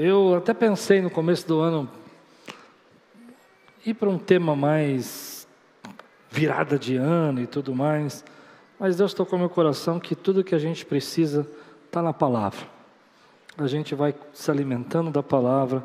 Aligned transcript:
Eu 0.00 0.36
até 0.36 0.54
pensei 0.54 1.02
no 1.02 1.10
começo 1.10 1.44
do 1.48 1.58
ano 1.58 1.90
ir 3.84 3.94
para 3.94 4.08
um 4.08 4.16
tema 4.16 4.54
mais 4.54 5.48
virada 6.30 6.78
de 6.78 6.94
ano 6.94 7.42
e 7.42 7.48
tudo 7.48 7.74
mais, 7.74 8.24
mas 8.78 8.94
Deus 8.94 9.12
tocou 9.12 9.36
meu 9.36 9.50
coração 9.50 9.98
que 9.98 10.14
tudo 10.14 10.44
que 10.44 10.54
a 10.54 10.58
gente 10.58 10.86
precisa 10.86 11.50
está 11.84 12.00
na 12.00 12.12
palavra. 12.12 12.64
A 13.56 13.66
gente 13.66 13.92
vai 13.92 14.14
se 14.32 14.48
alimentando 14.48 15.10
da 15.10 15.20
palavra 15.20 15.82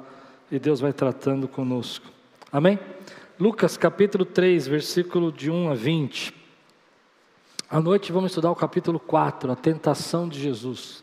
e 0.52 0.60
Deus 0.60 0.80
vai 0.80 0.94
tratando 0.94 1.48
conosco. 1.48 2.06
Amém? 2.52 2.78
Lucas 3.40 3.78
capítulo 3.78 4.26
3, 4.26 4.68
versículo 4.68 5.32
de 5.32 5.50
1 5.50 5.72
a 5.72 5.74
20. 5.74 6.36
À 7.68 7.82
noite 7.82 8.12
vamos 8.12 8.30
estudar 8.30 8.52
o 8.52 8.56
capítulo 8.56 9.00
4, 9.00 9.52
a 9.52 9.56
tentação 9.56 10.30
de 10.30 10.40
Jesus. 10.40 11.03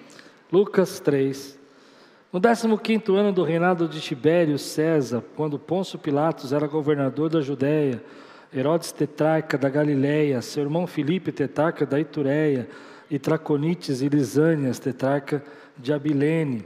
Lucas 0.51 0.99
3. 0.99 1.57
No 2.33 2.77
15 2.77 3.03
ano 3.15 3.31
do 3.31 3.41
reinado 3.41 3.87
de 3.87 4.01
Tibério 4.01 4.59
César, 4.59 5.23
quando 5.37 5.57
Pôncio 5.57 5.97
Pilatos 5.97 6.51
era 6.51 6.67
governador 6.67 7.29
da 7.29 7.39
Judéia, 7.39 8.03
Herodes 8.53 8.91
tetrarca 8.91 9.57
da 9.57 9.69
Galiléia, 9.69 10.41
seu 10.41 10.63
irmão 10.63 10.85
Filipe 10.85 11.31
tetrarca 11.31 11.85
da 11.85 11.97
Itureia, 11.97 12.67
e 13.09 13.17
Traconites 13.17 14.01
e 14.01 14.09
Lisânias 14.09 14.77
tetrarca 14.77 15.41
de 15.77 15.93
Abilene. 15.93 16.65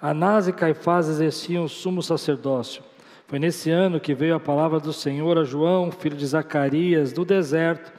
Anás 0.00 0.46
e 0.46 0.52
Caifás 0.52 1.08
exerciam 1.08 1.64
o 1.64 1.68
sumo 1.68 2.04
sacerdócio. 2.04 2.84
Foi 3.26 3.40
nesse 3.40 3.68
ano 3.68 3.98
que 3.98 4.14
veio 4.14 4.36
a 4.36 4.40
palavra 4.40 4.78
do 4.78 4.92
Senhor 4.92 5.38
a 5.38 5.44
João, 5.44 5.90
filho 5.90 6.16
de 6.16 6.26
Zacarias, 6.26 7.12
do 7.12 7.24
deserto, 7.24 7.92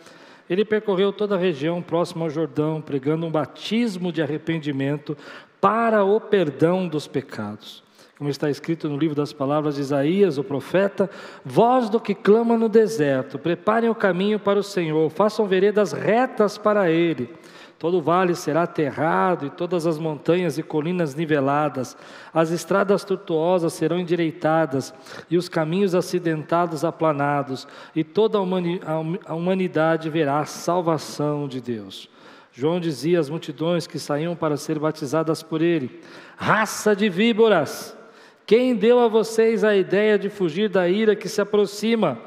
ele 0.50 0.64
percorreu 0.64 1.12
toda 1.12 1.36
a 1.36 1.40
região 1.40 1.82
próxima 1.82 2.26
ao 2.26 2.30
Jordão, 2.30 2.82
pregando 2.82 3.26
um 3.26 3.32
batismo 3.32 4.12
de 4.12 4.22
arrependimento 4.22 5.18
para 5.60 6.04
o 6.04 6.20
perdão 6.20 6.88
dos 6.88 7.08
pecados. 7.08 7.84
Como 8.18 8.30
está 8.30 8.50
escrito 8.50 8.88
no 8.88 8.98
livro 8.98 9.16
das 9.16 9.34
palavras 9.34 9.76
de 9.76 9.82
Isaías, 9.82 10.38
o 10.38 10.44
profeta: 10.44 11.10
Voz 11.44 11.90
do 11.90 12.00
que 12.00 12.16
clama 12.16 12.58
no 12.58 12.70
deserto, 12.70 13.38
preparem 13.38 13.90
o 13.90 13.96
caminho 13.96 14.40
para 14.40 14.60
o 14.60 14.64
Senhor, 14.64 15.10
façam 15.10 15.46
veredas 15.46 15.92
retas 15.92 16.58
para 16.58 16.90
ele. 16.90 17.30
Todo 17.78 18.02
vale 18.02 18.36
será 18.36 18.64
aterrado 18.64 19.46
e 19.46 19.50
todas 19.50 19.86
as 19.86 19.98
montanhas 19.98 20.58
e 20.58 20.64
colinas 20.64 21.14
niveladas, 21.14 21.98
as 22.34 22.50
estradas 22.50 23.04
tortuosas 23.04 23.74
serão 23.74 24.00
endireitadas 24.00 24.94
e 25.30 25.38
os 25.38 25.50
caminhos 25.50 25.94
acidentados 25.94 26.86
aplanados, 26.86 27.68
e 27.94 28.04
toda 28.04 28.38
a 28.38 29.36
humanidade 29.36 30.10
verá 30.10 30.40
a 30.40 30.46
salvação 30.46 31.50
de 31.50 31.60
Deus. 31.60 32.10
João 32.54 32.80
dizia 32.80 33.20
às 33.20 33.30
multidões 33.30 33.86
que 33.86 34.00
saíam 34.00 34.34
para 34.34 34.56
ser 34.56 34.80
batizadas 34.80 35.44
por 35.44 35.62
ele: 35.62 36.00
Raça 36.38 36.96
de 36.96 37.10
víboras, 37.10 37.96
quem 38.46 38.74
deu 38.74 39.02
a 39.02 39.10
vocês 39.10 39.66
a 39.66 39.76
ideia 39.76 40.18
de 40.18 40.30
fugir 40.30 40.70
da 40.70 40.88
ira 40.88 41.16
que 41.16 41.28
se 41.28 41.42
aproxima? 41.42 42.18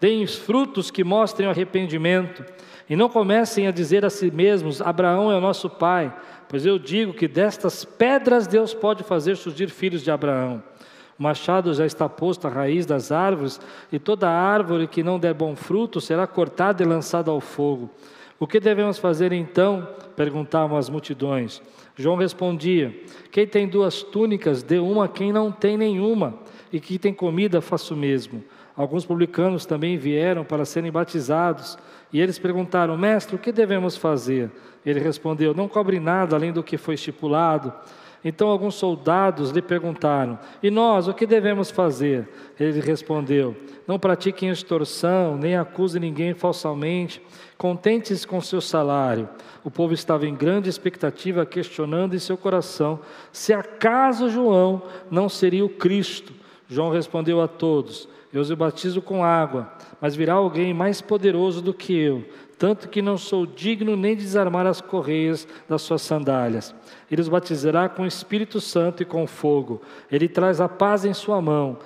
Deem 0.00 0.26
frutos 0.26 0.90
que 0.90 1.04
mostrem 1.04 1.48
arrependimento. 1.48 2.44
E 2.88 2.94
não 2.94 3.08
comecem 3.08 3.66
a 3.66 3.70
dizer 3.70 4.04
a 4.04 4.10
si 4.10 4.30
mesmos: 4.30 4.80
Abraão 4.80 5.30
é 5.30 5.36
o 5.36 5.40
nosso 5.40 5.68
pai, 5.68 6.14
pois 6.48 6.64
eu 6.64 6.78
digo 6.78 7.12
que 7.12 7.26
destas 7.26 7.84
pedras 7.84 8.46
Deus 8.46 8.72
pode 8.72 9.02
fazer 9.02 9.36
surgir 9.36 9.68
filhos 9.68 10.02
de 10.02 10.10
Abraão. 10.10 10.62
O 11.18 11.22
machado 11.22 11.72
já 11.72 11.86
está 11.86 12.08
posto 12.08 12.46
à 12.46 12.50
raiz 12.50 12.84
das 12.84 13.10
árvores, 13.10 13.60
e 13.90 13.98
toda 13.98 14.28
árvore 14.28 14.86
que 14.86 15.02
não 15.02 15.18
der 15.18 15.34
bom 15.34 15.56
fruto 15.56 16.00
será 16.00 16.26
cortada 16.26 16.82
e 16.82 16.86
lançada 16.86 17.30
ao 17.30 17.40
fogo. 17.40 17.90
O 18.38 18.46
que 18.46 18.60
devemos 18.60 18.98
fazer 18.98 19.32
então? 19.32 19.88
perguntavam 20.14 20.78
as 20.78 20.88
multidões. 20.88 21.62
João 21.96 22.16
respondia: 22.16 22.94
Quem 23.30 23.46
tem 23.46 23.66
duas 23.66 24.02
túnicas, 24.02 24.62
dê 24.62 24.78
uma 24.78 25.06
a 25.06 25.08
quem 25.08 25.32
não 25.32 25.50
tem 25.50 25.76
nenhuma, 25.76 26.34
e 26.72 26.78
quem 26.78 26.98
tem 26.98 27.14
comida, 27.14 27.60
faça 27.60 27.94
o 27.94 27.96
mesmo. 27.96 28.44
Alguns 28.76 29.06
publicanos 29.06 29.64
também 29.64 29.96
vieram 29.96 30.44
para 30.44 30.66
serem 30.66 30.92
batizados. 30.92 31.78
E 32.12 32.20
eles 32.20 32.38
perguntaram: 32.38 32.96
Mestre, 32.96 33.36
o 33.36 33.38
que 33.38 33.52
devemos 33.52 33.96
fazer? 33.96 34.50
Ele 34.84 35.00
respondeu: 35.00 35.54
Não 35.54 35.68
cobre 35.68 35.98
nada 35.98 36.36
além 36.36 36.52
do 36.52 36.62
que 36.62 36.76
foi 36.76 36.94
estipulado. 36.94 37.72
Então 38.24 38.48
alguns 38.48 38.74
soldados 38.74 39.50
lhe 39.50 39.62
perguntaram: 39.62 40.38
E 40.62 40.70
nós, 40.70 41.06
o 41.06 41.14
que 41.14 41.26
devemos 41.26 41.70
fazer? 41.70 42.28
Ele 42.58 42.80
respondeu: 42.80 43.56
Não 43.86 43.98
pratiquem 43.98 44.50
extorsão, 44.50 45.36
nem 45.36 45.56
acuse 45.56 46.00
ninguém 46.00 46.34
falsamente. 46.34 47.22
Contente-se 47.56 48.26
com 48.26 48.40
seu 48.40 48.60
salário. 48.60 49.28
O 49.64 49.70
povo 49.70 49.94
estava 49.94 50.26
em 50.26 50.34
grande 50.34 50.68
expectativa, 50.68 51.46
questionando 51.46 52.14
em 52.14 52.18
seu 52.18 52.36
coração 52.36 53.00
se 53.32 53.52
acaso 53.52 54.28
João 54.28 54.82
não 55.10 55.28
seria 55.28 55.64
o 55.64 55.68
Cristo. 55.68 56.32
João 56.68 56.90
respondeu 56.90 57.40
a 57.40 57.48
todos: 57.48 58.08
eu 58.36 58.42
os 58.42 58.52
batizo 58.52 59.00
com 59.00 59.24
água, 59.24 59.72
mas 60.00 60.14
virá 60.14 60.34
alguém 60.34 60.74
mais 60.74 61.00
poderoso 61.00 61.62
do 61.62 61.72
que 61.72 61.96
eu, 61.96 62.24
tanto 62.58 62.88
que 62.88 63.00
não 63.00 63.16
sou 63.16 63.46
digno 63.46 63.96
nem 63.96 64.14
de 64.14 64.22
desarmar 64.22 64.66
as 64.66 64.80
correias 64.80 65.48
das 65.68 65.82
suas 65.82 66.02
sandálias. 66.02 66.74
Ele 67.10 67.20
os 67.20 67.28
batizará 67.28 67.88
com 67.88 68.02
o 68.02 68.06
Espírito 68.06 68.60
Santo 68.60 69.02
e 69.02 69.06
com 69.06 69.26
fogo. 69.26 69.80
Ele 70.10 70.28
traz 70.28 70.60
a 70.60 70.68
paz 70.68 71.04
em 71.04 71.14
sua 71.14 71.40
mão, 71.40 71.78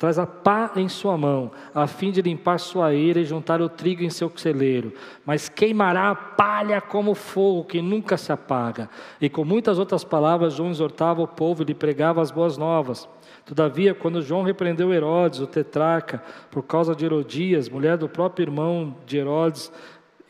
traz 0.00 0.18
a 0.18 0.26
pá 0.26 0.72
em 0.76 0.88
sua 0.88 1.18
mão, 1.18 1.50
a 1.74 1.86
fim 1.86 2.10
de 2.10 2.22
limpar 2.22 2.58
sua 2.58 2.94
ira 2.94 3.20
e 3.20 3.24
juntar 3.24 3.60
o 3.60 3.68
trigo 3.68 4.02
em 4.02 4.08
seu 4.08 4.32
celeiro, 4.34 4.94
mas 5.26 5.48
queimará 5.48 6.10
a 6.10 6.14
palha 6.14 6.80
como 6.80 7.14
fogo 7.14 7.64
que 7.64 7.82
nunca 7.82 8.16
se 8.16 8.32
apaga. 8.32 8.88
E 9.20 9.28
com 9.28 9.44
muitas 9.44 9.78
outras 9.78 10.02
palavras, 10.02 10.54
João 10.54 10.70
exortava 10.70 11.20
o 11.20 11.28
povo 11.28 11.62
e 11.62 11.66
lhe 11.66 11.74
pregava 11.74 12.22
as 12.22 12.30
boas 12.30 12.56
novas. 12.56 13.06
Todavia, 13.50 13.92
quando 13.92 14.22
João 14.22 14.44
repreendeu 14.44 14.94
Herodes, 14.94 15.40
o 15.40 15.46
tetrarca, 15.46 16.22
por 16.52 16.62
causa 16.62 16.94
de 16.94 17.04
Herodias, 17.04 17.68
mulher 17.68 17.96
do 17.96 18.08
próprio 18.08 18.44
irmão 18.44 18.96
de 19.04 19.18
Herodes, 19.18 19.72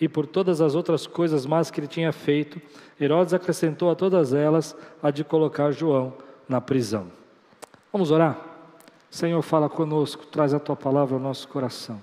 e 0.01 0.09
por 0.09 0.27
todas 0.27 0.63
as 0.63 0.75
outras 0.75 1.07
coisas 1.07 1.45
más 1.45 1.71
que 1.71 1.79
ele 1.79 1.87
tinha 1.87 2.15
feito, 2.15 2.59
Herodes 2.99 3.35
acrescentou 3.35 3.91
a 3.91 3.95
todas 3.95 4.33
elas 4.33 4.75
a 5.03 5.11
de 5.11 5.23
colocar 5.23 5.71
João 5.71 6.15
na 6.49 6.63
prisão. 6.63 7.09
Vamos 7.93 8.11
orar? 8.11 8.41
Senhor, 9.11 9.43
fala 9.43 9.69
conosco, 9.69 10.25
traz 10.25 10.55
a 10.55 10.59
tua 10.59 10.75
palavra 10.75 11.15
ao 11.15 11.21
nosso 11.21 11.47
coração. 11.47 12.01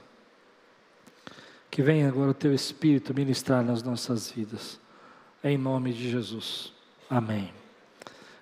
Que 1.72 1.82
venha 1.82 2.08
agora 2.08 2.30
o 2.30 2.36
teu 2.36 2.54
Espírito 2.54 3.12
ministrar 3.12 3.66
nas 3.66 3.82
nossas 3.82 4.30
vidas. 4.30 4.80
Em 5.44 5.58
nome 5.58 5.94
de 5.94 6.12
Jesus. 6.12 6.72
Amém. 7.10 7.57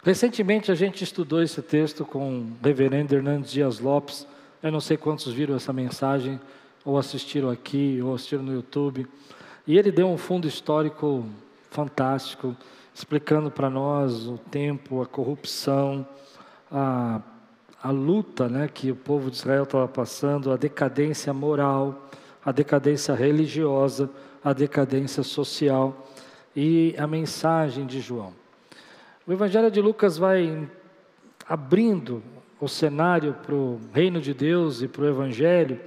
Recentemente 0.05 0.71
a 0.71 0.75
gente 0.75 1.03
estudou 1.03 1.41
esse 1.41 1.63
texto 1.63 2.05
com 2.05 2.41
o 2.41 2.47
reverendo 2.63 3.15
Hernandes 3.15 3.51
Dias 3.51 3.79
Lopes. 3.79 4.27
Eu 4.61 4.71
não 4.71 4.79
sei 4.79 4.97
quantos 4.97 5.33
viram 5.33 5.55
essa 5.55 5.73
mensagem, 5.73 6.39
ou 6.85 6.99
assistiram 6.99 7.49
aqui, 7.49 7.99
ou 8.03 8.13
assistiram 8.13 8.43
no 8.43 8.53
YouTube. 8.53 9.07
E 9.65 9.75
ele 9.75 9.91
deu 9.91 10.07
um 10.07 10.15
fundo 10.15 10.47
histórico 10.47 11.25
fantástico, 11.71 12.55
explicando 12.93 13.49
para 13.49 13.67
nós 13.67 14.27
o 14.27 14.37
tempo, 14.37 15.01
a 15.01 15.07
corrupção, 15.07 16.07
a, 16.71 17.19
a 17.81 17.89
luta 17.89 18.47
né, 18.47 18.69
que 18.71 18.91
o 18.91 18.95
povo 18.95 19.31
de 19.31 19.37
Israel 19.37 19.63
estava 19.63 19.87
passando, 19.87 20.51
a 20.51 20.55
decadência 20.55 21.33
moral, 21.33 22.11
a 22.45 22.51
decadência 22.51 23.15
religiosa, 23.15 24.07
a 24.43 24.53
decadência 24.53 25.23
social 25.23 26.07
e 26.55 26.93
a 26.95 27.07
mensagem 27.07 27.87
de 27.87 27.99
João. 27.99 28.44
O 29.27 29.33
Evangelho 29.33 29.71
de 29.71 29.81
Lucas 29.81 30.19
vai 30.19 30.69
abrindo 31.49 32.21
o 32.61 32.67
cenário 32.67 33.33
para 33.33 33.55
o 33.55 33.81
reino 33.91 34.21
de 34.21 34.35
Deus 34.35 34.83
e 34.83 34.87
para 34.87 35.01
o 35.01 35.07
Evangelho, 35.07 35.79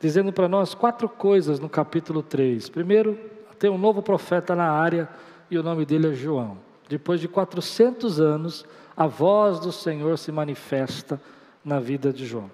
dizendo 0.00 0.32
para 0.32 0.48
nós 0.48 0.74
quatro 0.74 1.06
coisas 1.06 1.60
no 1.60 1.68
capítulo 1.68 2.22
3. 2.22 2.70
Primeiro, 2.70 3.18
tem 3.58 3.68
um 3.68 3.76
novo 3.76 4.00
profeta 4.00 4.56
na 4.56 4.70
área 4.70 5.10
e 5.50 5.58
o 5.58 5.62
nome 5.62 5.84
dele 5.84 6.08
é 6.08 6.14
João. 6.14 6.56
Depois 6.88 7.20
de 7.20 7.28
400 7.28 8.18
anos, 8.18 8.64
a 8.96 9.06
voz 9.06 9.60
do 9.60 9.72
Senhor 9.72 10.16
se 10.16 10.32
manifesta 10.32 11.20
na 11.62 11.78
vida 11.78 12.10
de 12.10 12.24
João. 12.24 12.50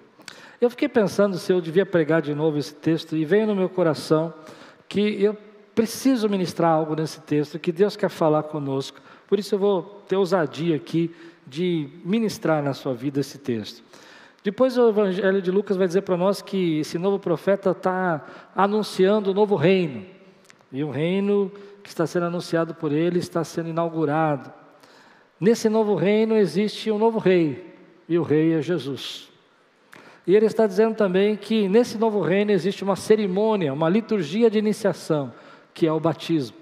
Eu 0.59 0.69
fiquei 0.69 0.89
pensando 0.89 1.37
se 1.37 1.53
eu 1.53 1.61
devia 1.61 1.85
pregar 1.85 2.21
de 2.21 2.35
novo 2.35 2.57
esse 2.57 2.75
texto 2.75 3.15
e 3.15 3.23
veio 3.23 3.47
no 3.47 3.55
meu 3.55 3.69
coração 3.69 4.33
que 4.89 5.23
eu 5.23 5.37
preciso 5.73 6.27
ministrar 6.27 6.71
algo 6.71 6.95
nesse 6.97 7.21
texto 7.21 7.57
que 7.57 7.71
Deus 7.71 7.95
quer 7.95 8.09
falar 8.09 8.43
conosco 8.43 8.99
Por 9.33 9.39
isso 9.39 9.55
eu 9.55 9.59
vou 9.59 9.81
ter 10.07 10.15
ousadia 10.15 10.75
aqui 10.75 11.09
de 11.47 11.89
ministrar 12.05 12.61
na 12.61 12.71
sua 12.71 12.93
vida 12.93 13.19
esse 13.19 13.39
texto. 13.39 13.83
Depois 14.43 14.77
o 14.77 14.89
Evangelho 14.89 15.41
de 15.41 15.49
Lucas 15.49 15.75
vai 15.75 15.87
dizer 15.87 16.03
para 16.03 16.15
nós 16.15 16.39
que 16.39 16.81
esse 16.81 16.99
novo 16.99 17.17
profeta 17.17 17.71
está 17.71 18.23
anunciando 18.55 19.31
um 19.31 19.33
novo 19.33 19.55
reino. 19.55 20.05
E 20.71 20.83
o 20.83 20.91
reino 20.91 21.51
que 21.81 21.89
está 21.89 22.05
sendo 22.05 22.27
anunciado 22.27 22.75
por 22.75 22.91
ele 22.91 23.17
está 23.17 23.43
sendo 23.43 23.69
inaugurado. 23.69 24.53
Nesse 25.39 25.67
novo 25.67 25.95
reino 25.95 26.37
existe 26.37 26.91
um 26.91 26.99
novo 26.99 27.17
rei, 27.17 27.73
e 28.07 28.19
o 28.19 28.21
rei 28.21 28.53
é 28.53 28.61
Jesus. 28.61 29.31
E 30.27 30.35
ele 30.35 30.45
está 30.45 30.67
dizendo 30.67 30.93
também 30.93 31.35
que 31.35 31.67
nesse 31.67 31.97
novo 31.97 32.21
reino 32.21 32.51
existe 32.51 32.83
uma 32.83 32.95
cerimônia, 32.95 33.73
uma 33.73 33.89
liturgia 33.89 34.47
de 34.47 34.59
iniciação, 34.59 35.33
que 35.73 35.87
é 35.87 35.91
o 35.91 35.99
batismo. 35.99 36.61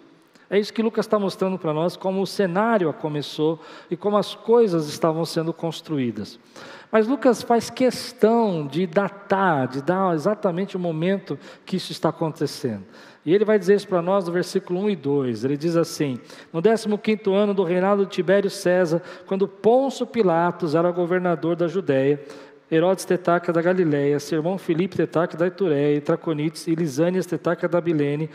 É 0.51 0.59
isso 0.59 0.73
que 0.73 0.83
Lucas 0.83 1.05
está 1.05 1.17
mostrando 1.17 1.57
para 1.57 1.73
nós, 1.73 1.95
como 1.95 2.21
o 2.21 2.27
cenário 2.27 2.91
começou 2.91 3.57
e 3.89 3.95
como 3.95 4.17
as 4.17 4.35
coisas 4.35 4.89
estavam 4.89 5.23
sendo 5.23 5.53
construídas. 5.53 6.37
Mas 6.91 7.07
Lucas 7.07 7.41
faz 7.41 7.69
questão 7.69 8.67
de 8.67 8.85
datar, 8.85 9.69
de 9.69 9.81
dar 9.81 10.13
exatamente 10.13 10.75
o 10.75 10.79
momento 10.79 11.39
que 11.65 11.77
isso 11.77 11.93
está 11.93 12.09
acontecendo. 12.09 12.83
E 13.25 13.33
ele 13.33 13.45
vai 13.45 13.57
dizer 13.57 13.75
isso 13.75 13.87
para 13.87 14.01
nós 14.01 14.25
no 14.25 14.33
versículo 14.33 14.81
1 14.81 14.89
e 14.89 14.95
2. 14.97 15.45
Ele 15.45 15.55
diz 15.55 15.77
assim: 15.77 16.19
No 16.51 16.61
15 16.97 17.33
ano 17.33 17.53
do 17.53 17.63
reinado 17.63 18.05
de 18.05 18.11
Tibério 18.11 18.49
César, 18.49 19.01
quando 19.25 19.47
Ponço 19.47 20.05
Pilatos 20.05 20.75
era 20.75 20.91
governador 20.91 21.55
da 21.55 21.69
Judéia, 21.69 22.21
Herodes 22.69 23.05
Tetarca 23.05 23.53
da 23.53 23.61
Galiléia, 23.61 24.19
seu 24.19 24.39
irmão 24.39 24.57
Filipe 24.57 24.97
Tetarca 24.97 25.37
da 25.37 25.47
Itureia, 25.47 26.01
Traconites 26.01 26.67
e 26.67 26.75
Lisânias 26.75 27.25
Tetarca 27.25 27.69
da 27.69 27.79
Bilene, 27.79 28.29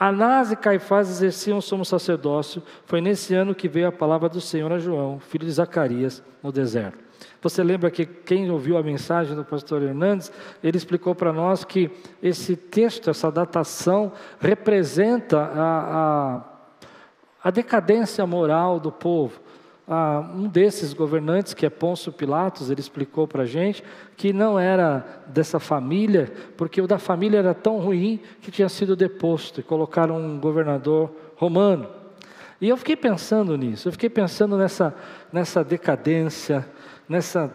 Anás 0.00 0.50
e 0.50 0.56
Caifás 0.56 1.10
exerciam 1.10 1.60
sumo 1.60 1.84
sacerdócio. 1.84 2.62
Foi 2.86 3.02
nesse 3.02 3.34
ano 3.34 3.54
que 3.54 3.68
veio 3.68 3.86
a 3.86 3.92
palavra 3.92 4.30
do 4.30 4.40
Senhor 4.40 4.72
a 4.72 4.78
João, 4.78 5.20
filho 5.20 5.44
de 5.44 5.52
Zacarias, 5.52 6.22
no 6.42 6.50
deserto. 6.50 7.04
Você 7.42 7.62
lembra 7.62 7.90
que 7.90 8.06
quem 8.06 8.50
ouviu 8.50 8.78
a 8.78 8.82
mensagem 8.82 9.36
do 9.36 9.44
pastor 9.44 9.82
Hernandes, 9.82 10.32
ele 10.64 10.78
explicou 10.78 11.14
para 11.14 11.34
nós 11.34 11.64
que 11.64 11.90
esse 12.22 12.56
texto, 12.56 13.10
essa 13.10 13.30
datação, 13.30 14.12
representa 14.40 15.38
a, 15.38 16.38
a, 16.38 16.44
a 17.44 17.50
decadência 17.50 18.26
moral 18.26 18.80
do 18.80 18.90
povo 18.90 19.38
ah, 19.86 20.30
um 20.34 20.46
desses 20.46 20.92
governantes, 20.92 21.54
que 21.54 21.66
é 21.66 21.70
Pôncio 21.70 22.12
Pilatos, 22.12 22.70
ele 22.70 22.80
explicou 22.80 23.26
para 23.26 23.42
a 23.42 23.46
gente 23.46 23.82
que 24.16 24.32
não 24.32 24.58
era 24.58 25.22
dessa 25.26 25.58
família, 25.58 26.32
porque 26.56 26.80
o 26.80 26.86
da 26.86 26.98
família 26.98 27.38
era 27.38 27.54
tão 27.54 27.78
ruim 27.78 28.20
que 28.40 28.50
tinha 28.50 28.68
sido 28.68 28.94
deposto 28.94 29.60
e 29.60 29.62
colocaram 29.62 30.16
um 30.16 30.38
governador 30.38 31.10
romano. 31.36 31.88
E 32.60 32.68
eu 32.68 32.76
fiquei 32.76 32.96
pensando 32.96 33.56
nisso, 33.56 33.88
eu 33.88 33.92
fiquei 33.92 34.10
pensando 34.10 34.56
nessa, 34.56 34.94
nessa 35.32 35.64
decadência, 35.64 36.68
nessa 37.08 37.52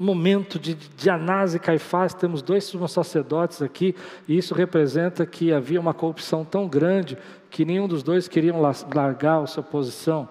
momento 0.00 0.58
de, 0.58 1.10
Anás 1.10 1.54
e 1.54 1.58
Caifás, 1.58 2.14
temos 2.14 2.40
dois 2.40 2.72
sacerdotes 2.88 3.60
aqui, 3.60 3.94
e 4.26 4.38
isso 4.38 4.54
representa 4.54 5.26
que 5.26 5.52
havia 5.52 5.78
uma 5.78 5.92
corrupção 5.92 6.42
tão 6.42 6.66
grande 6.66 7.18
que 7.50 7.66
nenhum 7.66 7.86
dos 7.86 8.02
dois 8.02 8.26
queriam 8.26 8.62
largar 8.94 9.42
a 9.42 9.46
sua 9.46 9.62
posição. 9.62 10.26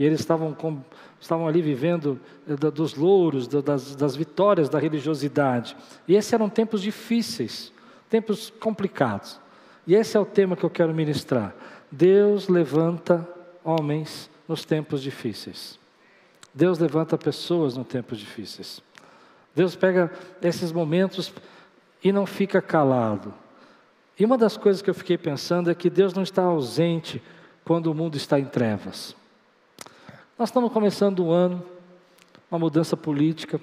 E 0.00 0.04
eles 0.06 0.20
estavam, 0.20 0.54
com, 0.54 0.82
estavam 1.20 1.46
ali 1.46 1.60
vivendo 1.60 2.18
eh, 2.48 2.54
dos 2.70 2.94
louros, 2.94 3.46
das, 3.46 3.94
das 3.94 4.16
vitórias 4.16 4.70
da 4.70 4.78
religiosidade. 4.78 5.76
E 6.08 6.16
esses 6.16 6.32
eram 6.32 6.48
tempos 6.48 6.80
difíceis, 6.80 7.70
tempos 8.08 8.48
complicados. 8.48 9.38
E 9.86 9.94
esse 9.94 10.16
é 10.16 10.20
o 10.20 10.24
tema 10.24 10.56
que 10.56 10.64
eu 10.64 10.70
quero 10.70 10.94
ministrar. 10.94 11.54
Deus 11.92 12.48
levanta 12.48 13.28
homens 13.62 14.30
nos 14.48 14.64
tempos 14.64 15.02
difíceis. 15.02 15.78
Deus 16.54 16.78
levanta 16.78 17.18
pessoas 17.18 17.76
nos 17.76 17.86
tempos 17.86 18.18
difíceis. 18.18 18.82
Deus 19.54 19.76
pega 19.76 20.10
esses 20.40 20.72
momentos 20.72 21.30
e 22.02 22.10
não 22.10 22.24
fica 22.24 22.62
calado. 22.62 23.34
E 24.18 24.24
uma 24.24 24.38
das 24.38 24.56
coisas 24.56 24.80
que 24.80 24.88
eu 24.88 24.94
fiquei 24.94 25.18
pensando 25.18 25.70
é 25.70 25.74
que 25.74 25.90
Deus 25.90 26.14
não 26.14 26.22
está 26.22 26.44
ausente 26.44 27.22
quando 27.66 27.88
o 27.88 27.94
mundo 27.94 28.16
está 28.16 28.40
em 28.40 28.46
trevas. 28.46 29.19
Nós 30.40 30.48
estamos 30.48 30.72
começando 30.72 31.22
um 31.22 31.30
ano, 31.30 31.62
uma 32.50 32.58
mudança 32.58 32.96
política, 32.96 33.60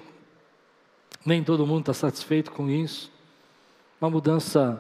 nem 1.26 1.44
todo 1.44 1.66
mundo 1.66 1.80
está 1.80 1.92
satisfeito 1.92 2.52
com 2.52 2.70
isso, 2.70 3.12
uma 4.00 4.12
mudança 4.12 4.80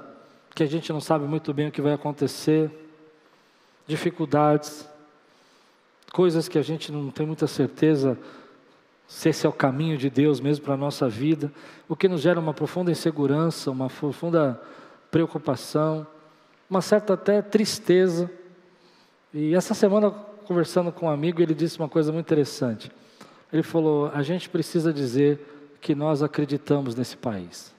que 0.53 0.61
a 0.61 0.67
gente 0.67 0.93
não 0.93 1.01
sabe 1.01 1.25
muito 1.25 1.51
bem 1.55 1.69
o 1.69 1.71
que 1.71 1.81
vai 1.81 1.93
acontecer, 1.93 2.69
dificuldades, 3.87 4.87
coisas 6.13 6.47
que 6.47 6.59
a 6.59 6.61
gente 6.61 6.91
não 6.91 7.09
tem 7.09 7.25
muita 7.25 7.47
certeza 7.47 8.15
se 9.07 9.29
esse 9.29 9.47
é 9.47 9.49
o 9.49 9.51
caminho 9.53 9.97
de 9.97 10.07
Deus 10.07 10.39
mesmo 10.39 10.65
para 10.65 10.75
a 10.75 10.77
nossa 10.77 11.09
vida, 11.09 11.51
o 11.89 11.95
que 11.95 12.07
nos 12.07 12.21
gera 12.21 12.39
uma 12.39 12.53
profunda 12.53 12.91
insegurança, 12.91 13.71
uma 13.71 13.89
profunda 13.89 14.61
preocupação, 15.09 16.05
uma 16.69 16.83
certa 16.83 17.15
até 17.15 17.41
tristeza. 17.41 18.29
E 19.33 19.55
essa 19.55 19.73
semana 19.73 20.26
conversando 20.47 20.91
com 20.91 21.05
um 21.05 21.09
amigo, 21.09 21.41
ele 21.41 21.53
disse 21.53 21.77
uma 21.77 21.89
coisa 21.89 22.11
muito 22.11 22.25
interessante. 22.25 22.89
Ele 23.51 23.61
falou: 23.61 24.09
a 24.13 24.23
gente 24.23 24.49
precisa 24.49 24.93
dizer 24.93 25.39
que 25.81 25.93
nós 25.93 26.23
acreditamos 26.23 26.95
nesse 26.95 27.17
país. 27.17 27.75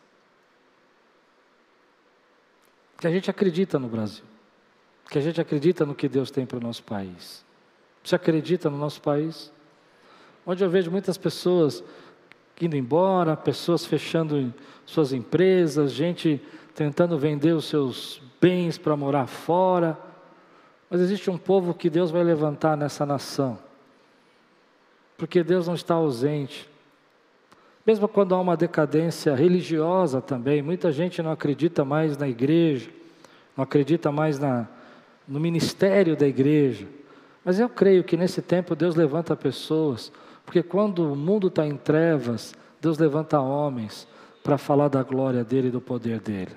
Que 2.99 3.07
a 3.07 3.11
gente 3.11 3.31
acredita 3.31 3.79
no 3.79 3.89
Brasil. 3.89 4.25
Que 5.11 5.19
a 5.19 5.21
gente 5.23 5.41
acredita 5.41 5.87
no 5.87 5.95
que 5.95 6.09
Deus 6.09 6.31
tem 6.31 6.45
para 6.45 6.59
o 6.59 6.61
nosso 6.61 6.83
país. 6.83 7.45
Você 8.05 8.15
acredita 8.15 8.69
no 8.69 8.77
nosso 8.77 9.01
país? 9.01 9.51
Onde 10.47 10.63
eu 10.63 10.71
vejo 10.71 10.91
muitas 10.91 11.17
pessoas 11.17 11.83
indo 12.61 12.77
embora, 12.77 13.37
pessoas 13.37 13.87
fechando 13.87 14.53
suas 14.85 15.13
empresas, 15.13 15.93
gente 15.93 16.41
tentando 16.75 17.19
vender 17.19 17.53
os 17.53 17.67
seus 17.67 18.21
bens 18.41 18.77
para 18.77 18.97
morar 18.97 19.27
fora. 19.27 19.99
Mas 20.91 21.01
existe 21.01 21.31
um 21.31 21.37
povo 21.37 21.75
que 21.75 21.91
Deus 21.91 22.11
vai 22.11 22.25
levantar 22.25 22.77
nessa 22.77 23.05
nação, 23.05 23.59
porque 25.17 25.43
Deus 25.43 25.67
não 25.67 25.75
está 25.75 25.95
ausente. 25.95 26.69
Mesmo 27.87 28.07
quando 28.07 28.35
há 28.35 28.41
uma 28.41 28.57
decadência 28.57 29.35
religiosa 29.35 30.21
também, 30.21 30.63
muita 30.63 30.93
gente 30.93 31.23
não 31.23 31.33
acredita 31.33 31.85
mais 31.85 32.17
na 32.17 32.29
igreja, 32.29 32.91
não 33.57 33.65
acredita 33.65 34.13
mais 34.13 34.39
na, 34.39 34.67
no 35.27 35.41
ministério 35.41 36.17
da 36.17 36.27
igreja. 36.27 36.87
Mas 37.45 37.59
eu 37.59 37.69
creio 37.69 38.05
que 38.05 38.17
nesse 38.17 38.43
tempo 38.43 38.77
Deus 38.77 38.95
levanta 38.95 39.35
pessoas, 39.35 40.13
porque 40.45 40.63
quando 40.63 41.13
o 41.13 41.17
mundo 41.17 41.49
está 41.49 41.67
em 41.67 41.77
trevas, 41.77 42.55
Deus 42.81 42.99
levanta 42.99 43.41
homens 43.41 44.07
para 44.43 44.57
falar 44.57 44.89
da 44.89 45.03
glória 45.03 45.45
dele 45.45 45.69
e 45.69 45.71
do 45.71 45.81
poder 45.81 46.21
dele. 46.21 46.53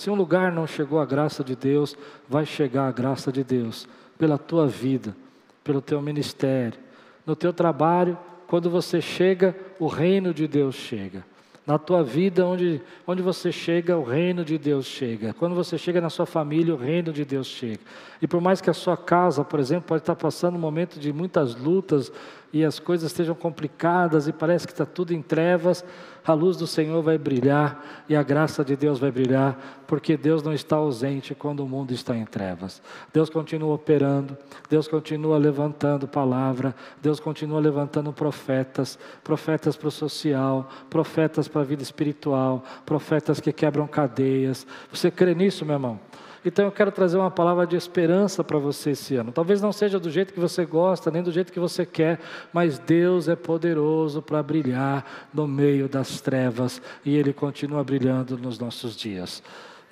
Se 0.00 0.08
um 0.08 0.14
lugar 0.14 0.50
não 0.50 0.66
chegou 0.66 0.98
a 0.98 1.04
graça 1.04 1.44
de 1.44 1.54
Deus, 1.54 1.94
vai 2.26 2.46
chegar 2.46 2.88
a 2.88 2.90
graça 2.90 3.30
de 3.30 3.44
Deus 3.44 3.86
pela 4.16 4.38
tua 4.38 4.66
vida, 4.66 5.14
pelo 5.62 5.82
teu 5.82 6.00
ministério, 6.00 6.78
no 7.26 7.36
teu 7.36 7.52
trabalho. 7.52 8.16
Quando 8.46 8.70
você 8.70 9.02
chega, 9.02 9.54
o 9.78 9.88
reino 9.88 10.32
de 10.32 10.48
Deus 10.48 10.74
chega. 10.74 11.22
Na 11.66 11.78
tua 11.78 12.02
vida, 12.02 12.46
onde, 12.46 12.80
onde 13.06 13.20
você 13.20 13.52
chega, 13.52 13.94
o 13.98 14.02
reino 14.02 14.42
de 14.42 14.56
Deus 14.56 14.86
chega. 14.86 15.34
Quando 15.34 15.54
você 15.54 15.76
chega 15.76 16.00
na 16.00 16.08
sua 16.08 16.24
família, 16.24 16.72
o 16.72 16.78
reino 16.78 17.12
de 17.12 17.22
Deus 17.22 17.46
chega. 17.46 17.80
E 18.22 18.26
por 18.26 18.40
mais 18.40 18.62
que 18.62 18.70
a 18.70 18.74
sua 18.74 18.96
casa, 18.96 19.44
por 19.44 19.60
exemplo, 19.60 19.84
pode 19.86 20.00
estar 20.00 20.16
passando 20.16 20.54
um 20.54 20.60
momento 20.60 20.98
de 20.98 21.12
muitas 21.12 21.54
lutas, 21.54 22.10
e 22.52 22.64
as 22.64 22.78
coisas 22.78 23.10
estejam 23.10 23.34
complicadas 23.34 24.26
e 24.26 24.32
parece 24.32 24.66
que 24.66 24.72
está 24.72 24.84
tudo 24.84 25.14
em 25.14 25.22
trevas, 25.22 25.84
a 26.24 26.32
luz 26.32 26.56
do 26.56 26.66
Senhor 26.66 27.02
vai 27.02 27.16
brilhar 27.16 28.04
e 28.08 28.16
a 28.16 28.22
graça 28.22 28.64
de 28.64 28.76
Deus 28.76 28.98
vai 28.98 29.10
brilhar, 29.10 29.82
porque 29.86 30.16
Deus 30.16 30.42
não 30.42 30.52
está 30.52 30.76
ausente 30.76 31.34
quando 31.34 31.60
o 31.60 31.68
mundo 31.68 31.92
está 31.92 32.16
em 32.16 32.24
trevas. 32.24 32.82
Deus 33.12 33.30
continua 33.30 33.74
operando, 33.74 34.36
Deus 34.68 34.86
continua 34.88 35.38
levantando 35.38 36.06
palavra, 36.06 36.74
Deus 37.00 37.20
continua 37.20 37.60
levantando 37.60 38.12
profetas, 38.12 38.98
profetas 39.22 39.76
para 39.76 39.88
o 39.88 39.92
social, 39.92 40.68
profetas 40.88 41.48
para 41.48 41.62
a 41.62 41.64
vida 41.64 41.82
espiritual, 41.82 42.64
profetas 42.84 43.40
que 43.40 43.52
quebram 43.52 43.86
cadeias. 43.86 44.66
Você 44.92 45.10
crê 45.10 45.34
nisso, 45.34 45.64
meu 45.64 45.74
irmão? 45.74 46.09
Então 46.44 46.64
eu 46.64 46.72
quero 46.72 46.90
trazer 46.90 47.18
uma 47.18 47.30
palavra 47.30 47.66
de 47.66 47.76
esperança 47.76 48.42
para 48.42 48.58
você 48.58 48.90
esse 48.90 49.14
ano. 49.16 49.30
Talvez 49.30 49.60
não 49.60 49.72
seja 49.72 50.00
do 50.00 50.10
jeito 50.10 50.32
que 50.32 50.40
você 50.40 50.64
gosta, 50.64 51.10
nem 51.10 51.22
do 51.22 51.30
jeito 51.30 51.52
que 51.52 51.60
você 51.60 51.84
quer, 51.84 52.18
mas 52.52 52.78
Deus 52.78 53.28
é 53.28 53.36
poderoso 53.36 54.22
para 54.22 54.42
brilhar 54.42 55.28
no 55.34 55.46
meio 55.46 55.88
das 55.88 56.20
trevas 56.20 56.80
e 57.04 57.14
Ele 57.16 57.32
continua 57.32 57.84
brilhando 57.84 58.38
nos 58.38 58.58
nossos 58.58 58.96
dias. 58.96 59.42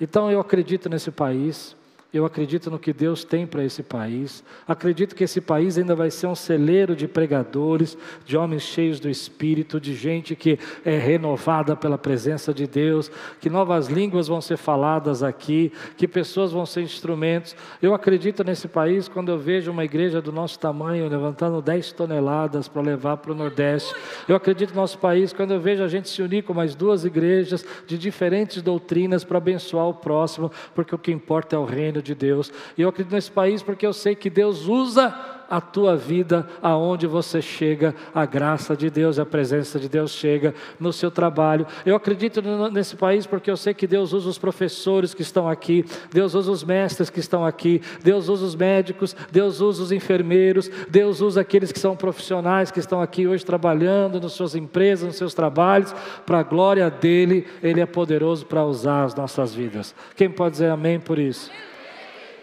Então 0.01 0.31
eu 0.31 0.39
acredito 0.39 0.89
nesse 0.89 1.11
país, 1.11 1.75
Eu 2.11 2.25
acredito 2.25 2.71
no 2.71 2.79
que 2.79 2.91
Deus 2.91 3.23
tem 3.23 3.45
para 3.45 3.63
esse 3.63 3.83
país. 3.83 4.43
Acredito 4.67 5.13
que 5.13 5.23
esse 5.23 5.39
país 5.39 5.77
ainda 5.77 5.93
vai 5.95 6.09
ser 6.09 6.25
um 6.25 6.33
celeiro 6.33 6.95
de 6.95 7.07
pregadores, 7.07 7.95
de 8.25 8.35
homens 8.35 8.63
cheios 8.63 8.99
do 8.99 9.07
Espírito, 9.07 9.79
de 9.79 9.93
gente 9.93 10.35
que 10.35 10.57
é 10.83 10.97
renovada 10.97 11.75
pela 11.75 11.99
presença 11.99 12.51
de 12.51 12.65
Deus, 12.65 13.11
que 13.39 13.47
novas 13.47 13.89
línguas 13.89 14.27
vão 14.27 14.41
ser 14.41 14.57
faladas 14.57 15.21
aqui, 15.21 15.71
que 15.97 16.07
pessoas 16.07 16.51
vão 16.51 16.65
ser 16.65 16.81
instrumentos. 16.81 17.55
Eu 17.79 17.93
acredito 17.93 18.43
nesse 18.43 18.67
país 18.67 19.07
quando 19.07 19.29
eu 19.29 19.37
vejo 19.37 19.69
uma 19.69 19.85
igreja 19.85 20.19
do 20.19 20.31
nosso 20.31 20.57
tamanho 20.57 21.07
levantando 21.07 21.61
10 21.61 21.91
toneladas 21.91 22.67
para 22.67 22.81
levar 22.81 23.17
para 23.17 23.33
o 23.33 23.35
Nordeste. 23.35 23.93
Eu 24.27 24.35
acredito 24.35 24.71
no 24.71 24.81
nosso 24.81 24.97
país 24.97 25.31
quando 25.31 25.53
eu 25.53 25.61
vejo 25.61 25.83
a 25.83 25.87
gente 25.87 26.09
se 26.09 26.23
unir 26.23 26.41
com 26.41 26.55
mais 26.55 26.73
duas 26.73 27.05
igrejas 27.05 27.63
de 27.85 27.99
diferentes 27.99 28.63
doutrinas 28.63 29.23
para 29.23 29.37
abençoar 29.37 29.87
o 29.87 29.93
próximo, 29.93 30.51
porque 30.73 30.95
o 30.95 30.97
que 30.97 31.11
importa 31.11 31.55
é 31.55 31.59
o 31.59 31.65
reino 31.65 31.98
reino 31.99 32.01
de 32.01 32.15
Deus. 32.15 32.51
E 32.77 32.81
eu 32.81 32.89
acredito 32.89 33.13
nesse 33.13 33.31
país 33.31 33.61
porque 33.61 33.85
eu 33.85 33.93
sei 33.93 34.15
que 34.15 34.29
Deus 34.29 34.67
usa 34.67 35.37
a 35.49 35.59
tua 35.59 35.97
vida 35.97 36.47
aonde 36.61 37.07
você 37.07 37.41
chega, 37.41 37.95
a 38.13 38.25
graça 38.25 38.77
de 38.77 38.89
Deus, 38.89 39.17
a 39.17 39.25
presença 39.25 39.79
de 39.79 39.89
Deus 39.89 40.11
chega 40.11 40.53
no 40.79 40.93
seu 40.93 41.09
trabalho. 41.09 41.65
Eu 41.85 41.95
acredito 41.95 42.41
nesse 42.71 42.95
país 42.95 43.25
porque 43.25 43.49
eu 43.49 43.57
sei 43.57 43.73
que 43.73 43.87
Deus 43.87 44.13
usa 44.13 44.29
os 44.29 44.37
professores 44.37 45.13
que 45.13 45.23
estão 45.23 45.49
aqui, 45.49 45.83
Deus 46.11 46.35
usa 46.35 46.51
os 46.51 46.63
mestres 46.63 47.09
que 47.09 47.19
estão 47.19 47.43
aqui, 47.43 47.81
Deus 48.03 48.29
usa 48.29 48.45
os 48.45 48.55
médicos, 48.55 49.15
Deus 49.31 49.59
usa 49.59 49.81
os 49.81 49.91
enfermeiros, 49.91 50.69
Deus 50.87 51.19
usa 51.19 51.41
aqueles 51.41 51.71
que 51.71 51.79
são 51.79 51.95
profissionais 51.95 52.69
que 52.69 52.79
estão 52.79 53.01
aqui 53.01 53.27
hoje 53.27 53.43
trabalhando 53.43 54.21
nas 54.21 54.33
suas 54.33 54.53
empresas, 54.53 55.07
nos 55.07 55.15
seus 55.15 55.33
trabalhos, 55.33 55.95
para 56.25 56.39
a 56.39 56.43
glória 56.43 56.89
dele, 56.91 57.47
ele 57.63 57.81
é 57.81 57.85
poderoso 57.87 58.45
para 58.45 58.63
usar 58.63 59.03
as 59.03 59.15
nossas 59.15 59.55
vidas. 59.55 59.95
Quem 60.15 60.29
pode 60.29 60.51
dizer 60.51 60.69
amém 60.69 60.99
por 60.99 61.17
isso? 61.17 61.49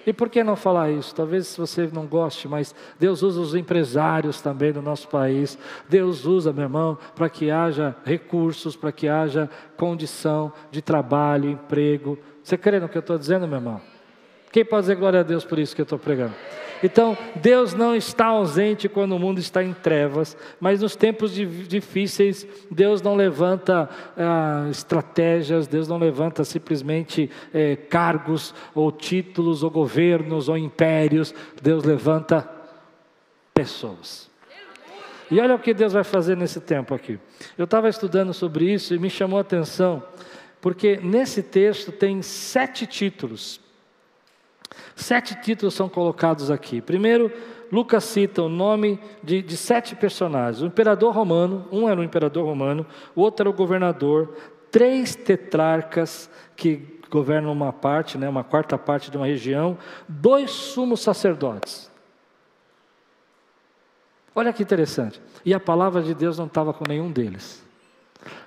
E 0.07 0.13
por 0.13 0.31
que 0.31 0.45
não 0.45 0.55
falar 0.55 0.91
isso? 0.93 1.13
Talvez 1.13 1.57
você 1.57 1.91
não 1.93 2.07
goste, 2.07 2.47
mas 2.47 2.73
Deus 2.99 3.23
usa 3.23 3.41
os 3.41 3.55
empresários 3.57 4.41
também 4.41 4.73
no 4.73 4.81
nosso 4.81 5.09
país. 5.09 5.59
Deus 5.89 6.25
usa, 6.25 6.53
meu 6.53 6.63
irmão, 6.63 6.97
para 7.17 7.29
que 7.29 7.51
haja 7.51 7.97
recursos, 8.05 8.77
para 8.77 8.93
que 8.93 9.09
haja 9.09 9.51
condição 9.77 10.53
de 10.71 10.81
trabalho, 10.81 11.51
emprego. 11.51 12.17
Você 12.41 12.57
crê 12.57 12.79
no 12.79 12.89
que 12.89 12.97
eu 12.97 13.01
estou 13.01 13.19
dizendo, 13.19 13.49
meu 13.49 13.59
irmão? 13.59 13.96
Quem 14.57 14.65
pode 14.65 14.85
dizer 14.85 14.97
glória 14.97 15.21
a 15.21 15.23
Deus 15.23 15.45
por 15.45 15.59
isso 15.59 15.75
que 15.75 15.83
eu 15.83 15.85
estou 15.85 15.99
pregando? 15.99 16.33
Então, 16.83 17.15
Deus 17.35 17.75
não 17.75 17.95
está 17.95 18.25
ausente 18.25 18.89
quando 18.89 19.13
o 19.13 19.19
mundo 19.19 19.39
está 19.39 19.63
em 19.63 19.75
trevas, 19.75 20.35
mas 20.59 20.81
nos 20.81 20.97
tempos 20.97 21.35
difíceis, 21.35 22.47
Deus 22.71 23.03
não 23.03 23.15
levanta 23.15 23.87
ah, 24.17 24.67
estratégias, 24.71 25.67
Deus 25.67 25.87
não 25.87 25.99
levanta 25.99 26.43
simplesmente 26.43 27.31
eh, 27.53 27.77
cargos, 27.77 28.55
ou 28.75 28.91
títulos, 28.91 29.63
ou 29.63 29.71
governos, 29.71 30.49
ou 30.49 30.57
impérios, 30.57 31.35
Deus 31.61 31.85
levanta 31.85 32.49
pessoas. 33.53 34.31
E 35.31 35.39
olha 35.39 35.55
o 35.55 35.59
que 35.59 35.75
Deus 35.75 35.93
vai 35.93 36.03
fazer 36.03 36.35
nesse 36.35 36.63
tempo 36.63 36.95
aqui. 36.95 37.19
Eu 37.59 37.67
estava 37.67 37.91
estudando 37.91 38.33
sobre 38.33 38.73
isso 38.73 38.95
e 38.95 38.99
me 38.99 39.11
chamou 39.11 39.37
a 39.37 39.43
atenção, 39.43 40.03
porque 40.63 40.97
nesse 40.97 41.43
texto 41.43 41.93
tem 41.93 42.23
sete 42.23 42.87
títulos 42.87 43.66
Sete 44.95 45.41
títulos 45.41 45.75
são 45.75 45.89
colocados 45.89 46.51
aqui. 46.51 46.81
Primeiro, 46.81 47.31
Lucas 47.71 48.05
cita 48.05 48.43
o 48.43 48.49
nome 48.49 49.01
de, 49.23 49.43
de, 49.43 49.57
sete 49.57 49.95
personagens: 49.95 50.63
o 50.63 50.67
imperador 50.67 51.15
romano, 51.15 51.67
um 51.71 51.89
era 51.89 52.01
o 52.01 52.05
imperador 52.05 52.45
romano, 52.45 52.87
o 53.15 53.21
outro 53.21 53.43
era 53.43 53.51
o 53.51 53.53
governador, 53.53 54.37
três 54.71 55.15
tetrarcas 55.15 56.31
que 56.57 57.01
governam 57.11 57.53
uma 57.53 57.73
parte, 57.73 58.19
né, 58.19 58.29
uma 58.29 58.45
quarta 58.45 58.77
parte 58.77 59.11
de 59.11 59.17
uma 59.17 59.27
região, 59.27 59.79
dois 60.09 60.51
sumos 60.51 61.01
sacerdotes. 61.01 61.91
Olha 64.35 64.53
que 64.53 64.63
interessante. 64.63 65.21
E 65.45 65.55
a 65.55 65.61
palavra 65.61 66.03
de 66.03 66.15
Deus 66.15 66.37
não 66.37 66.47
estava 66.47 66.75
com 66.75 66.85
nenhum 66.87 67.11
deles. 67.11 67.66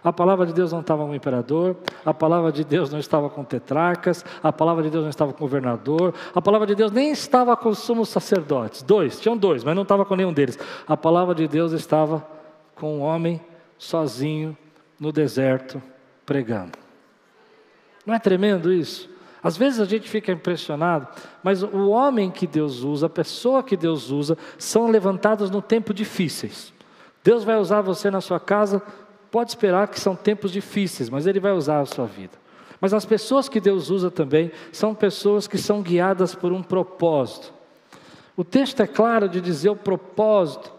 A 0.03 0.11
palavra 0.11 0.45
de 0.45 0.53
Deus 0.53 0.71
não 0.71 0.81
estava 0.81 1.03
com 1.03 1.11
o 1.11 1.15
imperador, 1.15 1.75
a 2.05 2.13
palavra 2.13 2.51
de 2.51 2.63
Deus 2.63 2.91
não 2.91 2.99
estava 2.99 3.29
com 3.29 3.43
tetrarcas, 3.43 4.25
a 4.41 4.51
palavra 4.51 4.83
de 4.83 4.89
Deus 4.89 5.03
não 5.03 5.09
estava 5.09 5.33
com 5.33 5.37
o 5.37 5.47
governador, 5.47 6.13
a 6.33 6.41
palavra 6.41 6.67
de 6.67 6.75
Deus 6.75 6.91
nem 6.91 7.11
estava 7.11 7.55
com 7.55 7.69
os 7.69 7.79
sumos 7.79 8.09
sacerdotes. 8.09 8.81
Dois, 8.81 9.19
tinham 9.19 9.37
dois, 9.37 9.63
mas 9.63 9.75
não 9.75 9.83
estava 9.83 10.05
com 10.05 10.15
nenhum 10.15 10.33
deles. 10.33 10.57
A 10.87 10.97
palavra 10.97 11.35
de 11.35 11.47
Deus 11.47 11.71
estava 11.71 12.25
com 12.75 12.99
um 12.99 13.01
homem 13.01 13.41
sozinho 13.77 14.57
no 14.99 15.11
deserto 15.11 15.81
pregando. 16.25 16.77
Não 18.05 18.13
é 18.13 18.19
tremendo 18.19 18.71
isso? 18.71 19.09
Às 19.41 19.55
vezes 19.55 19.79
a 19.79 19.85
gente 19.85 20.09
fica 20.09 20.31
impressionado, 20.31 21.07
mas 21.41 21.63
o 21.63 21.89
homem 21.89 22.29
que 22.29 22.45
Deus 22.45 22.83
usa, 22.83 23.05
a 23.05 23.09
pessoa 23.09 23.63
que 23.63 23.77
Deus 23.77 24.11
usa, 24.11 24.37
são 24.57 24.89
levantados 24.89 25.49
no 25.49 25.61
tempo 25.61 25.93
difíceis. 25.93 26.73
Deus 27.23 27.43
vai 27.43 27.57
usar 27.57 27.81
você 27.81 28.11
na 28.11 28.21
sua 28.21 28.39
casa 28.39 28.81
Pode 29.31 29.51
esperar 29.51 29.87
que 29.87 29.99
são 29.99 30.15
tempos 30.15 30.51
difíceis, 30.51 31.09
mas 31.09 31.27
Ele 31.27 31.39
vai 31.39 31.51
usar 31.51 31.81
a 31.81 31.85
sua 31.85 32.05
vida. 32.05 32.37
Mas 32.81 32.93
as 32.93 33.05
pessoas 33.05 33.49
que 33.49 33.59
Deus 33.59 33.89
usa 33.89 34.09
também 34.09 34.51
são 34.71 34.95
pessoas 34.95 35.47
que 35.47 35.57
são 35.57 35.81
guiadas 35.81 36.33
por 36.33 36.51
um 36.51 36.63
propósito. 36.63 37.53
O 38.35 38.43
texto 38.43 38.81
é 38.81 38.87
claro 38.87 39.27
de 39.27 39.41
dizer 39.41 39.69
o 39.69 39.75
propósito 39.75 40.71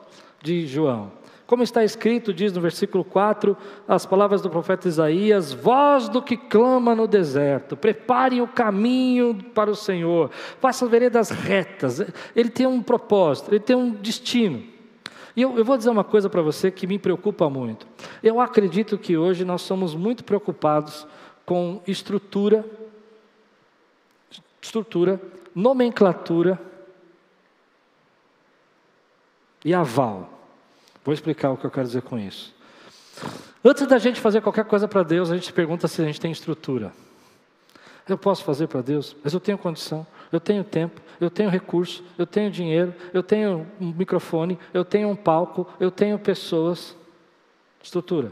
de 0.43 0.67
João. 0.67 1.13
Como 1.47 1.63
está 1.65 1.85
escrito, 1.85 2.33
diz 2.33 2.53
no 2.53 2.61
versículo 2.61 3.05
4, 3.05 3.57
as 3.87 4.07
palavras 4.07 4.41
do 4.41 4.49
profeta 4.49 4.87
Isaías: 4.87 5.53
Voz 5.53 6.09
do 6.09 6.23
que 6.23 6.37
clama 6.37 6.95
no 6.95 7.09
deserto, 7.09 7.77
preparem 7.77 8.41
o 8.41 8.47
caminho 8.47 9.35
para 9.53 9.69
o 9.69 9.75
Senhor, 9.75 10.31
façam 10.61 10.89
veredas 10.89 11.31
retas. 11.31 12.01
Ele 12.37 12.49
tem 12.49 12.67
um 12.67 12.81
propósito, 12.81 13.51
ele 13.51 13.61
tem 13.61 13.75
um 13.75 13.91
destino. 13.91 14.63
E 15.37 15.43
eu, 15.43 15.57
eu 15.59 15.65
vou 15.65 15.77
dizer 15.77 15.91
uma 15.91 16.05
coisa 16.05 16.29
para 16.29 16.43
você 16.43 16.71
que 16.71 16.87
me 16.87 16.99
preocupa 16.99 17.49
muito. 17.49 17.87
Eu 18.23 18.41
acredito 18.41 18.99
que 18.99 19.17
hoje 19.17 19.45
nós 19.45 19.63
somos 19.63 19.95
muito 19.95 20.25
preocupados 20.25 21.07
com 21.47 21.81
estrutura, 21.87 22.65
estrutura, 24.61 25.21
nomenclatura 25.55 26.61
e 29.65 29.75
aval. 29.75 30.41
Vou 31.05 31.15
explicar 31.15 31.51
o 31.51 31.57
que 31.57 31.65
eu 31.65 31.71
quero 31.71 31.87
dizer 31.87 32.03
com 32.03 32.19
isso. 32.19 32.55
Antes 33.65 33.87
da 33.87 33.99
gente 33.99 34.21
fazer 34.21 34.41
qualquer 34.41 34.65
coisa 34.65 34.89
para 34.89 35.03
Deus, 35.03 35.31
a 35.31 35.35
gente 35.35 35.53
pergunta 35.53 35.87
se 35.87 36.01
a 36.01 36.05
gente 36.05 36.21
tem 36.21 36.33
estrutura. 36.33 36.93
Eu 38.09 38.19
posso 38.19 38.43
fazer 38.43 38.67
para 38.67 38.81
Deus, 38.81 39.15
mas 39.23 39.33
eu 39.33 39.41
tenho 39.41 39.59
condição 39.59 40.07
eu 40.33 40.41
tenho 40.41 40.63
tempo, 40.65 41.01
eu 41.21 41.31
tenho 41.31 41.51
recurso, 41.51 42.05
eu 42.17 42.27
tenho 42.27 42.51
dinheiro, 42.51 42.95
eu 43.13 43.23
tenho 43.23 43.67
um 43.81 43.93
microfone, 43.93 44.59
eu 44.73 44.85
tenho 44.85 45.09
um 45.09 45.17
palco, 45.17 45.67
eu 45.79 45.91
tenho 45.91 46.19
pessoas. 46.19 46.97
Estrutura. 47.83 48.31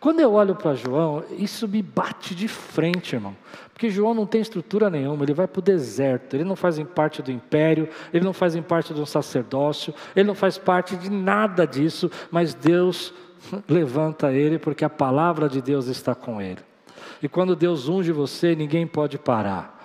Quando 0.00 0.20
eu 0.20 0.32
olho 0.32 0.54
para 0.54 0.74
João, 0.74 1.22
isso 1.38 1.68
me 1.68 1.82
bate 1.82 2.34
de 2.34 2.48
frente, 2.48 3.14
irmão. 3.14 3.36
Porque 3.72 3.90
João 3.90 4.14
não 4.14 4.26
tem 4.26 4.40
estrutura 4.40 4.88
nenhuma, 4.88 5.24
ele 5.24 5.34
vai 5.34 5.46
para 5.46 5.58
o 5.58 5.62
deserto, 5.62 6.34
ele 6.34 6.44
não 6.44 6.56
faz 6.56 6.78
parte 6.94 7.20
do 7.20 7.30
império, 7.30 7.88
ele 8.12 8.24
não 8.24 8.32
faz 8.32 8.58
parte 8.60 8.94
de 8.94 9.00
um 9.00 9.06
sacerdócio, 9.06 9.94
ele 10.16 10.26
não 10.26 10.34
faz 10.34 10.56
parte 10.56 10.96
de 10.96 11.10
nada 11.10 11.66
disso, 11.66 12.10
mas 12.30 12.54
Deus 12.54 13.12
levanta 13.68 14.32
ele 14.32 14.58
porque 14.58 14.84
a 14.84 14.90
palavra 14.90 15.48
de 15.48 15.60
Deus 15.60 15.86
está 15.86 16.14
com 16.14 16.40
ele. 16.40 16.60
E 17.22 17.28
quando 17.28 17.54
Deus 17.54 17.88
unge 17.88 18.10
você, 18.10 18.54
ninguém 18.56 18.86
pode 18.86 19.18
parar. 19.18 19.79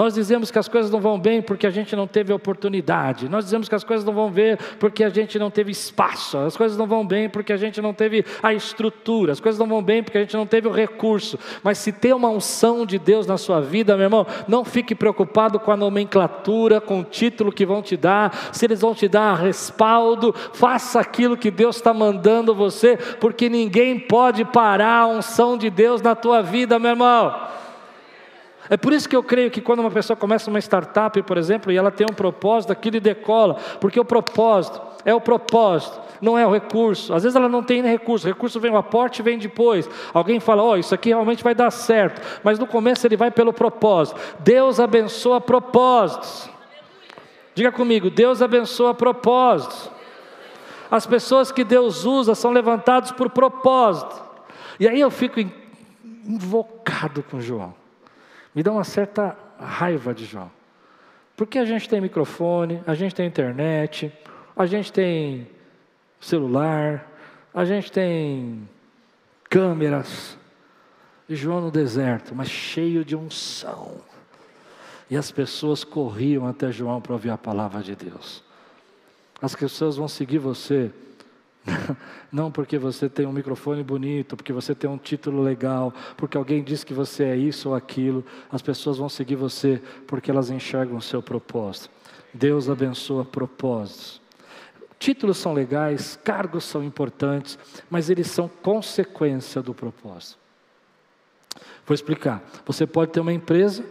Nós 0.00 0.14
dizemos 0.14 0.50
que 0.50 0.58
as 0.58 0.66
coisas 0.66 0.90
não 0.90 0.98
vão 0.98 1.20
bem 1.20 1.42
porque 1.42 1.66
a 1.66 1.70
gente 1.70 1.94
não 1.94 2.06
teve 2.06 2.32
oportunidade. 2.32 3.28
Nós 3.28 3.44
dizemos 3.44 3.68
que 3.68 3.74
as 3.74 3.84
coisas 3.84 4.02
não 4.02 4.14
vão 4.14 4.30
bem 4.30 4.56
porque 4.78 5.04
a 5.04 5.10
gente 5.10 5.38
não 5.38 5.50
teve 5.50 5.70
espaço. 5.70 6.38
As 6.38 6.56
coisas 6.56 6.78
não 6.78 6.86
vão 6.86 7.06
bem 7.06 7.28
porque 7.28 7.52
a 7.52 7.56
gente 7.58 7.82
não 7.82 7.92
teve 7.92 8.24
a 8.42 8.54
estrutura. 8.54 9.32
As 9.32 9.40
coisas 9.40 9.58
não 9.58 9.66
vão 9.66 9.82
bem 9.82 10.02
porque 10.02 10.16
a 10.16 10.22
gente 10.22 10.34
não 10.34 10.46
teve 10.46 10.66
o 10.66 10.70
recurso. 10.70 11.38
Mas 11.62 11.76
se 11.76 11.92
tem 11.92 12.14
uma 12.14 12.30
unção 12.30 12.86
de 12.86 12.98
Deus 12.98 13.26
na 13.26 13.36
sua 13.36 13.60
vida, 13.60 13.94
meu 13.94 14.04
irmão, 14.04 14.26
não 14.48 14.64
fique 14.64 14.94
preocupado 14.94 15.60
com 15.60 15.70
a 15.70 15.76
nomenclatura, 15.76 16.80
com 16.80 17.00
o 17.00 17.04
título 17.04 17.52
que 17.52 17.66
vão 17.66 17.82
te 17.82 17.94
dar, 17.94 18.54
se 18.54 18.64
eles 18.64 18.80
vão 18.80 18.94
te 18.94 19.06
dar 19.06 19.34
respaldo. 19.34 20.34
Faça 20.54 20.98
aquilo 20.98 21.36
que 21.36 21.50
Deus 21.50 21.76
está 21.76 21.92
mandando 21.92 22.54
você, 22.54 22.96
porque 23.20 23.50
ninguém 23.50 24.00
pode 24.00 24.46
parar 24.46 25.00
a 25.00 25.06
unção 25.08 25.58
de 25.58 25.68
Deus 25.68 26.00
na 26.00 26.14
tua 26.14 26.40
vida, 26.40 26.78
meu 26.78 26.92
irmão. 26.92 27.59
É 28.70 28.76
por 28.76 28.92
isso 28.92 29.08
que 29.08 29.16
eu 29.16 29.22
creio 29.22 29.50
que 29.50 29.60
quando 29.60 29.80
uma 29.80 29.90
pessoa 29.90 30.16
começa 30.16 30.48
uma 30.48 30.60
startup, 30.60 31.20
por 31.24 31.36
exemplo, 31.36 31.72
e 31.72 31.76
ela 31.76 31.90
tem 31.90 32.06
um 32.08 32.14
propósito, 32.14 32.72
aquilo 32.72 33.00
decola, 33.00 33.54
porque 33.80 33.98
o 33.98 34.04
propósito 34.04 34.80
é 35.04 35.12
o 35.12 35.20
propósito, 35.20 36.00
não 36.22 36.38
é 36.38 36.46
o 36.46 36.52
recurso. 36.52 37.12
Às 37.12 37.24
vezes 37.24 37.34
ela 37.34 37.48
não 37.48 37.64
tem 37.64 37.82
recurso, 37.82 38.26
o 38.26 38.30
recurso 38.30 38.60
vem 38.60 38.70
o 38.70 38.76
aporte 38.76 39.22
vem 39.22 39.38
depois. 39.38 39.90
Alguém 40.14 40.38
fala, 40.38 40.62
ó, 40.62 40.70
oh, 40.70 40.76
isso 40.76 40.94
aqui 40.94 41.08
realmente 41.08 41.42
vai 41.42 41.52
dar 41.52 41.72
certo, 41.72 42.22
mas 42.44 42.60
no 42.60 42.66
começo 42.66 43.04
ele 43.04 43.16
vai 43.16 43.32
pelo 43.32 43.52
propósito. 43.52 44.20
Deus 44.38 44.78
abençoa 44.78 45.40
propósitos. 45.40 46.48
Diga 47.56 47.72
comigo, 47.72 48.08
Deus 48.08 48.40
abençoa 48.40 48.94
propósitos. 48.94 49.90
As 50.88 51.06
pessoas 51.06 51.50
que 51.50 51.64
Deus 51.64 52.04
usa 52.04 52.36
são 52.36 52.52
levantadas 52.52 53.10
por 53.10 53.30
propósito. 53.30 54.22
E 54.78 54.86
aí 54.86 55.00
eu 55.00 55.10
fico 55.10 55.40
invocado 56.24 57.24
com 57.28 57.40
João. 57.40 57.79
Me 58.54 58.62
dá 58.62 58.72
uma 58.72 58.84
certa 58.84 59.36
raiva 59.58 60.12
de 60.12 60.24
João. 60.24 60.50
Porque 61.36 61.58
a 61.58 61.64
gente 61.64 61.88
tem 61.88 62.00
microfone, 62.00 62.82
a 62.86 62.94
gente 62.94 63.14
tem 63.14 63.26
internet, 63.26 64.12
a 64.56 64.66
gente 64.66 64.92
tem 64.92 65.48
celular, 66.20 67.10
a 67.54 67.64
gente 67.64 67.90
tem 67.90 68.68
câmeras. 69.48 70.38
E 71.28 71.34
João 71.34 71.60
no 71.60 71.70
deserto, 71.70 72.34
mas 72.34 72.48
cheio 72.50 73.04
de 73.04 73.14
unção. 73.14 74.00
E 75.08 75.16
as 75.16 75.30
pessoas 75.30 75.82
corriam 75.84 76.46
até 76.46 76.70
João 76.70 77.00
para 77.00 77.12
ouvir 77.12 77.30
a 77.30 77.38
palavra 77.38 77.82
de 77.82 77.96
Deus. 77.96 78.44
As 79.40 79.54
pessoas 79.54 79.96
vão 79.96 80.08
seguir 80.08 80.38
você 80.38 80.92
não 82.32 82.50
porque 82.50 82.78
você 82.78 83.08
tem 83.08 83.26
um 83.26 83.32
microfone 83.32 83.82
bonito, 83.82 84.36
porque 84.36 84.52
você 84.52 84.74
tem 84.74 84.88
um 84.88 84.98
título 84.98 85.42
legal, 85.42 85.92
porque 86.16 86.36
alguém 86.36 86.62
diz 86.62 86.84
que 86.84 86.94
você 86.94 87.24
é 87.24 87.36
isso 87.36 87.70
ou 87.70 87.74
aquilo. 87.74 88.24
As 88.50 88.62
pessoas 88.62 88.98
vão 88.98 89.08
seguir 89.08 89.36
você 89.36 89.82
porque 90.06 90.30
elas 90.30 90.50
enxergam 90.50 90.96
o 90.96 91.02
seu 91.02 91.22
propósito. 91.22 91.90
Deus 92.32 92.68
abençoa 92.68 93.24
propósitos. 93.24 94.20
Títulos 94.98 95.38
são 95.38 95.54
legais, 95.54 96.18
cargos 96.22 96.64
são 96.64 96.84
importantes, 96.84 97.58
mas 97.88 98.10
eles 98.10 98.26
são 98.26 98.48
consequência 98.48 99.62
do 99.62 99.72
propósito. 99.72 100.38
Vou 101.86 101.94
explicar. 101.94 102.42
Você 102.66 102.86
pode 102.86 103.10
ter 103.10 103.20
uma 103.20 103.32
empresa 103.32 103.84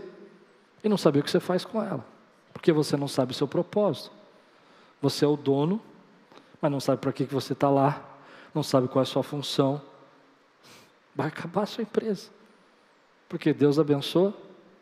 e 0.84 0.88
não 0.88 0.98
saber 0.98 1.20
o 1.20 1.24
que 1.24 1.32
você 1.32 1.40
faz 1.40 1.66
com 1.66 1.84
ela, 1.84 2.06
porque 2.54 2.72
você 2.72 2.96
não 2.96 3.08
sabe 3.08 3.32
o 3.32 3.36
seu 3.36 3.48
propósito. 3.48 4.12
Você 5.02 5.26
é 5.26 5.28
o 5.28 5.36
dono, 5.36 5.82
mas 6.62 6.72
não 6.72 6.80
sabe 6.80 7.01
para 7.01 7.12
que, 7.12 7.25
que 7.25 7.34
você 7.34 7.54
está 7.54 7.70
lá, 7.70 8.04
não 8.54 8.63
sabe 8.63 8.88
qual 8.88 9.01
é 9.01 9.04
a 9.04 9.06
sua 9.06 9.24
função. 9.24 9.82
Vai 11.16 11.28
acabar 11.28 11.63
a 11.63 11.66
sua 11.66 11.84
empresa, 11.84 12.30
porque 13.28 13.54
Deus 13.54 13.80
abençoa 13.80 14.34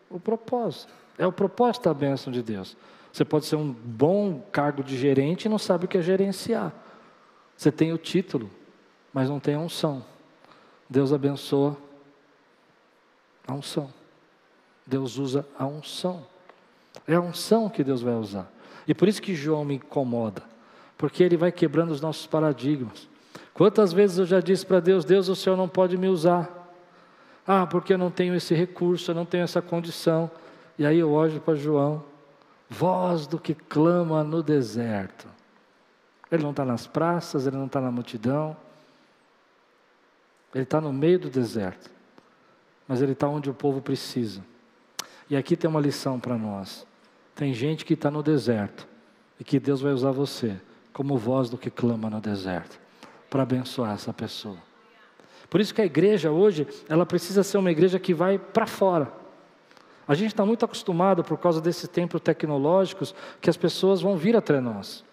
o 0.10 0.19
propósito. 0.19 0.91
É 1.17 1.25
o 1.25 1.31
propósito 1.31 1.84
da 1.84 1.93
bênção 1.93 2.31
de 2.31 2.41
Deus. 2.41 2.77
Você 3.12 3.25
pode 3.25 3.46
ser 3.46 3.55
um 3.55 3.72
bom 3.72 4.41
cargo 4.51 4.84
de 4.84 4.96
gerente 4.98 5.46
e 5.46 5.50
não 5.50 5.57
sabe 5.57 5.86
o 5.86 5.88
que 5.88 5.98
é 5.98 6.01
gerenciar. 6.01 6.72
Você 7.55 7.72
tem 7.72 7.91
o 7.91 7.98
título, 7.98 8.50
mas 9.12 9.29
não 9.29 9.39
tem 9.39 9.55
a 9.55 9.60
unção. 9.60 10.05
Deus 10.88 11.12
abençoa 11.12 11.75
a 13.48 13.53
unção. 13.53 13.91
Deus 14.86 15.17
usa 15.17 15.48
a 15.57 15.65
unção. 15.65 16.25
É 17.07 17.15
a 17.15 17.22
unção 17.22 17.69
que 17.69 17.84
Deus 17.84 18.01
vai 18.01 18.13
usar. 18.13 18.51
E 18.88 18.93
por 18.93 19.07
isso 19.07 19.22
que 19.22 19.36
João 19.36 19.65
me 19.65 19.75
incomoda, 19.75 20.43
porque 20.98 21.24
ele 21.24 21.38
vai 21.38 21.51
quebrando 21.51 21.92
os 21.92 22.01
nossos 22.01 22.25
paradigmas. 22.25 23.08
Quantas 23.54 23.94
vezes 23.94 24.18
eu 24.18 24.25
já 24.25 24.39
disse 24.39 24.66
para 24.66 24.80
Deus: 24.80 25.06
Deus, 25.06 25.27
o 25.30 25.36
Senhor 25.36 25.56
não 25.56 25.70
pode 25.70 25.98
me 25.98 26.08
usar. 26.08 26.56
Ah, 27.46 27.66
porque 27.66 27.94
eu 27.94 27.98
não 27.98 28.12
tenho 28.12 28.36
esse 28.36 28.54
recurso, 28.54 29.12
eu 29.12 29.16
não 29.16 29.25
tenho 29.25 29.44
essa 29.44 29.62
condição. 29.62 30.30
E 30.77 30.86
aí 30.86 31.00
eu 31.00 31.12
olho 31.12 31.39
para 31.39 31.56
João, 31.56 32.04
voz 32.70 33.25
do 33.25 33.39
que 33.39 33.54
clama 33.54 34.24
no 34.24 34.44
deserto. 34.44 35.27
Ele 36.32 36.44
não 36.44 36.51
está 36.51 36.66
nas 36.66 36.86
praças, 36.86 37.48
ele 37.48 37.56
não 37.56 37.68
está 37.68 37.80
na 37.80 37.89
multidão, 37.89 38.56
ele 40.54 40.66
está 40.66 40.82
no 40.82 40.92
meio 40.92 41.18
do 41.18 41.30
deserto, 41.30 41.89
mas 42.86 43.01
ele 43.01 43.13
está 43.13 43.30
onde 43.30 43.50
o 43.50 43.54
povo 43.54 43.82
precisa. 43.82 44.44
E 45.30 45.38
aqui 45.38 45.56
tem 45.56 45.70
uma 45.70 45.80
lição 45.80 46.20
para 46.20 46.38
nós. 46.38 46.86
Tem 47.34 47.54
gente 47.54 47.86
que 47.86 47.94
está 47.94 48.12
no 48.12 48.22
deserto 48.22 48.86
e 49.39 49.44
que 49.44 49.60
Deus 49.60 49.80
vai 49.80 49.94
usar 49.94 50.12
você 50.12 50.60
como 50.98 51.16
voz 51.16 51.48
do 51.48 51.60
que 51.60 51.70
clama 51.70 52.10
no 52.10 52.20
deserto 52.20 52.80
para 53.30 53.44
abençoar 53.44 53.94
essa 53.94 54.12
pessoa. 54.12 54.58
Por 55.48 55.62
isso 55.62 55.72
que 55.72 55.80
a 55.80 55.86
igreja 55.86 56.32
hoje, 56.32 56.66
ela 56.89 57.06
precisa 57.06 57.44
ser 57.44 57.60
uma 57.60 57.70
igreja 57.70 58.00
que 58.00 58.16
vai 58.16 58.39
para 58.39 58.66
fora. 58.66 59.13
A 60.08 60.16
gente 60.16 60.30
está 60.30 60.44
muito 60.44 60.66
acostumado 60.66 61.24
por 61.24 61.38
causa 61.38 61.62
desses 61.62 61.88
tempos 61.88 62.20
tecnológicos 62.20 63.13
que 63.39 63.48
as 63.48 63.56
pessoas 63.56 64.01
vão 64.01 64.18
vir 64.18 64.36
até 64.36 64.60
nós. 64.60 65.06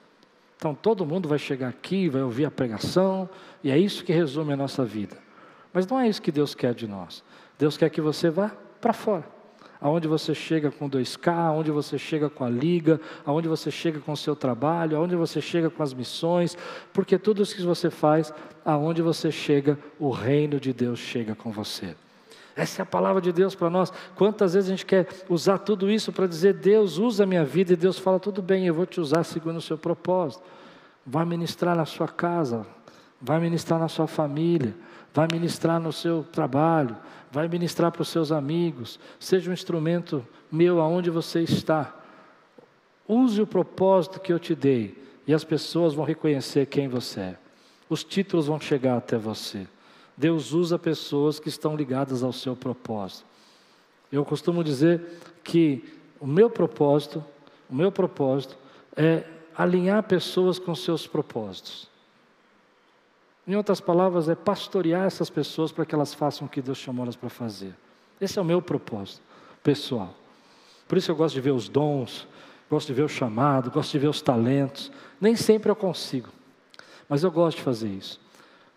Então 0.57 0.75
todo 0.75 1.05
mundo 1.05 1.29
vai 1.29 1.39
chegar 1.39 1.69
aqui, 1.69 2.09
vai 2.09 2.23
ouvir 2.23 2.47
a 2.47 2.51
pregação, 2.51 3.29
e 3.63 3.71
é 3.71 3.77
isso 3.77 4.07
que 4.07 4.13
resume 4.13 4.55
a 4.55 4.57
nossa 4.57 4.87
vida. 4.87 5.19
Mas 5.71 5.87
não 5.87 6.01
é 6.01 6.09
isso 6.09 6.23
que 6.23 6.33
Deus 6.33 6.55
quer 6.55 6.73
de 6.73 6.89
nós. 6.89 7.23
Deus 7.59 7.77
quer 7.77 7.91
que 7.91 8.01
você 8.01 8.31
vá 8.31 8.53
para 8.81 8.95
fora. 8.95 9.34
Aonde 9.81 10.09
você 10.09 10.35
chega 10.35 10.71
com 10.71 10.89
2K, 10.89 11.33
aonde 11.33 11.71
você 11.71 11.99
chega 11.99 12.31
com 12.31 12.45
a 12.45 12.49
liga, 12.49 13.01
aonde 13.25 13.49
você 13.49 13.71
chega 13.71 14.01
com 14.01 14.13
o 14.13 14.17
seu 14.17 14.35
trabalho, 14.35 14.97
aonde 14.97 15.15
você 15.15 15.41
chega 15.41 15.69
com 15.69 15.83
as 15.83 15.93
missões, 15.93 16.57
porque 16.93 17.19
tudo 17.19 17.43
isso 17.43 17.55
que 17.55 17.63
você 17.63 17.91
faz, 17.91 18.33
aonde 18.65 19.03
você 19.03 19.31
chega, 19.31 19.79
o 19.99 20.11
reino 20.11 20.59
de 20.59 20.73
Deus 20.73 20.99
chega 20.99 21.35
com 21.35 21.51
você. 21.51 21.95
Essa 22.57 22.83
é 22.83 22.85
a 22.85 22.87
palavra 22.87 23.21
de 23.21 23.33
Deus 23.33 23.55
para 23.55 23.69
nós. 23.69 23.93
Quantas 24.15 24.55
vezes 24.55 24.71
a 24.71 24.73
gente 24.73 24.87
quer 24.87 25.09
usar 25.29 25.59
tudo 25.59 25.91
isso 25.91 26.13
para 26.13 26.27
dizer, 26.27 26.55
Deus 26.55 26.99
usa 26.99 27.25
a 27.25 27.27
minha 27.27 27.45
vida, 27.45 27.73
e 27.73 27.77
Deus 27.77 27.99
fala, 27.99 28.21
tudo 28.21 28.41
bem, 28.41 28.67
eu 28.67 28.75
vou 28.75 28.87
te 28.87 29.01
usar 29.01 29.25
segundo 29.25 29.57
o 29.57 29.61
seu 29.61 29.77
propósito. 29.77 30.43
Vai 31.05 31.25
ministrar 31.25 31.77
na 31.77 31.85
sua 31.85 32.09
casa, 32.09 32.65
vai 33.21 33.41
ministrar 33.41 33.81
na 33.81 33.89
sua 33.89 34.07
família, 34.07 34.75
vai 35.15 35.29
ministrar 35.33 35.81
no 35.81 35.93
seu 35.93 36.25
trabalho, 36.25 36.97
vai 37.31 37.47
ministrar 37.47 37.93
para 37.93 38.03
os 38.03 38.09
seus 38.09 38.33
amigos. 38.33 38.99
Seja 39.21 39.49
um 39.49 39.55
instrumento 39.55 40.27
meu 40.51 40.81
aonde 40.81 41.09
você 41.09 41.41
está. 41.41 41.95
Use 43.07 43.41
o 43.41 43.47
propósito 43.47 44.19
que 44.19 44.33
eu 44.33 44.41
te 44.41 44.57
dei, 44.57 45.01
e 45.27 45.33
as 45.33 45.45
pessoas 45.45 45.95
vão 45.95 46.05
reconhecer 46.05 46.67
quem 46.67 46.89
você 46.89 47.21
é. 47.21 47.39
Os 47.89 48.03
títulos 48.03 48.49
vão 48.49 48.59
chegar 48.59 48.97
até 48.97 49.17
você. 49.17 49.69
Deus 50.17 50.53
usa 50.53 50.79
pessoas 50.79 51.39
que 51.39 51.49
estão 51.49 51.77
ligadas 51.77 52.25
ao 52.25 52.33
seu 52.33 52.57
propósito. 52.57 53.25
Eu 54.11 54.25
costumo 54.25 54.65
dizer 54.65 55.01
que 55.45 55.85
o 56.19 56.27
meu 56.27 56.51
propósito, 56.51 57.25
o 57.71 57.75
meu 57.75 57.93
propósito 57.93 58.57
é 58.97 59.25
alinhar 59.57 60.03
pessoas 60.03 60.59
com 60.59 60.75
seus 60.75 61.07
propósitos. 61.07 61.94
Em 63.47 63.57
outras 63.57 63.81
palavras, 63.81 64.29
é 64.29 64.35
pastorear 64.35 65.07
essas 65.07 65.29
pessoas 65.29 65.71
para 65.71 65.85
que 65.85 65.95
elas 65.95 66.15
façam 66.15 66.47
o 66.47 66.51
que 66.51 66.63
Deus 66.63 66.79
chamou 66.79 67.05
elas 67.05 67.17
para 67.17 67.29
fazer. 67.29 67.75
Esse 68.21 68.39
é 68.39 68.43
o 68.43 68.45
meu 68.45 68.63
propósito 68.63 69.21
pessoal. 69.63 70.15
Por 70.89 70.99
isso 70.99 71.11
eu 71.11 71.17
gosto 71.17 71.35
de 71.35 71.41
ver 71.41 71.51
os 71.51 71.69
dons, 71.69 72.27
gosto 72.71 72.89
de 72.89 72.95
ver 72.95 73.03
o 73.03 73.09
chamado, 73.09 73.71
gosto 73.71 73.93
de 73.93 73.99
ver 73.99 74.09
os 74.09 74.23
talentos. 74.23 74.91
Nem 75.21 75.37
sempre 75.37 75.71
eu 75.71 75.77
consigo, 75.77 76.29
mas 77.09 77.23
eu 77.23 77.31
gosto 77.31 77.59
de 77.59 77.63
fazer 77.63 77.89
isso. 77.89 78.21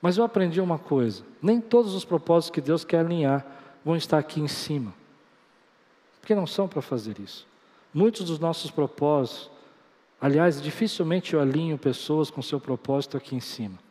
Mas 0.01 0.17
eu 0.17 0.23
aprendi 0.23 0.59
uma 0.59 0.77
coisa: 0.77 1.23
nem 1.41 1.61
todos 1.61 1.93
os 1.93 2.05
propósitos 2.05 2.51
que 2.51 2.61
Deus 2.61 2.83
quer 2.83 2.99
alinhar 2.99 3.45
vão 3.83 3.95
estar 3.95 4.17
aqui 4.17 4.41
em 4.41 4.47
cima, 4.47 4.93
porque 6.19 6.35
não 6.35 6.47
são 6.47 6.67
para 6.67 6.81
fazer 6.81 7.19
isso. 7.19 7.47
Muitos 7.93 8.25
dos 8.25 8.37
nossos 8.37 8.69
propósitos, 8.69 9.49
aliás, 10.19 10.61
dificilmente 10.61 11.33
eu 11.33 11.39
alinho 11.39 11.77
pessoas 11.77 12.29
com 12.29 12.41
seu 12.41 12.59
propósito 12.59 13.15
aqui 13.15 13.35
em 13.35 13.39
cima. 13.39 13.86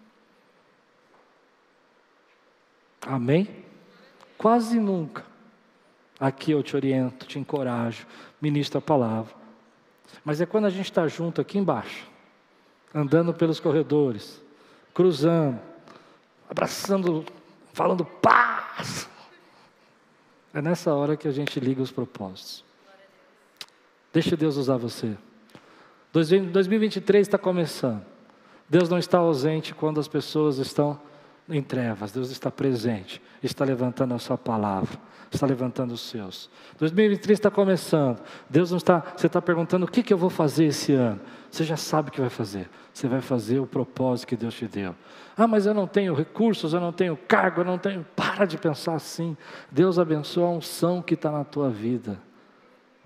Amém? 3.06 3.48
Quase 4.36 4.78
nunca. 4.78 5.24
Aqui 6.18 6.50
eu 6.50 6.62
te 6.62 6.74
oriento, 6.74 7.26
te 7.26 7.38
encorajo, 7.38 8.06
ministro 8.40 8.78
a 8.78 8.82
palavra. 8.82 9.34
Mas 10.24 10.40
é 10.40 10.46
quando 10.46 10.64
a 10.64 10.70
gente 10.70 10.86
está 10.86 11.06
junto 11.06 11.40
aqui 11.40 11.58
embaixo, 11.58 12.08
andando 12.94 13.32
pelos 13.32 13.60
corredores, 13.60 14.42
cruzando, 14.92 15.60
abraçando, 16.48 17.24
falando 17.72 18.04
paz. 18.04 19.08
É 20.52 20.62
nessa 20.62 20.94
hora 20.94 21.16
que 21.16 21.28
a 21.28 21.32
gente 21.32 21.60
liga 21.60 21.82
os 21.82 21.92
propósitos. 21.92 22.64
Deixa 24.12 24.36
Deus 24.36 24.56
usar 24.56 24.78
você. 24.78 25.16
2023 26.12 27.26
está 27.26 27.36
começando. 27.36 28.02
Deus 28.68 28.88
não 28.88 28.98
está 28.98 29.18
ausente 29.18 29.74
quando 29.74 30.00
as 30.00 30.08
pessoas 30.08 30.56
estão 30.56 30.98
em 31.48 31.62
trevas. 31.62 32.12
Deus 32.12 32.30
está 32.30 32.50
presente, 32.50 33.22
está 33.42 33.64
levantando 33.64 34.14
a 34.14 34.18
sua 34.18 34.36
palavra, 34.36 34.98
está 35.32 35.46
levantando 35.46 35.94
os 35.94 36.00
seus. 36.00 36.50
2023 36.78 37.38
está 37.38 37.50
começando. 37.50 38.20
Deus 38.48 38.70
não 38.70 38.78
está. 38.78 39.02
Você 39.16 39.26
está 39.26 39.40
perguntando 39.40 39.86
o 39.86 39.88
que, 39.88 40.02
que 40.02 40.12
eu 40.12 40.18
vou 40.18 40.30
fazer 40.30 40.66
esse 40.66 40.92
ano. 40.92 41.20
Você 41.50 41.64
já 41.64 41.76
sabe 41.76 42.08
o 42.08 42.12
que 42.12 42.20
vai 42.20 42.30
fazer. 42.30 42.68
Você 42.92 43.06
vai 43.08 43.20
fazer 43.20 43.60
o 43.60 43.66
propósito 43.66 44.28
que 44.28 44.36
Deus 44.36 44.54
te 44.54 44.66
deu. 44.66 44.94
Ah, 45.36 45.46
mas 45.46 45.66
eu 45.66 45.74
não 45.74 45.86
tenho 45.86 46.14
recursos, 46.14 46.72
eu 46.72 46.80
não 46.80 46.92
tenho 46.92 47.16
cargo, 47.16 47.60
eu 47.60 47.64
não 47.64 47.78
tenho. 47.78 48.04
Para 48.16 48.44
de 48.44 48.58
pensar 48.58 48.94
assim. 48.94 49.36
Deus 49.70 49.98
abençoa 49.98 50.48
a 50.48 50.50
unção 50.50 51.02
que 51.02 51.14
está 51.14 51.30
na 51.30 51.44
tua 51.44 51.70
vida. 51.70 52.18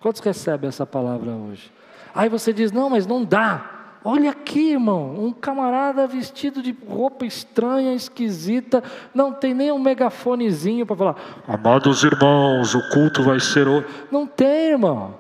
Quantos 0.00 0.20
recebem 0.20 0.68
essa 0.68 0.87
palavra 0.87 1.31
hoje? 1.31 1.70
Aí 2.14 2.29
você 2.29 2.53
diz: 2.53 2.72
não, 2.72 2.88
mas 2.88 3.07
não 3.07 3.24
dá. 3.24 3.80
Olha 4.02 4.30
aqui, 4.30 4.72
irmão, 4.72 5.24
um 5.24 5.30
camarada 5.30 6.06
vestido 6.06 6.62
de 6.62 6.74
roupa 6.88 7.26
estranha, 7.26 7.92
esquisita, 7.92 8.82
não 9.14 9.32
tem 9.32 9.52
nem 9.52 9.70
um 9.70 9.78
megafonezinho 9.78 10.86
para 10.86 10.96
falar: 10.96 11.16
Amados 11.46 12.02
irmãos, 12.02 12.74
o 12.74 12.88
culto 12.90 13.22
vai 13.22 13.38
ser 13.38 13.68
hoje. 13.68 13.86
Não 14.10 14.26
tem, 14.26 14.70
irmão, 14.70 15.14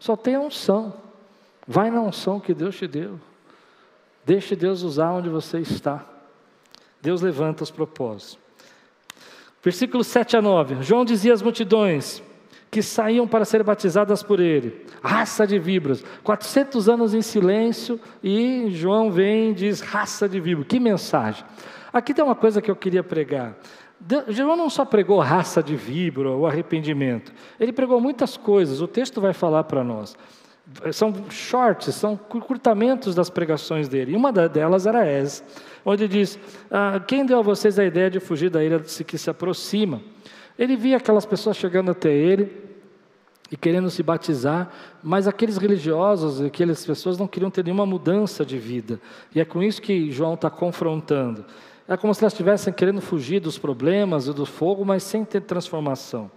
só 0.00 0.16
tem 0.16 0.34
a 0.34 0.40
unção. 0.40 0.92
Vai 1.66 1.90
na 1.90 2.00
unção 2.00 2.40
que 2.40 2.52
Deus 2.52 2.76
te 2.76 2.88
deu. 2.88 3.20
Deixe 4.26 4.56
Deus 4.56 4.82
usar 4.82 5.12
onde 5.12 5.28
você 5.28 5.60
está. 5.60 6.04
Deus 7.00 7.20
levanta 7.20 7.62
os 7.62 7.70
propósitos. 7.70 8.38
Versículos 9.62 10.06
7 10.08 10.36
a 10.36 10.42
9. 10.42 10.82
João 10.82 11.04
dizia 11.04 11.32
às 11.32 11.40
multidões: 11.40 12.20
que 12.74 12.82
saíam 12.82 13.24
para 13.24 13.44
ser 13.44 13.62
batizadas 13.62 14.20
por 14.20 14.40
ele. 14.40 14.84
Raça 15.00 15.46
de 15.46 15.60
víboras. 15.60 16.04
400 16.24 16.88
anos 16.88 17.14
em 17.14 17.22
silêncio 17.22 18.00
e 18.20 18.66
João 18.70 19.12
vem 19.12 19.52
e 19.52 19.54
diz: 19.54 19.80
raça 19.80 20.28
de 20.28 20.40
víboras. 20.40 20.66
Que 20.66 20.80
mensagem. 20.80 21.44
Aqui 21.92 22.12
tem 22.12 22.24
uma 22.24 22.34
coisa 22.34 22.60
que 22.60 22.68
eu 22.68 22.74
queria 22.74 23.04
pregar. 23.04 23.56
João 24.26 24.56
não 24.56 24.68
só 24.68 24.84
pregou 24.84 25.20
raça 25.20 25.62
de 25.62 25.76
víbora 25.76 26.30
ou 26.30 26.48
arrependimento, 26.48 27.32
ele 27.60 27.72
pregou 27.72 28.00
muitas 28.00 28.36
coisas, 28.36 28.80
o 28.80 28.88
texto 28.88 29.20
vai 29.20 29.32
falar 29.32 29.62
para 29.64 29.84
nós. 29.84 30.16
São 30.92 31.14
shorts, 31.30 31.94
são 31.94 32.16
curtamentos 32.16 33.14
das 33.14 33.30
pregações 33.30 33.88
dele. 33.88 34.14
E 34.14 34.16
uma 34.16 34.32
delas 34.32 34.84
era 34.84 35.06
essa, 35.06 35.44
onde 35.84 36.08
diz: 36.08 36.40
ah, 36.72 36.98
Quem 37.06 37.24
deu 37.24 37.38
a 37.38 37.42
vocês 37.42 37.78
a 37.78 37.84
ideia 37.84 38.10
de 38.10 38.18
fugir 38.18 38.50
da 38.50 38.64
ira 38.64 38.80
que 38.80 39.16
se 39.16 39.30
aproxima? 39.30 40.02
Ele 40.58 40.76
via 40.76 40.96
aquelas 40.96 41.26
pessoas 41.26 41.56
chegando 41.56 41.90
até 41.90 42.12
ele 42.12 42.50
e 43.50 43.56
querendo 43.56 43.90
se 43.90 44.02
batizar, 44.02 44.70
mas 45.02 45.28
aqueles 45.28 45.56
religiosos, 45.56 46.40
aquelas 46.40 46.84
pessoas 46.84 47.18
não 47.18 47.26
queriam 47.26 47.50
ter 47.50 47.64
nenhuma 47.64 47.84
mudança 47.84 48.44
de 48.44 48.58
vida. 48.58 49.00
E 49.34 49.40
é 49.40 49.44
com 49.44 49.62
isso 49.62 49.82
que 49.82 50.10
João 50.10 50.34
está 50.34 50.48
confrontando. 50.48 51.44
É 51.86 51.96
como 51.96 52.14
se 52.14 52.22
elas 52.22 52.32
estivessem 52.32 52.72
querendo 52.72 53.00
fugir 53.00 53.40
dos 53.40 53.58
problemas 53.58 54.26
e 54.26 54.32
do 54.32 54.46
fogo, 54.46 54.84
mas 54.84 55.02
sem 55.02 55.24
ter 55.24 55.42
transformação. 55.42 56.30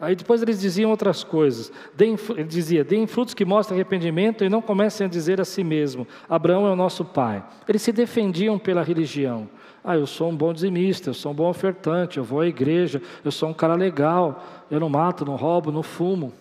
Aí 0.00 0.16
depois 0.16 0.40
eles 0.40 0.58
diziam 0.58 0.90
outras 0.90 1.22
coisas. 1.22 1.70
Deem, 1.94 2.16
ele 2.30 2.44
dizia: 2.44 2.82
deem 2.82 3.06
frutos 3.06 3.34
que 3.34 3.44
mostrem 3.44 3.78
arrependimento 3.78 4.42
e 4.42 4.48
não 4.48 4.62
comecem 4.62 5.06
a 5.06 5.10
dizer 5.10 5.40
a 5.40 5.44
si 5.44 5.62
mesmo: 5.62 6.08
Abraão 6.26 6.66
é 6.66 6.70
o 6.70 6.76
nosso 6.76 7.04
pai. 7.04 7.44
Eles 7.68 7.82
se 7.82 7.92
defendiam 7.92 8.58
pela 8.58 8.82
religião. 8.82 9.46
Ah, 9.82 9.96
eu 9.96 10.06
sou 10.06 10.30
um 10.30 10.36
bom 10.36 10.52
dizimista, 10.52 11.10
eu 11.10 11.14
sou 11.14 11.32
um 11.32 11.34
bom 11.34 11.48
ofertante, 11.48 12.18
eu 12.18 12.24
vou 12.24 12.40
à 12.40 12.46
igreja, 12.46 13.00
eu 13.24 13.30
sou 13.30 13.48
um 13.48 13.54
cara 13.54 13.74
legal, 13.74 14.44
eu 14.70 14.78
não 14.78 14.88
mato, 14.88 15.24
não 15.24 15.36
roubo, 15.36 15.72
não 15.72 15.82
fumo. 15.82 16.32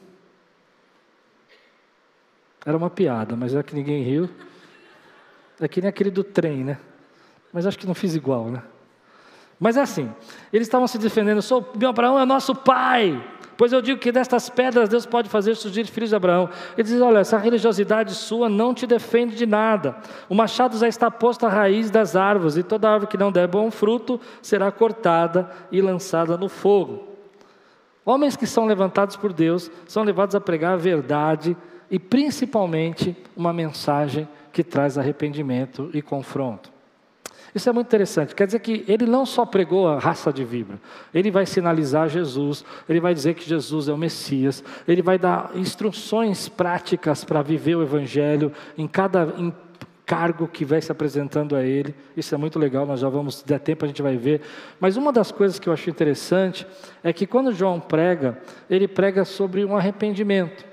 Era 2.65 2.75
uma 2.75 2.89
piada, 2.89 3.35
mas 3.35 3.55
é 3.55 3.63
que 3.63 3.73
ninguém 3.73 4.03
riu. 4.03 4.29
É 5.59 5.67
que 5.67 5.81
nem 5.81 5.89
aquele 5.89 6.11
do 6.11 6.23
trem, 6.23 6.63
né? 6.63 6.77
Mas 7.53 7.65
acho 7.65 7.79
que 7.79 7.87
não 7.87 7.95
fiz 7.95 8.13
igual, 8.13 8.49
né? 8.49 8.61
Mas 9.59 9.75
é 9.75 9.81
assim, 9.81 10.09
eles 10.53 10.67
estavam 10.67 10.87
se 10.87 10.97
defendendo, 10.97 11.41
sou, 11.41 11.69
meu 11.75 11.89
Abraão 11.89 12.19
é 12.19 12.25
nosso 12.25 12.55
pai, 12.55 13.21
pois 13.59 13.73
eu 13.73 13.81
digo 13.81 13.99
que 13.99 14.09
destas 14.09 14.47
pedras 14.47 14.87
Deus 14.87 15.05
pode 15.05 15.27
fazer 15.27 15.53
surgir 15.53 15.85
filhos 15.85 16.11
de 16.11 16.15
Abraão. 16.15 16.49
Ele 16.77 16.87
diz: 16.87 17.01
olha, 17.01 17.19
essa 17.19 17.37
religiosidade 17.37 18.15
sua 18.15 18.47
não 18.47 18.73
te 18.73 18.87
defende 18.87 19.35
de 19.35 19.45
nada. 19.45 19.97
O 20.29 20.33
machado 20.33 20.77
já 20.77 20.87
está 20.87 21.11
posto 21.11 21.45
à 21.45 21.49
raiz 21.49 21.91
das 21.91 22.15
árvores, 22.15 22.55
e 22.55 22.63
toda 22.63 22.89
árvore 22.89 23.11
que 23.11 23.17
não 23.17 23.33
der 23.33 23.49
bom 23.49 23.69
fruto 23.69 24.17
será 24.41 24.71
cortada 24.71 25.51
e 25.69 25.81
lançada 25.81 26.37
no 26.37 26.47
fogo. 26.47 27.05
Homens 28.05 28.37
que 28.37 28.47
são 28.47 28.65
levantados 28.65 29.17
por 29.17 29.33
Deus 29.33 29.69
são 29.85 30.03
levados 30.03 30.35
a 30.35 30.39
pregar 30.39 30.75
a 30.75 30.77
verdade 30.77 31.57
e 31.91 31.99
principalmente 31.99 33.13
uma 33.35 33.51
mensagem 33.51 34.25
que 34.53 34.63
traz 34.63 34.97
arrependimento 34.97 35.89
e 35.93 36.01
confronto. 36.01 36.78
Isso 37.53 37.69
é 37.69 37.71
muito 37.71 37.87
interessante. 37.87 38.35
Quer 38.35 38.45
dizer 38.45 38.59
que 38.59 38.83
ele 38.87 39.05
não 39.05 39.25
só 39.25 39.45
pregou 39.45 39.87
a 39.87 39.99
raça 39.99 40.31
de 40.31 40.43
víbora, 40.43 40.79
ele 41.13 41.31
vai 41.31 41.45
sinalizar 41.45 42.09
Jesus, 42.09 42.63
ele 42.87 42.99
vai 42.99 43.13
dizer 43.13 43.33
que 43.33 43.47
Jesus 43.47 43.87
é 43.87 43.93
o 43.93 43.97
Messias, 43.97 44.63
ele 44.87 45.01
vai 45.01 45.17
dar 45.17 45.51
instruções 45.55 46.47
práticas 46.47 47.23
para 47.23 47.41
viver 47.41 47.75
o 47.75 47.81
Evangelho 47.81 48.51
em 48.77 48.87
cada 48.87 49.33
cargo 50.09 50.47
que 50.47 50.65
vai 50.65 50.81
se 50.81 50.91
apresentando 50.91 51.55
a 51.55 51.63
ele. 51.63 51.93
Isso 52.17 52.33
é 52.33 52.37
muito 52.37 52.57
legal, 52.57 52.83
nós 52.83 52.99
já 52.99 53.07
vamos, 53.07 53.35
se 53.35 53.45
der 53.45 53.59
tempo 53.59 53.85
a 53.85 53.87
gente 53.87 54.01
vai 54.01 54.17
ver. 54.17 54.41
Mas 54.79 54.97
uma 54.97 55.13
das 55.13 55.31
coisas 55.31 55.59
que 55.59 55.69
eu 55.69 55.73
acho 55.73 55.87
interessante 55.87 56.65
é 57.03 57.13
que 57.13 57.27
quando 57.27 57.53
João 57.53 57.79
prega, 57.79 58.39
ele 58.67 58.87
prega 58.87 59.23
sobre 59.23 59.63
um 59.63 59.77
arrependimento. 59.77 60.65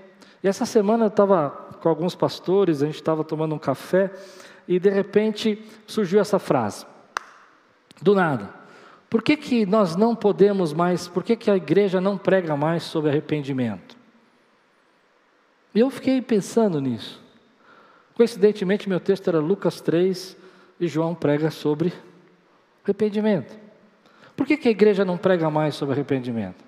E 0.42 0.48
essa 0.48 0.64
semana 0.64 1.04
eu 1.04 1.08
estava 1.08 1.50
com 1.82 1.88
alguns 1.88 2.14
pastores, 2.14 2.82
a 2.82 2.86
gente 2.86 2.94
estava 2.94 3.22
tomando 3.22 3.54
um 3.54 3.58
café 3.58 4.10
e 4.68 4.78
de 4.78 4.90
repente 4.90 5.62
surgiu 5.86 6.20
essa 6.20 6.38
frase, 6.38 6.86
do 8.00 8.14
nada. 8.14 8.50
Por 9.08 9.22
que, 9.22 9.36
que 9.36 9.64
nós 9.64 9.96
não 9.96 10.14
podemos 10.14 10.72
mais, 10.72 11.06
por 11.06 11.22
que, 11.22 11.36
que 11.36 11.50
a 11.50 11.56
igreja 11.56 12.00
não 12.00 12.18
prega 12.18 12.56
mais 12.56 12.82
sobre 12.82 13.10
arrependimento? 13.10 13.96
E 15.74 15.80
eu 15.80 15.90
fiquei 15.90 16.20
pensando 16.20 16.80
nisso. 16.80 17.22
Coincidentemente, 18.14 18.88
meu 18.88 18.98
texto 18.98 19.28
era 19.28 19.38
Lucas 19.38 19.80
3 19.80 20.36
e 20.80 20.88
João 20.88 21.14
prega 21.14 21.50
sobre 21.50 21.92
arrependimento. 22.82 23.56
Por 24.34 24.46
que, 24.46 24.56
que 24.56 24.68
a 24.68 24.70
igreja 24.70 25.04
não 25.04 25.16
prega 25.16 25.50
mais 25.50 25.74
sobre 25.74 25.94
arrependimento? 25.94 26.64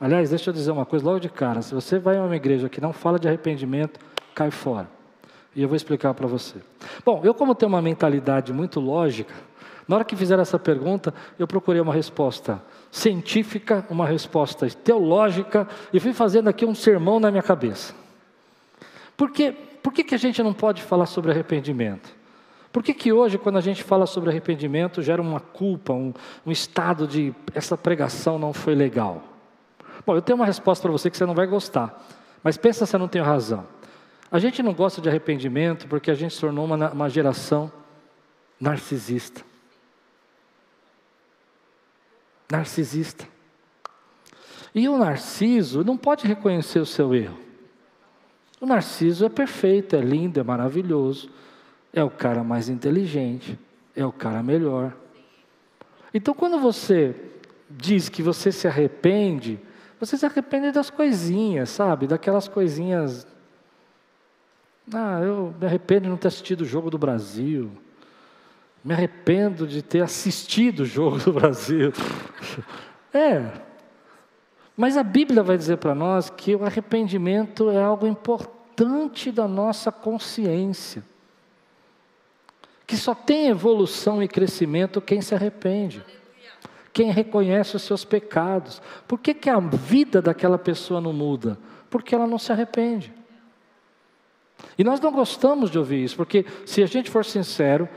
Aliás, 0.00 0.30
deixa 0.30 0.50
eu 0.50 0.54
dizer 0.54 0.70
uma 0.70 0.84
coisa 0.84 1.04
logo 1.04 1.20
de 1.20 1.28
cara: 1.28 1.62
se 1.62 1.74
você 1.74 1.98
vai 1.98 2.16
a 2.16 2.22
uma 2.22 2.36
igreja 2.36 2.68
que 2.68 2.80
não 2.80 2.92
fala 2.92 3.18
de 3.18 3.26
arrependimento, 3.26 3.98
cai 4.34 4.50
fora. 4.50 4.88
E 5.54 5.62
eu 5.62 5.68
vou 5.68 5.76
explicar 5.76 6.12
para 6.14 6.26
você. 6.26 6.56
Bom, 7.04 7.20
eu, 7.24 7.34
como 7.34 7.54
tenho 7.54 7.70
uma 7.70 7.82
mentalidade 7.82 8.52
muito 8.52 8.80
lógica, 8.80 9.32
na 9.86 9.96
hora 9.96 10.04
que 10.04 10.16
fizeram 10.16 10.42
essa 10.42 10.58
pergunta, 10.58 11.12
eu 11.38 11.46
procurei 11.46 11.80
uma 11.80 11.92
resposta 11.92 12.62
científica, 12.90 13.84
uma 13.90 14.06
resposta 14.06 14.68
teológica, 14.70 15.68
e 15.92 16.00
fui 16.00 16.12
fazendo 16.12 16.48
aqui 16.48 16.64
um 16.64 16.74
sermão 16.74 17.20
na 17.20 17.30
minha 17.30 17.42
cabeça. 17.42 17.94
Por, 19.16 19.30
quê? 19.30 19.54
Por 19.82 19.92
que, 19.92 20.02
que 20.02 20.14
a 20.14 20.18
gente 20.18 20.42
não 20.42 20.52
pode 20.52 20.82
falar 20.82 21.06
sobre 21.06 21.30
arrependimento? 21.30 22.10
Por 22.72 22.82
que, 22.82 22.92
que 22.92 23.12
hoje, 23.12 23.38
quando 23.38 23.56
a 23.56 23.60
gente 23.60 23.84
fala 23.84 24.06
sobre 24.06 24.30
arrependimento, 24.30 25.02
gera 25.02 25.22
uma 25.22 25.38
culpa, 25.38 25.92
um, 25.92 26.12
um 26.44 26.50
estado 26.50 27.06
de 27.06 27.32
essa 27.54 27.76
pregação 27.76 28.38
não 28.38 28.52
foi 28.52 28.74
legal? 28.74 29.22
Bom, 30.04 30.16
eu 30.16 30.22
tenho 30.22 30.36
uma 30.36 30.46
resposta 30.46 30.82
para 30.82 30.90
você 30.90 31.10
que 31.10 31.16
você 31.16 31.24
não 31.24 31.34
vai 31.34 31.46
gostar, 31.46 32.04
mas 32.42 32.56
pensa 32.56 32.84
se 32.84 32.96
eu 32.96 32.98
não 32.98 33.06
tenho 33.06 33.24
razão. 33.24 33.64
A 34.34 34.40
gente 34.40 34.64
não 34.64 34.74
gosta 34.74 35.00
de 35.00 35.08
arrependimento 35.08 35.86
porque 35.86 36.10
a 36.10 36.14
gente 36.14 36.34
se 36.34 36.40
tornou 36.40 36.64
uma, 36.64 36.90
uma 36.90 37.08
geração 37.08 37.70
narcisista. 38.58 39.42
Narcisista. 42.50 43.28
E 44.74 44.88
o 44.88 44.98
narciso 44.98 45.84
não 45.84 45.96
pode 45.96 46.26
reconhecer 46.26 46.80
o 46.80 46.84
seu 46.84 47.14
erro. 47.14 47.38
O 48.60 48.66
narciso 48.66 49.24
é 49.24 49.28
perfeito, 49.28 49.94
é 49.94 50.00
lindo, 50.00 50.40
é 50.40 50.42
maravilhoso, 50.42 51.30
é 51.92 52.02
o 52.02 52.10
cara 52.10 52.42
mais 52.42 52.68
inteligente, 52.68 53.56
é 53.94 54.04
o 54.04 54.10
cara 54.10 54.42
melhor. 54.42 54.96
Então, 56.12 56.34
quando 56.34 56.58
você 56.58 57.14
diz 57.70 58.08
que 58.08 58.20
você 58.20 58.50
se 58.50 58.66
arrepende, 58.66 59.60
você 60.00 60.16
se 60.16 60.26
arrepende 60.26 60.72
das 60.72 60.90
coisinhas, 60.90 61.70
sabe? 61.70 62.08
Daquelas 62.08 62.48
coisinhas 62.48 63.32
ah, 64.92 65.20
eu 65.22 65.54
me 65.58 65.66
arrependo 65.66 66.02
de 66.02 66.08
não 66.10 66.16
ter 66.16 66.28
assistido 66.28 66.60
o 66.60 66.66
jogo 66.66 66.90
do 66.90 66.98
Brasil. 66.98 67.70
Me 68.84 68.92
arrependo 68.92 69.66
de 69.66 69.80
ter 69.80 70.02
assistido 70.02 70.80
o 70.80 70.86
jogo 70.86 71.18
do 71.18 71.32
Brasil. 71.32 71.92
É. 73.16 73.48
Mas 74.76 74.96
a 74.96 75.04
Bíblia 75.04 75.40
vai 75.40 75.56
dizer 75.56 75.76
para 75.76 75.94
nós 75.94 76.28
que 76.28 76.56
o 76.56 76.64
arrependimento 76.64 77.70
é 77.70 77.80
algo 77.80 78.08
importante 78.08 79.30
da 79.30 79.46
nossa 79.46 79.92
consciência. 79.92 81.04
Que 82.84 82.96
só 82.96 83.14
tem 83.14 83.46
evolução 83.46 84.20
e 84.20 84.26
crescimento 84.26 85.00
quem 85.00 85.20
se 85.20 85.32
arrepende. 85.32 86.02
Quem 86.92 87.12
reconhece 87.12 87.76
os 87.76 87.82
seus 87.82 88.04
pecados. 88.04 88.82
Por 89.06 89.20
que, 89.20 89.32
que 89.32 89.48
a 89.48 89.60
vida 89.60 90.20
daquela 90.20 90.58
pessoa 90.58 91.00
não 91.00 91.12
muda? 91.12 91.56
Porque 91.88 92.16
ela 92.16 92.26
não 92.26 92.36
se 92.36 92.50
arrepende. 92.50 93.12
E 94.78 94.84
nós 94.84 95.00
não 95.00 95.12
gostamos 95.12 95.70
de 95.70 95.78
ouvir 95.78 96.02
isso, 96.02 96.16
porque 96.16 96.44
se 96.64 96.82
a 96.82 96.86
gente 96.86 97.10
for 97.10 97.24
sincero, 97.24 97.88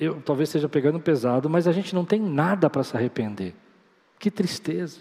eu 0.00 0.20
talvez 0.24 0.48
esteja 0.48 0.68
pegando 0.68 1.00
pesado, 1.00 1.48
mas 1.48 1.66
a 1.66 1.72
gente 1.72 1.94
não 1.94 2.04
tem 2.04 2.20
nada 2.20 2.68
para 2.68 2.82
se 2.82 2.96
arrepender. 2.96 3.54
Que 4.18 4.30
tristeza. 4.30 4.98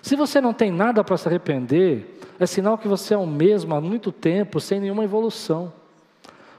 Se 0.00 0.16
você 0.16 0.40
não 0.40 0.52
tem 0.52 0.70
nada 0.70 1.02
para 1.02 1.16
se 1.16 1.28
arrepender, 1.28 2.18
é 2.38 2.46
sinal 2.46 2.78
que 2.78 2.88
você 2.88 3.14
é 3.14 3.18
o 3.18 3.26
mesmo 3.26 3.74
há 3.74 3.80
muito 3.80 4.12
tempo, 4.12 4.60
sem 4.60 4.80
nenhuma 4.80 5.04
evolução. 5.04 5.72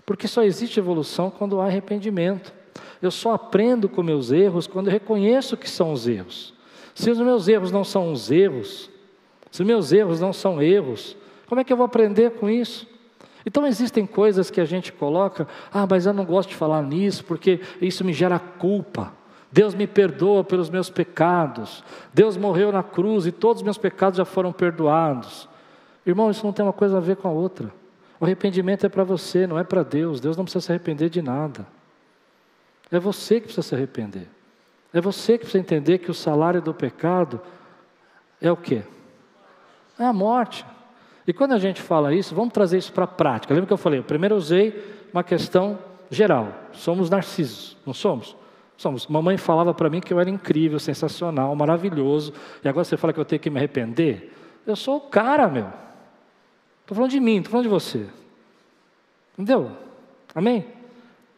Porque 0.06 0.28
só 0.28 0.43
existe 0.43 0.80
evolução 0.80 1.32
quando 1.32 1.62
há 1.62 1.65
arrependimento. 1.65 2.54
Eu 3.02 3.12
só 3.12 3.34
aprendo 3.34 3.88
com 3.88 4.04
meus 4.04 4.32
erros 4.32 4.67
quando 4.67 4.88
eu 4.88 4.93
reconheço 4.93 5.58
que 5.58 5.69
são 5.69 5.93
os 5.93 6.08
erros. 6.08 6.54
Se 6.93 7.10
os 7.10 7.17
meus 7.17 7.48
erros 7.48 7.72
não 7.72 7.84
são 7.84 8.12
os 8.12 8.30
erros, 8.30 8.89
se 9.52 9.62
os 9.62 9.67
meus 9.67 9.91
erros 9.91 10.19
não 10.19 10.34
são 10.34 10.62
erros, 10.62 11.15
como 11.54 11.62
é 11.62 11.63
que 11.63 11.72
eu 11.72 11.78
vou 11.78 11.86
aprender 11.86 12.32
com 12.32 12.50
isso? 12.50 12.88
Então 13.46 13.68
existem 13.68 14.08
coisas 14.08 14.50
que 14.50 14.60
a 14.60 14.66
gente 14.66 14.92
coloca, 14.92 15.48
ah, 15.72 15.86
mas 15.88 16.08
eu 16.08 16.12
não 16.12 16.26
gosto 16.26 16.50
de 16.50 16.56
falar 16.56 16.82
nisso 16.82 17.24
porque 17.26 17.62
isso 17.80 18.04
me 18.04 18.12
gera 18.12 18.39
culpa. 18.39 19.13
Deus 19.52 19.76
me 19.76 19.86
perdoa 19.86 20.44
pelos 20.44 20.72
meus 20.72 20.89
pecados. 20.89 21.84
Deus 22.12 22.36
morreu 22.38 22.72
na 22.72 22.82
cruz 22.82 23.28
e 23.28 23.32
todos 23.32 23.62
os 23.62 23.63
meus 23.63 23.78
pecados 23.78 24.18
já 24.18 24.26
foram 24.26 24.52
perdoados. 24.52 25.48
Irmão, 26.04 26.32
isso 26.32 26.44
não 26.44 26.52
tem 26.52 26.66
uma 26.66 26.74
coisa 26.74 26.98
a 26.98 27.00
ver 27.00 27.18
com 27.18 27.28
a 27.28 27.32
outra. 27.32 27.72
O 28.20 28.26
arrependimento 28.26 28.88
é 28.88 28.89
para 28.89 29.04
você, 29.04 29.46
não 29.46 29.60
é 29.60 29.63
para 29.63 29.84
Deus. 29.84 30.20
Deus 30.20 30.36
não 30.36 30.46
precisa 30.46 30.66
se 30.66 30.72
arrepender 30.72 31.08
de 31.08 31.22
nada. 31.22 31.68
É 32.89 33.00
você 33.00 33.36
que 33.36 33.46
precisa 33.46 33.62
se 33.62 33.76
arrepender. 33.76 34.28
É 34.92 35.00
você 35.00 35.34
que 35.34 35.46
precisa 35.46 35.60
entender 35.60 36.00
que 36.00 36.10
o 36.10 36.16
salário 36.16 36.63
do 36.63 36.74
pecado 36.74 37.39
é 38.42 38.52
o 38.52 38.58
quê? 38.58 38.82
É 40.00 40.06
a 40.06 40.13
morte. 40.13 40.66
E 41.28 41.34
quando 41.34 41.54
a 41.54 41.58
gente 41.58 41.82
fala 41.82 42.14
isso, 42.14 42.36
vamos 42.36 42.54
trazer 42.54 42.78
isso 42.78 42.92
para 42.92 43.06
a 43.06 43.08
prática. 43.08 43.54
Lembra 43.54 43.68
que 43.68 43.74
eu 43.74 43.78
falei? 43.78 44.00
Eu 44.00 44.04
primeiro 44.04 44.36
usei 44.36 45.08
uma 45.14 45.24
questão 45.24 45.80
geral. 46.10 46.54
Somos 46.74 47.10
narcisos, 47.10 47.78
não 47.86 47.94
somos? 47.94 48.36
Somos. 48.76 49.08
Mamãe 49.08 49.38
falava 49.38 49.74
para 49.74 49.90
mim 49.90 50.02
que 50.02 50.14
eu 50.14 50.20
era 50.20 50.30
incrível, 50.30 50.80
sensacional, 50.80 51.56
maravilhoso. 51.56 52.34
E 52.64 52.68
agora 52.68 52.84
você 52.84 52.98
fala 52.98 53.14
que 53.14 53.20
eu 53.20 53.26
tenho 53.26 53.40
que 53.40 53.50
me 53.50 53.58
arrepender? 53.58 54.34
Eu 54.66 54.76
sou 54.76 54.98
o 54.98 55.02
cara, 55.02 55.48
meu. 55.48 55.68
Estou 56.82 56.96
falando 56.96 57.12
de 57.12 57.20
mim, 57.20 57.38
estou 57.38 57.52
falando 57.52 57.66
de 57.66 57.70
você. 57.70 58.06
Entendeu? 59.34 59.72
Amém? 60.36 60.66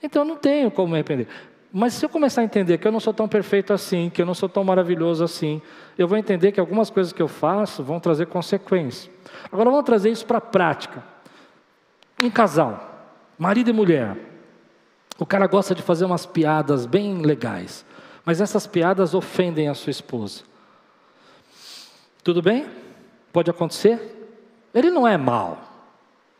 Então 0.02 0.24
eu 0.24 0.28
não 0.28 0.36
tenho 0.36 0.72
como 0.72 0.90
me 0.90 0.96
arrepender. 0.96 1.28
Mas 1.78 1.94
se 1.96 2.06
eu 2.06 2.10
começar 2.10 2.40
a 2.40 2.46
entender 2.46 2.78
que 2.78 2.88
eu 2.88 2.92
não 2.92 3.02
sou 3.02 3.14
tão 3.14 3.28
perfeito 3.28 3.74
assim, 3.74 4.10
que 4.10 4.22
eu 4.22 4.26
não 4.26 4.34
sou 4.34 4.48
tão 4.48 4.64
maravilhoso 4.64 5.22
assim, 5.26 5.62
eu 5.98 6.08
vou 6.08 6.18
entender 6.18 6.54
que 6.54 6.60
algumas 6.62 6.90
coisas 6.90 7.12
que 7.12 7.22
eu 7.22 7.28
faço 7.28 7.84
vão 7.84 8.00
trazer 8.00 8.28
consequências. 8.28 9.12
Agora 9.52 9.70
vamos 9.70 9.84
trazer 9.84 10.10
isso 10.10 10.26
para 10.26 10.38
a 10.38 10.42
prática. 10.42 11.04
Um 12.24 12.30
casal, 12.30 13.12
marido 13.38 13.72
e 13.72 13.74
mulher. 13.74 14.16
O 15.20 15.26
cara 15.26 15.48
gosta 15.48 15.76
de 15.76 15.82
fazer 15.82 16.06
umas 16.06 16.26
piadas 16.26 16.86
bem 16.86 17.22
legais, 17.22 17.86
mas 18.24 18.40
essas 18.40 18.66
piadas 18.66 19.14
ofendem 19.14 19.68
a 19.68 19.74
sua 19.74 19.92
esposa. 19.92 20.44
Tudo 22.24 22.42
bem? 22.42 22.68
Pode 23.34 23.52
acontecer? 23.52 24.32
Ele 24.74 24.90
não 24.90 25.06
é 25.06 25.18
mal. 25.18 25.60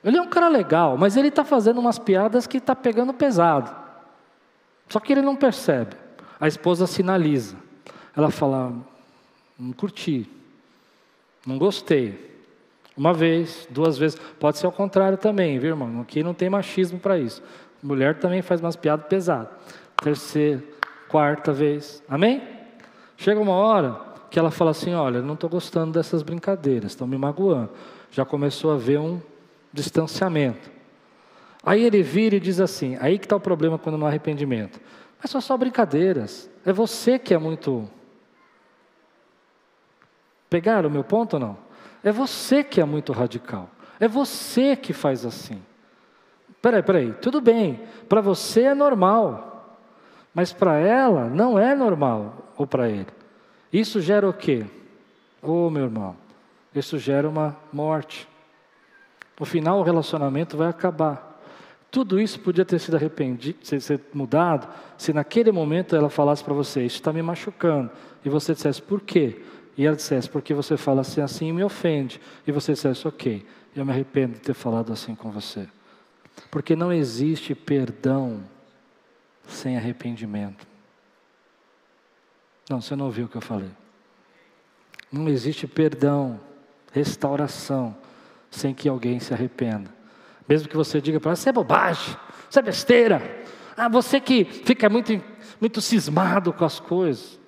Ele 0.02 0.16
é 0.16 0.22
um 0.22 0.30
cara 0.30 0.48
legal, 0.48 0.98
mas 0.98 1.18
ele 1.18 1.28
está 1.28 1.44
fazendo 1.44 1.82
umas 1.82 2.00
piadas 2.00 2.48
que 2.48 2.56
está 2.56 2.74
pegando 2.74 3.14
pesado. 3.14 3.84
Só 4.88 5.00
que 5.00 5.14
ele 5.14 5.22
não 5.22 5.36
percebe. 5.36 5.96
A 6.40 6.48
esposa 6.48 6.88
sinaliza. 6.88 7.56
Ela 8.16 8.30
fala: 8.30 8.74
Não 9.58 9.74
curti, 9.74 10.30
não 11.46 11.58
gostei. 11.58 12.34
Uma 12.98 13.14
vez, 13.14 13.68
duas 13.70 13.98
vezes. 13.98 14.20
Pode 14.40 14.58
ser 14.58 14.66
ao 14.66 14.72
contrário 14.72 15.18
também, 15.18 15.60
viu, 15.60 15.72
irmão? 15.72 16.02
Aqui 16.02 16.24
não 16.24 16.34
tem 16.34 16.50
machismo 16.50 16.98
para 16.98 17.18
isso. 17.18 17.44
Mulher 17.84 18.20
também 18.20 18.42
faz 18.42 18.62
umas 18.62 18.76
piadas 18.76 19.06
pesadas. 19.08 19.50
Terceira, 20.02 20.64
quarta 21.10 21.52
vez. 21.52 22.02
Amém? 22.08 22.42
Chega 23.18 23.40
uma 23.40 23.54
hora 23.54 24.00
que 24.30 24.40
ela 24.40 24.52
fala 24.52 24.72
assim: 24.72 24.94
Olha, 24.94 25.22
não 25.22 25.34
estou 25.34 25.50
gostando 25.50 25.92
dessas 25.92 26.24
brincadeiras, 26.24 26.92
estão 26.92 27.08
me 27.08 27.18
magoando. 27.18 27.70
Já 28.12 28.24
começou 28.24 28.72
a 28.72 28.76
haver 28.76 29.00
um 29.00 29.22
distanciamento. 29.74 30.75
Aí 31.66 31.84
ele 31.84 32.04
vira 32.04 32.36
e 32.36 32.40
diz 32.40 32.60
assim: 32.60 32.98
aí 33.02 33.18
que 33.18 33.26
está 33.26 33.36
o 33.36 33.40
problema 33.40 33.80
quando 33.80 33.98
não 33.98 34.06
há 34.06 34.10
arrependimento. 34.10 34.80
Mas 35.20 35.32
são 35.32 35.42
só 35.42 35.58
brincadeiras. 35.58 36.50
É 36.64 36.72
você 36.72 37.18
que 37.18 37.34
é 37.34 37.38
muito. 37.38 37.90
Pegaram 40.50 40.88
o 40.88 40.92
meu 40.92 41.04
ponto 41.04 41.34
ou 41.34 41.40
não? 41.40 41.58
É 42.04 42.12
você 42.12 42.64
que 42.64 42.80
é 42.80 42.86
muito 42.86 43.12
radical. 43.12 43.70
É 44.00 44.08
você 44.08 44.76
que 44.76 44.94
faz 44.94 45.26
assim. 45.26 45.60
Peraí, 46.62 46.84
peraí, 46.84 47.14
tudo 47.14 47.42
bem. 47.42 47.82
Para 48.08 48.22
você 48.22 48.64
é 48.64 48.76
normal. 48.76 49.80
Mas 50.34 50.54
para 50.54 50.78
ela 50.78 51.26
não 51.26 51.58
é 51.58 51.74
normal. 51.74 52.52
Ou 52.58 52.68
para 52.68 52.90
ele. 52.90 53.08
Isso 53.74 54.00
gera 54.00 54.30
o 54.30 54.34
quê? 54.34 54.66
Ô 55.42 55.68
oh, 55.68 55.70
meu 55.70 55.84
irmão, 55.84 56.16
isso 56.74 56.98
gera 56.98 57.28
uma 57.28 57.58
morte. 57.74 58.28
No 59.40 59.46
final 59.46 59.80
o 59.80 59.84
relacionamento 59.84 60.56
vai 60.56 60.68
acabar. 60.68 61.35
Tudo 61.96 62.20
isso 62.20 62.42
podia 62.42 62.66
ter 62.66 62.78
sido 62.78 62.96
arrependido, 62.96 63.58
ser, 63.64 64.02
mudado, 64.14 64.68
se 64.98 65.14
naquele 65.14 65.50
momento 65.50 65.96
ela 65.96 66.10
falasse 66.10 66.44
para 66.44 66.54
você, 66.54 66.86
isso 66.86 66.98
está 66.98 67.14
me 67.14 67.22
machucando, 67.22 67.90
e 68.26 68.28
você 68.28 68.54
dissesse, 68.54 68.82
por 68.82 69.00
quê? 69.00 69.42
E 69.78 69.86
ela 69.86 69.96
dissesse, 69.96 70.30
porque 70.30 70.54
você 70.54 70.76
fala 70.76 71.00
assim, 71.00 71.22
assim 71.22 71.54
me 71.54 71.64
ofende. 71.64 72.20
E 72.46 72.52
você 72.52 72.74
dissesse, 72.74 73.08
ok, 73.08 73.46
eu 73.74 73.86
me 73.86 73.94
arrependo 73.94 74.34
de 74.34 74.42
ter 74.42 74.54
falado 74.54 74.92
assim 74.92 75.16
com 75.16 75.32
você. 75.32 75.70
Porque 76.52 76.76
não 76.76 76.92
existe 76.92 77.56
perdão 77.56 78.44
sem 79.48 79.78
arrependimento. 79.78 80.68
Não, 82.70 82.82
você 82.82 82.94
não 82.94 83.06
ouviu 83.06 83.28
o 83.28 83.30
que 83.30 83.38
eu 83.38 83.42
falei. 83.42 83.72
Não 85.10 85.30
existe 85.30 85.66
perdão, 85.66 86.42
restauração, 86.92 87.96
sem 88.52 88.74
que 88.74 88.90
alguém 88.90 89.18
se 89.22 89.34
arrependa. 89.34 89.96
Mesmo 90.48 90.68
que 90.68 90.78
você 90.78 91.02
diga 91.02 91.20
para 91.20 91.30
ela, 91.30 91.34
isso 91.38 91.50
é 91.50 91.52
bobagem, 91.52 92.16
isso 92.50 92.60
é 92.60 92.62
besteira. 92.62 93.44
Ah, 93.76 93.90
você 93.90 94.20
que 94.20 94.46
fica 94.46 94.90
muito, 94.90 95.20
muito 95.60 95.82
cismado 95.82 96.54
com 96.54 96.64
as 96.64 96.80
coisas. 96.80 97.40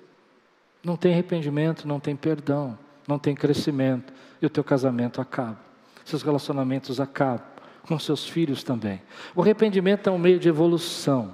Não 0.84 0.96
tem 0.96 1.12
arrependimento, 1.12 1.86
não 1.86 1.98
tem 1.98 2.14
perdão, 2.14 2.78
não 3.06 3.18
tem 3.18 3.34
crescimento. 3.34 4.12
E 4.40 4.46
o 4.46 4.50
teu 4.50 4.62
casamento 4.62 5.20
acaba. 5.20 5.58
Seus 6.04 6.22
relacionamentos 6.22 7.00
acabam. 7.00 7.46
Com 7.86 7.98
seus 7.98 8.28
filhos 8.28 8.62
também. 8.62 9.00
O 9.34 9.40
arrependimento 9.40 10.10
é 10.10 10.12
um 10.12 10.18
meio 10.18 10.38
de 10.38 10.46
evolução. 10.46 11.32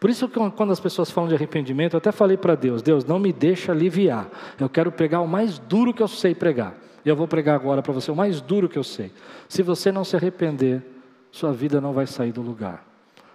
Por 0.00 0.08
isso 0.08 0.26
que 0.26 0.38
quando 0.52 0.72
as 0.72 0.80
pessoas 0.80 1.10
falam 1.10 1.28
de 1.28 1.34
arrependimento, 1.34 1.92
eu 1.92 1.98
até 1.98 2.10
falei 2.10 2.38
para 2.38 2.54
Deus, 2.54 2.80
Deus, 2.80 3.04
não 3.04 3.18
me 3.18 3.30
deixa 3.30 3.72
aliviar. 3.72 4.26
Eu 4.58 4.70
quero 4.70 4.90
pregar 4.90 5.20
o 5.20 5.28
mais 5.28 5.58
duro 5.58 5.92
que 5.92 6.02
eu 6.02 6.08
sei 6.08 6.34
pregar. 6.34 6.74
E 7.04 7.08
eu 7.08 7.16
vou 7.16 7.26
pregar 7.26 7.54
agora 7.54 7.82
para 7.82 7.92
você 7.92 8.10
o 8.10 8.16
mais 8.16 8.40
duro 8.40 8.68
que 8.68 8.78
eu 8.78 8.84
sei. 8.84 9.12
Se 9.48 9.62
você 9.62 9.90
não 9.90 10.04
se 10.04 10.16
arrepender, 10.16 10.82
sua 11.30 11.52
vida 11.52 11.80
não 11.80 11.92
vai 11.92 12.06
sair 12.06 12.32
do 12.32 12.42
lugar. 12.42 12.84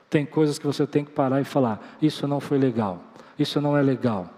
Tem 0.09 0.25
coisas 0.25 0.57
que 0.57 0.65
você 0.65 0.87
tem 0.87 1.03
que 1.03 1.11
parar 1.11 1.41
e 1.41 1.43
falar: 1.43 1.97
isso 2.01 2.27
não 2.27 2.39
foi 2.39 2.57
legal, 2.57 3.01
isso 3.37 3.59
não 3.59 3.77
é 3.77 3.81
legal. 3.81 4.29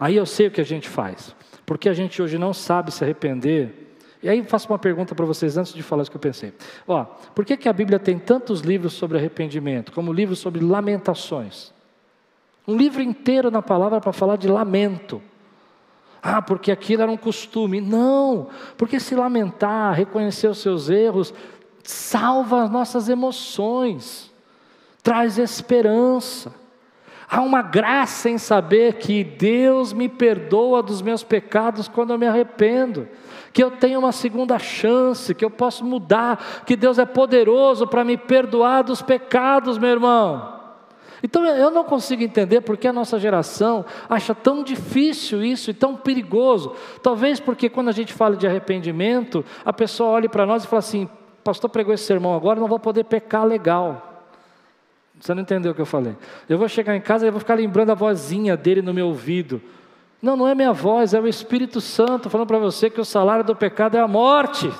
Aí 0.00 0.16
eu 0.16 0.24
sei 0.24 0.46
o 0.46 0.50
que 0.50 0.60
a 0.60 0.64
gente 0.64 0.88
faz, 0.88 1.34
porque 1.66 1.88
a 1.88 1.92
gente 1.92 2.22
hoje 2.22 2.38
não 2.38 2.54
sabe 2.54 2.90
se 2.90 3.04
arrepender. 3.04 3.96
E 4.22 4.28
aí 4.28 4.42
faço 4.44 4.68
uma 4.68 4.78
pergunta 4.78 5.14
para 5.14 5.26
vocês 5.26 5.58
antes 5.58 5.74
de 5.74 5.82
falar 5.82 6.04
o 6.04 6.10
que 6.10 6.16
eu 6.16 6.20
pensei. 6.20 6.54
Ó, 6.86 7.04
por 7.34 7.44
que, 7.44 7.56
que 7.56 7.68
a 7.68 7.72
Bíblia 7.72 7.98
tem 7.98 8.18
tantos 8.18 8.60
livros 8.60 8.92
sobre 8.92 9.18
arrependimento, 9.18 9.90
como 9.92 10.12
livros 10.12 10.38
sobre 10.38 10.64
lamentações? 10.64 11.72
Um 12.66 12.76
livro 12.76 13.02
inteiro 13.02 13.50
na 13.50 13.60
palavra 13.60 14.00
para 14.00 14.12
falar 14.12 14.36
de 14.36 14.46
lamento. 14.46 15.20
Ah, 16.22 16.40
porque 16.40 16.70
aquilo 16.70 17.02
era 17.02 17.10
um 17.10 17.16
costume. 17.16 17.80
Não, 17.80 18.46
porque 18.76 19.00
se 19.00 19.16
lamentar, 19.16 19.94
reconhecer 19.94 20.46
os 20.46 20.58
seus 20.58 20.88
erros, 20.88 21.34
salva 21.82 22.62
as 22.62 22.70
nossas 22.70 23.08
emoções, 23.08 24.32
traz 25.02 25.36
esperança. 25.36 26.54
Há 27.28 27.40
uma 27.40 27.62
graça 27.62 28.28
em 28.28 28.38
saber 28.38 28.98
que 28.98 29.24
Deus 29.24 29.92
me 29.92 30.08
perdoa 30.08 30.82
dos 30.82 31.02
meus 31.02 31.24
pecados 31.24 31.88
quando 31.88 32.12
eu 32.12 32.18
me 32.18 32.26
arrependo, 32.26 33.08
que 33.52 33.64
eu 33.64 33.70
tenho 33.70 33.98
uma 33.98 34.12
segunda 34.12 34.58
chance, 34.58 35.34
que 35.34 35.44
eu 35.44 35.50
posso 35.50 35.84
mudar, 35.84 36.62
que 36.66 36.76
Deus 36.76 36.98
é 36.98 37.06
poderoso 37.06 37.86
para 37.86 38.04
me 38.04 38.16
perdoar 38.16 38.82
dos 38.82 39.02
pecados, 39.02 39.78
meu 39.78 39.90
irmão. 39.90 40.51
Então 41.22 41.44
eu 41.44 41.70
não 41.70 41.84
consigo 41.84 42.22
entender 42.22 42.62
porque 42.62 42.88
a 42.88 42.92
nossa 42.92 43.18
geração 43.18 43.84
acha 44.08 44.34
tão 44.34 44.64
difícil 44.64 45.44
isso 45.44 45.70
e 45.70 45.74
tão 45.74 45.94
perigoso. 45.94 46.74
Talvez 47.02 47.38
porque 47.38 47.68
quando 47.68 47.88
a 47.88 47.92
gente 47.92 48.12
fala 48.12 48.36
de 48.36 48.46
arrependimento, 48.46 49.44
a 49.64 49.72
pessoa 49.72 50.10
olhe 50.10 50.28
para 50.28 50.44
nós 50.44 50.64
e 50.64 50.66
fala 50.66 50.80
assim: 50.80 51.08
pastor 51.44 51.70
pregou 51.70 51.94
esse 51.94 52.04
sermão 52.04 52.34
agora, 52.34 52.58
não 52.58 52.66
vou 52.66 52.80
poder 52.80 53.04
pecar 53.04 53.44
legal. 53.44 54.08
Você 55.20 55.32
não 55.34 55.42
entendeu 55.42 55.70
o 55.70 55.74
que 55.74 55.80
eu 55.80 55.86
falei? 55.86 56.16
Eu 56.48 56.58
vou 56.58 56.68
chegar 56.68 56.96
em 56.96 57.00
casa 57.00 57.26
e 57.26 57.30
vou 57.30 57.38
ficar 57.38 57.54
lembrando 57.54 57.90
a 57.90 57.94
vozinha 57.94 58.56
dele 58.56 58.82
no 58.82 58.92
meu 58.92 59.06
ouvido. 59.06 59.62
Não, 60.20 60.36
não 60.36 60.48
é 60.48 60.54
minha 60.54 60.72
voz, 60.72 61.14
é 61.14 61.20
o 61.20 61.28
Espírito 61.28 61.80
Santo 61.80 62.28
falando 62.28 62.48
para 62.48 62.58
você 62.58 62.90
que 62.90 63.00
o 63.00 63.04
salário 63.04 63.44
do 63.44 63.54
pecado 63.54 63.96
é 63.96 64.00
a 64.00 64.08
morte. 64.08 64.72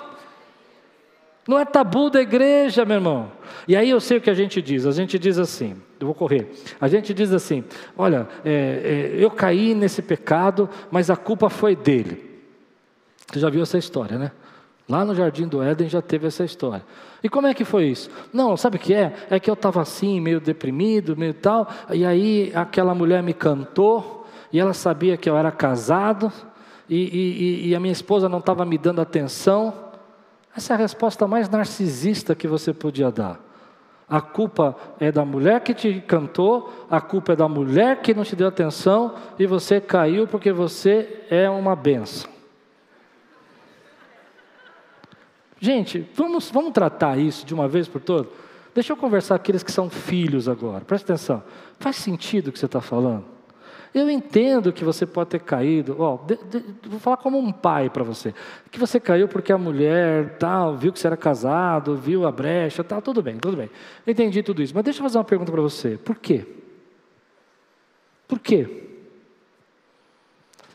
Não 1.46 1.58
é 1.58 1.64
tabu 1.64 2.10
da 2.10 2.20
igreja, 2.20 2.84
meu 2.84 2.96
irmão. 2.96 3.32
E 3.66 3.76
aí 3.76 3.90
eu 3.90 4.00
sei 4.00 4.18
o 4.18 4.20
que 4.20 4.30
a 4.30 4.34
gente 4.34 4.62
diz. 4.62 4.86
A 4.86 4.92
gente 4.92 5.18
diz 5.18 5.38
assim, 5.38 5.76
eu 6.02 6.06
vou 6.06 6.14
correr. 6.14 6.50
A 6.80 6.88
gente 6.88 7.14
diz 7.14 7.32
assim: 7.32 7.64
olha, 7.96 8.28
é, 8.44 9.12
é, 9.14 9.24
eu 9.24 9.30
caí 9.30 9.74
nesse 9.74 10.02
pecado, 10.02 10.68
mas 10.90 11.10
a 11.10 11.16
culpa 11.16 11.48
foi 11.48 11.76
dele. 11.76 12.30
Você 13.30 13.38
já 13.38 13.48
viu 13.48 13.62
essa 13.62 13.78
história, 13.78 14.18
né? 14.18 14.32
Lá 14.88 15.04
no 15.04 15.14
Jardim 15.14 15.46
do 15.46 15.62
Éden 15.62 15.88
já 15.88 16.02
teve 16.02 16.26
essa 16.26 16.44
história. 16.44 16.84
E 17.22 17.28
como 17.28 17.46
é 17.46 17.54
que 17.54 17.64
foi 17.64 17.86
isso? 17.86 18.10
Não, 18.32 18.56
sabe 18.56 18.76
o 18.76 18.80
que 18.80 18.92
é? 18.92 19.14
É 19.30 19.38
que 19.38 19.48
eu 19.48 19.54
estava 19.54 19.80
assim, 19.80 20.20
meio 20.20 20.40
deprimido, 20.40 21.16
meio 21.16 21.32
tal, 21.32 21.68
e 21.90 22.04
aí 22.04 22.52
aquela 22.52 22.94
mulher 22.94 23.22
me 23.22 23.32
cantou, 23.32 24.26
e 24.52 24.58
ela 24.58 24.74
sabia 24.74 25.16
que 25.16 25.30
eu 25.30 25.36
era 25.36 25.52
casado, 25.52 26.32
e, 26.90 26.96
e, 26.96 27.68
e 27.68 27.74
a 27.76 27.80
minha 27.80 27.92
esposa 27.92 28.28
não 28.28 28.40
estava 28.40 28.64
me 28.64 28.76
dando 28.76 29.00
atenção. 29.00 29.72
Essa 30.54 30.72
é 30.72 30.74
a 30.74 30.78
resposta 30.78 31.28
mais 31.28 31.48
narcisista 31.48 32.34
que 32.34 32.48
você 32.48 32.72
podia 32.72 33.10
dar. 33.10 33.51
A 34.12 34.20
culpa 34.20 34.76
é 35.00 35.10
da 35.10 35.24
mulher 35.24 35.62
que 35.62 35.72
te 35.72 35.98
cantou, 36.06 36.70
a 36.90 37.00
culpa 37.00 37.32
é 37.32 37.36
da 37.36 37.48
mulher 37.48 38.02
que 38.02 38.12
não 38.12 38.24
te 38.24 38.36
deu 38.36 38.46
atenção, 38.46 39.14
e 39.38 39.46
você 39.46 39.80
caiu 39.80 40.28
porque 40.28 40.52
você 40.52 41.24
é 41.30 41.48
uma 41.48 41.74
benção. 41.74 42.30
Gente, 45.58 46.06
vamos, 46.14 46.50
vamos 46.50 46.72
tratar 46.72 47.18
isso 47.18 47.46
de 47.46 47.54
uma 47.54 47.66
vez 47.66 47.88
por 47.88 48.02
todas? 48.02 48.30
Deixa 48.74 48.92
eu 48.92 48.98
conversar 48.98 49.38
com 49.38 49.42
aqueles 49.44 49.62
que 49.62 49.72
são 49.72 49.88
filhos 49.88 50.46
agora, 50.46 50.84
presta 50.84 51.14
atenção. 51.14 51.42
Faz 51.80 51.96
sentido 51.96 52.48
o 52.48 52.52
que 52.52 52.58
você 52.58 52.66
está 52.66 52.82
falando? 52.82 53.24
Eu 53.94 54.08
entendo 54.08 54.72
que 54.72 54.84
você 54.84 55.04
pode 55.04 55.30
ter 55.30 55.40
caído, 55.40 55.94
de, 56.26 56.36
de, 56.36 56.88
vou 56.88 56.98
falar 56.98 57.18
como 57.18 57.38
um 57.38 57.52
pai 57.52 57.90
para 57.90 58.02
você, 58.02 58.34
que 58.70 58.78
você 58.78 58.98
caiu 58.98 59.28
porque 59.28 59.52
a 59.52 59.58
mulher 59.58 60.38
tal, 60.38 60.78
viu 60.78 60.92
que 60.92 60.98
você 60.98 61.06
era 61.06 61.16
casado, 61.16 61.94
viu 61.94 62.26
a 62.26 62.32
brecha, 62.32 62.82
tal, 62.82 63.02
tudo 63.02 63.22
bem, 63.22 63.36
tudo 63.36 63.54
bem. 63.54 63.68
Entendi 64.06 64.42
tudo 64.42 64.62
isso, 64.62 64.74
mas 64.74 64.82
deixa 64.82 65.00
eu 65.00 65.02
fazer 65.02 65.18
uma 65.18 65.24
pergunta 65.24 65.52
para 65.52 65.60
você: 65.60 65.98
por 65.98 66.16
quê? 66.16 66.46
Por 68.26 68.38
quê? 68.38 68.88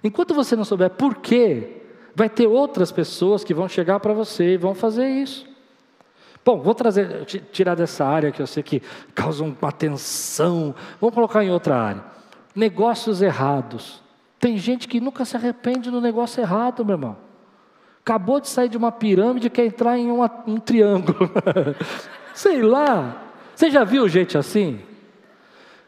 Enquanto 0.04 0.36
você 0.36 0.56
não 0.56 0.64
souber 0.64 0.92
por 0.92 1.16
quê, 1.16 1.82
vai 2.14 2.30
ter 2.30 2.46
outras 2.46 2.92
pessoas 2.92 3.44
que 3.44 3.54
vão 3.54 3.68
chegar 3.68 4.00
para 4.00 4.14
você 4.14 4.54
e 4.54 4.58
vão 4.58 4.76
fazer 4.76 5.08
isso. 5.08 5.48
Bom, 6.46 6.62
vou 6.62 6.76
trazer, 6.76 7.26
tirar 7.26 7.74
dessa 7.74 8.06
área 8.06 8.32
que 8.32 8.42
eu 8.42 8.48
sei 8.48 8.62
que 8.62 8.80
causa 9.16 9.44
uma 9.44 9.72
tensão, 9.72 10.76
vamos 11.02 11.16
colocar 11.16 11.44
em 11.44 11.50
outra 11.50 11.76
área 11.76 12.17
negócios 12.58 13.22
errados. 13.22 14.02
Tem 14.39 14.58
gente 14.58 14.88
que 14.88 15.00
nunca 15.00 15.24
se 15.24 15.38
arrepende 15.38 15.91
do 15.91 16.02
negócio 16.02 16.41
errado, 16.41 16.84
meu 16.84 16.96
irmão. 16.96 17.17
Acabou 18.02 18.39
de 18.39 18.48
sair 18.48 18.67
de 18.67 18.78
uma 18.78 18.91
pirâmide 18.91 19.46
e 19.46 19.50
quer 19.50 19.65
entrar 19.65 19.98
em 19.98 20.10
uma, 20.10 20.32
um 20.48 20.58
triângulo. 20.58 21.30
Sei 22.34 22.63
lá. 22.63 23.24
Você 23.54 23.70
já 23.70 23.84
viu 23.84 24.10
gente 24.10 24.38
assim? 24.38 24.80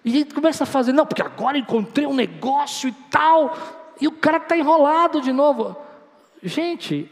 E 0.05 0.09
a 0.09 0.13
gente 0.13 0.33
começa 0.33 0.63
a 0.63 0.67
fazer, 0.67 0.93
não, 0.93 1.05
porque 1.05 1.23
agora 1.23 1.57
encontrei 1.57 2.05
um 2.05 2.13
negócio 2.13 2.89
e 2.89 2.93
tal. 3.09 3.57
E 3.99 4.07
o 4.07 4.11
cara 4.11 4.37
está 4.37 4.55
enrolado 4.55 5.21
de 5.21 5.31
novo. 5.31 5.75
Gente, 6.43 7.11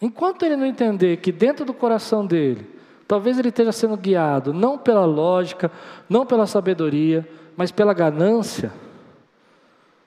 enquanto 0.00 0.44
ele 0.44 0.56
não 0.56 0.66
entender 0.66 1.16
que 1.16 1.32
dentro 1.32 1.64
do 1.64 1.74
coração 1.74 2.24
dele, 2.24 2.68
talvez 3.08 3.38
ele 3.38 3.48
esteja 3.48 3.72
sendo 3.72 3.96
guiado 3.96 4.54
não 4.54 4.78
pela 4.78 5.04
lógica, 5.04 5.70
não 6.08 6.24
pela 6.24 6.46
sabedoria, 6.46 7.28
mas 7.56 7.70
pela 7.72 7.94
ganância, 7.94 8.72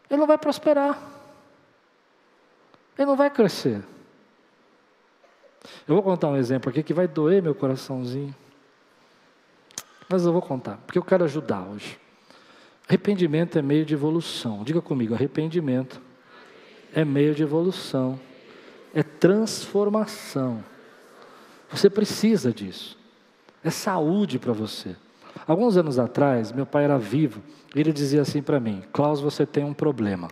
ele 0.09 0.19
não 0.19 0.27
vai 0.27 0.37
prosperar. 0.37 0.99
Ele 2.97 3.07
não 3.07 3.15
vai 3.15 3.29
crescer. 3.29 3.81
Eu 5.87 5.95
vou 5.95 6.03
contar 6.03 6.27
um 6.27 6.35
exemplo 6.35 6.69
aqui 6.69 6.83
que 6.83 6.93
vai 6.93 7.07
doer 7.07 7.41
meu 7.41 7.55
coraçãozinho. 7.55 8.35
Mas 10.07 10.25
eu 10.25 10.33
vou 10.33 10.41
contar, 10.41 10.77
porque 10.85 10.97
eu 10.97 11.03
quero 11.03 11.23
ajudar 11.23 11.61
hoje. 11.61 11.99
Arrependimento 12.87 13.57
é 13.57 13.61
meio 13.61 13.85
de 13.85 13.93
evolução. 13.93 14.63
Diga 14.63 14.81
comigo, 14.81 15.13
arrependimento 15.13 16.01
é 16.93 17.05
meio 17.05 17.35
de 17.35 17.43
evolução. 17.43 18.19
É 18.93 19.03
transformação. 19.03 20.63
Você 21.69 21.89
precisa 21.89 22.51
disso. 22.51 22.97
É 23.63 23.69
saúde 23.69 24.39
para 24.39 24.53
você. 24.53 24.95
Alguns 25.49 25.77
anos 25.77 25.97
atrás, 25.97 26.51
meu 26.51 26.63
pai 26.63 26.83
era 26.83 26.99
vivo, 26.99 27.41
e 27.73 27.79
ele 27.79 27.91
dizia 27.91 28.21
assim 28.21 28.39
para 28.39 28.59
mim: 28.59 28.83
Klaus, 28.93 29.19
você 29.19 29.47
tem 29.47 29.63
um 29.63 29.73
problema. 29.73 30.27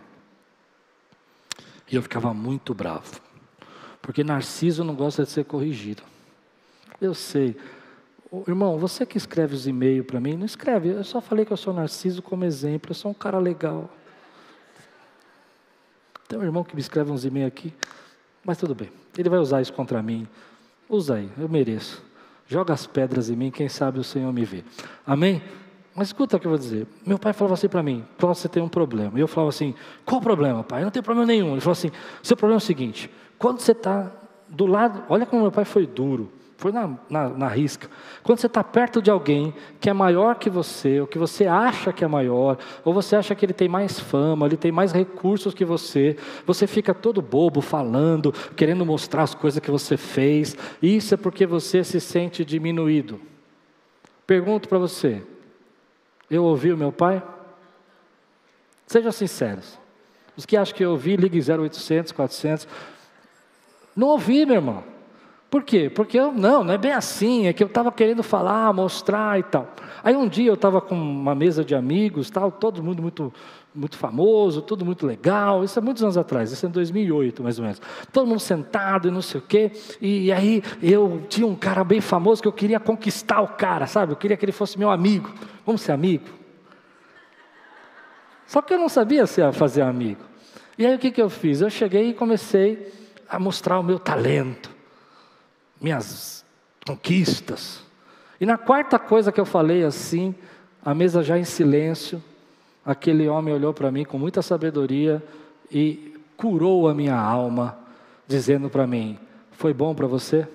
E 1.90 1.96
eu 1.96 2.02
ficava 2.02 2.32
muito 2.32 2.72
bravo, 2.72 3.20
porque 4.00 4.22
Narciso 4.22 4.84
não 4.84 4.94
gosta 4.94 5.24
de 5.24 5.30
ser 5.30 5.44
corrigido. 5.44 6.04
Eu 7.00 7.14
sei. 7.14 7.56
Irmão, 8.46 8.78
você 8.78 9.04
que 9.04 9.18
escreve 9.18 9.56
os 9.56 9.66
e-mails 9.66 10.06
para 10.06 10.20
mim, 10.20 10.36
não 10.36 10.46
escreve. 10.46 10.90
Eu 10.90 11.02
só 11.02 11.20
falei 11.20 11.44
que 11.44 11.52
eu 11.52 11.56
sou 11.56 11.74
Narciso 11.74 12.22
como 12.22 12.44
exemplo, 12.44 12.92
eu 12.92 12.94
sou 12.94 13.10
um 13.10 13.14
cara 13.14 13.40
legal. 13.40 13.90
Tem 16.28 16.38
um 16.38 16.44
irmão 16.44 16.62
que 16.62 16.76
me 16.76 16.80
escreve 16.80 17.10
uns 17.10 17.24
e-mails 17.24 17.48
aqui, 17.48 17.74
mas 18.44 18.56
tudo 18.56 18.72
bem. 18.72 18.88
Ele 19.16 19.28
vai 19.28 19.40
usar 19.40 19.60
isso 19.62 19.72
contra 19.72 20.00
mim. 20.00 20.28
Usa 20.88 21.16
aí, 21.16 21.28
eu 21.36 21.48
mereço. 21.48 22.06
Joga 22.48 22.72
as 22.72 22.86
pedras 22.86 23.28
em 23.28 23.36
mim, 23.36 23.50
quem 23.50 23.68
sabe 23.68 24.00
o 24.00 24.04
Senhor 24.04 24.32
me 24.32 24.44
vê. 24.44 24.64
Amém? 25.06 25.42
Mas 25.94 26.08
escuta 26.08 26.36
o 26.36 26.40
que 26.40 26.46
eu 26.46 26.50
vou 26.50 26.58
dizer. 26.58 26.86
Meu 27.04 27.18
pai 27.18 27.32
falava 27.32 27.54
assim 27.54 27.68
para 27.68 27.82
mim: 27.82 28.04
Cláudio, 28.18 28.40
você 28.40 28.48
tem 28.48 28.62
um 28.62 28.68
problema. 28.68 29.18
E 29.18 29.20
eu 29.20 29.28
falava 29.28 29.50
assim: 29.50 29.74
qual 30.04 30.20
o 30.20 30.24
problema, 30.24 30.64
pai? 30.64 30.80
Eu 30.80 30.84
não 30.84 30.90
tenho 30.90 31.02
problema 31.02 31.26
nenhum. 31.26 31.52
Ele 31.52 31.60
falou 31.60 31.72
assim: 31.72 31.90
seu 32.22 32.36
problema 32.36 32.56
é 32.56 32.62
o 32.62 32.66
seguinte: 32.66 33.10
quando 33.38 33.60
você 33.60 33.72
está 33.72 34.10
do 34.48 34.64
lado, 34.64 35.04
olha 35.08 35.26
como 35.26 35.42
meu 35.42 35.52
pai 35.52 35.66
foi 35.66 35.86
duro 35.86 36.32
foi 36.58 36.72
na, 36.72 36.98
na, 37.08 37.28
na 37.28 37.46
risca. 37.46 37.88
Quando 38.24 38.40
você 38.40 38.48
está 38.48 38.64
perto 38.64 39.00
de 39.00 39.08
alguém 39.08 39.54
que 39.80 39.88
é 39.88 39.92
maior 39.92 40.34
que 40.34 40.50
você, 40.50 41.00
ou 41.00 41.06
que 41.06 41.16
você 41.16 41.46
acha 41.46 41.92
que 41.92 42.04
é 42.04 42.08
maior, 42.08 42.58
ou 42.84 42.92
você 42.92 43.14
acha 43.14 43.32
que 43.32 43.46
ele 43.46 43.52
tem 43.52 43.68
mais 43.68 44.00
fama, 44.00 44.44
ele 44.44 44.56
tem 44.56 44.72
mais 44.72 44.90
recursos 44.90 45.54
que 45.54 45.64
você, 45.64 46.16
você 46.44 46.66
fica 46.66 46.92
todo 46.92 47.22
bobo 47.22 47.60
falando, 47.60 48.32
querendo 48.56 48.84
mostrar 48.84 49.22
as 49.22 49.36
coisas 49.36 49.60
que 49.60 49.70
você 49.70 49.96
fez. 49.96 50.56
Isso 50.82 51.14
é 51.14 51.16
porque 51.16 51.46
você 51.46 51.84
se 51.84 52.00
sente 52.00 52.44
diminuído. 52.44 53.20
Pergunto 54.26 54.68
para 54.68 54.78
você: 54.78 55.22
eu 56.28 56.42
ouvi 56.42 56.72
o 56.72 56.76
meu 56.76 56.90
pai? 56.90 57.22
Sejam 58.84 59.12
sinceros. 59.12 59.78
Os 60.36 60.44
que 60.44 60.56
acham 60.56 60.74
que 60.74 60.84
eu 60.84 60.90
ouvi, 60.90 61.14
ligue 61.14 61.38
0800, 61.38 62.10
400. 62.10 62.66
Não 63.94 64.08
ouvi, 64.08 64.44
meu 64.44 64.56
irmão. 64.56 64.97
Por 65.50 65.62
quê? 65.62 65.88
Porque 65.88 66.18
eu, 66.18 66.30
não, 66.30 66.62
não 66.62 66.74
é 66.74 66.78
bem 66.78 66.92
assim, 66.92 67.46
é 67.46 67.54
que 67.54 67.62
eu 67.62 67.68
estava 67.68 67.90
querendo 67.90 68.22
falar, 68.22 68.70
mostrar 68.74 69.38
e 69.38 69.42
tal. 69.42 69.66
Aí 70.04 70.14
um 70.14 70.28
dia 70.28 70.50
eu 70.50 70.54
estava 70.54 70.78
com 70.78 70.94
uma 70.94 71.34
mesa 71.34 71.64
de 71.64 71.74
amigos, 71.74 72.28
tal, 72.28 72.52
todo 72.52 72.82
mundo 72.82 73.00
muito, 73.00 73.32
muito 73.74 73.96
famoso, 73.96 74.60
tudo 74.60 74.84
muito 74.84 75.06
legal, 75.06 75.64
isso 75.64 75.78
é 75.78 75.82
muitos 75.82 76.02
anos 76.02 76.18
atrás, 76.18 76.52
isso 76.52 76.66
é 76.66 76.68
em 76.68 76.72
2008 76.72 77.42
mais 77.42 77.58
ou 77.58 77.64
menos. 77.64 77.80
Todo 78.12 78.26
mundo 78.26 78.40
sentado 78.40 79.08
e 79.08 79.10
não 79.10 79.22
sei 79.22 79.40
o 79.40 79.42
quê, 79.42 79.72
e 80.02 80.30
aí 80.30 80.62
eu 80.82 81.22
tinha 81.30 81.46
um 81.46 81.56
cara 81.56 81.82
bem 81.82 82.02
famoso 82.02 82.42
que 82.42 82.48
eu 82.48 82.52
queria 82.52 82.78
conquistar 82.78 83.40
o 83.40 83.48
cara, 83.48 83.86
sabe? 83.86 84.12
Eu 84.12 84.16
queria 84.16 84.36
que 84.36 84.44
ele 84.44 84.52
fosse 84.52 84.78
meu 84.78 84.90
amigo, 84.90 85.32
vamos 85.64 85.80
ser 85.80 85.92
amigo. 85.92 86.28
Só 88.46 88.60
que 88.60 88.74
eu 88.74 88.78
não 88.78 88.88
sabia 88.90 89.26
fazer 89.26 89.80
amigo. 89.80 90.20
E 90.76 90.84
aí 90.84 90.94
o 90.94 90.98
que, 90.98 91.10
que 91.10 91.20
eu 91.20 91.30
fiz? 91.30 91.62
Eu 91.62 91.70
cheguei 91.70 92.10
e 92.10 92.14
comecei 92.14 92.92
a 93.26 93.38
mostrar 93.38 93.78
o 93.78 93.82
meu 93.82 93.98
talento 93.98 94.77
minhas 95.80 96.44
conquistas. 96.86 97.82
E 98.40 98.46
na 98.46 98.56
quarta 98.56 98.98
coisa 98.98 99.32
que 99.32 99.40
eu 99.40 99.46
falei 99.46 99.84
assim, 99.84 100.34
a 100.84 100.94
mesa 100.94 101.22
já 101.22 101.38
em 101.38 101.44
silêncio, 101.44 102.22
aquele 102.84 103.28
homem 103.28 103.52
olhou 103.52 103.74
para 103.74 103.90
mim 103.90 104.04
com 104.04 104.18
muita 104.18 104.42
sabedoria 104.42 105.22
e 105.70 106.14
curou 106.36 106.88
a 106.88 106.94
minha 106.94 107.16
alma, 107.16 107.78
dizendo 108.26 108.70
para 108.70 108.86
mim: 108.86 109.18
Foi 109.52 109.74
bom 109.74 109.94
para 109.94 110.06
você? 110.06 110.46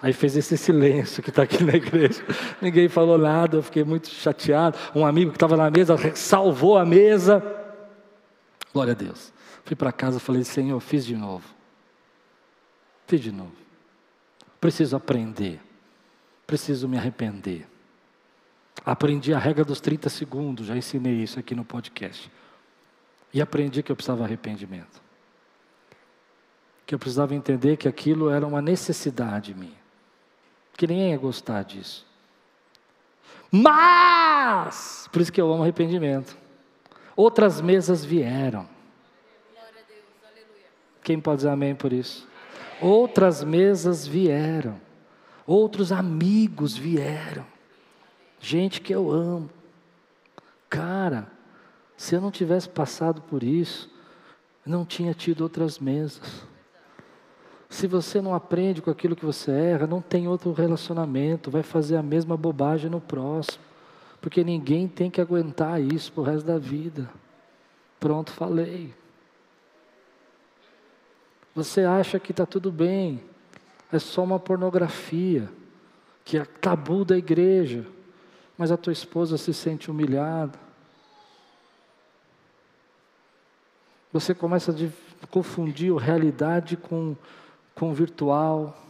Aí 0.00 0.12
fez 0.12 0.36
esse 0.36 0.56
silêncio 0.56 1.22
que 1.22 1.30
está 1.30 1.42
aqui 1.42 1.64
na 1.64 1.74
igreja. 1.74 2.22
Ninguém 2.62 2.88
falou 2.88 3.18
nada, 3.18 3.56
eu 3.56 3.62
fiquei 3.62 3.82
muito 3.82 4.08
chateado. 4.08 4.78
Um 4.94 5.04
amigo 5.04 5.32
que 5.32 5.36
estava 5.36 5.56
na 5.56 5.68
mesa 5.70 5.96
salvou 6.14 6.78
a 6.78 6.84
mesa. 6.84 7.42
Glória 8.72 8.92
a 8.92 8.96
Deus. 8.96 9.32
Fui 9.68 9.76
para 9.76 9.92
casa 9.92 10.16
e 10.16 10.20
falei, 10.20 10.44
Senhor, 10.44 10.80
fiz 10.80 11.04
de 11.04 11.14
novo. 11.14 11.46
Fiz 13.06 13.20
de 13.20 13.30
novo. 13.30 13.52
Preciso 14.58 14.96
aprender. 14.96 15.60
Preciso 16.46 16.88
me 16.88 16.96
arrepender. 16.96 17.68
Aprendi 18.82 19.34
a 19.34 19.38
regra 19.38 19.66
dos 19.66 19.78
30 19.78 20.08
segundos, 20.08 20.68
já 20.68 20.74
ensinei 20.74 21.22
isso 21.22 21.38
aqui 21.38 21.54
no 21.54 21.66
podcast. 21.66 22.32
E 23.30 23.42
aprendi 23.42 23.82
que 23.82 23.92
eu 23.92 23.96
precisava 23.96 24.24
arrependimento. 24.24 25.02
Que 26.86 26.94
eu 26.94 26.98
precisava 26.98 27.34
entender 27.34 27.76
que 27.76 27.86
aquilo 27.86 28.30
era 28.30 28.46
uma 28.46 28.62
necessidade 28.62 29.54
minha. 29.54 29.76
Que 30.78 30.86
ninguém 30.86 31.10
ia 31.10 31.18
gostar 31.18 31.62
disso. 31.62 32.06
Mas, 33.52 35.10
por 35.12 35.20
isso 35.20 35.30
que 35.30 35.38
eu 35.38 35.52
amo 35.52 35.62
arrependimento. 35.62 36.38
Outras 37.14 37.60
mesas 37.60 38.02
vieram. 38.02 38.77
Quem 41.08 41.18
pode 41.18 41.38
dizer 41.38 41.48
amém 41.48 41.74
por 41.74 41.90
isso? 41.90 42.28
Outras 42.82 43.42
mesas 43.42 44.06
vieram, 44.06 44.78
outros 45.46 45.90
amigos 45.90 46.76
vieram, 46.76 47.46
gente 48.38 48.82
que 48.82 48.94
eu 48.94 49.10
amo. 49.10 49.48
Cara, 50.68 51.26
se 51.96 52.14
eu 52.14 52.20
não 52.20 52.30
tivesse 52.30 52.68
passado 52.68 53.22
por 53.22 53.42
isso, 53.42 53.90
não 54.66 54.84
tinha 54.84 55.14
tido 55.14 55.40
outras 55.40 55.78
mesas. 55.78 56.46
Se 57.70 57.86
você 57.86 58.20
não 58.20 58.34
aprende 58.34 58.82
com 58.82 58.90
aquilo 58.90 59.16
que 59.16 59.24
você 59.24 59.50
erra, 59.50 59.86
não 59.86 60.02
tem 60.02 60.28
outro 60.28 60.52
relacionamento, 60.52 61.50
vai 61.50 61.62
fazer 61.62 61.96
a 61.96 62.02
mesma 62.02 62.36
bobagem 62.36 62.90
no 62.90 63.00
próximo, 63.00 63.64
porque 64.20 64.44
ninguém 64.44 64.86
tem 64.86 65.10
que 65.10 65.22
aguentar 65.22 65.80
isso 65.80 66.12
pro 66.12 66.22
resto 66.22 66.44
da 66.44 66.58
vida. 66.58 67.08
Pronto, 67.98 68.30
falei. 68.30 68.97
Você 71.58 71.80
acha 71.80 72.20
que 72.20 72.30
está 72.30 72.46
tudo 72.46 72.70
bem, 72.70 73.20
é 73.92 73.98
só 73.98 74.22
uma 74.22 74.38
pornografia, 74.38 75.50
que 76.24 76.38
é 76.38 76.44
tabu 76.44 77.04
da 77.04 77.18
igreja, 77.18 77.84
mas 78.56 78.70
a 78.70 78.76
tua 78.76 78.92
esposa 78.92 79.36
se 79.36 79.52
sente 79.52 79.90
humilhada. 79.90 80.56
Você 84.12 84.32
começa 84.36 84.70
a 85.20 85.26
confundir 85.26 85.92
realidade 85.96 86.76
com, 86.76 87.16
com 87.74 87.92
virtual. 87.92 88.80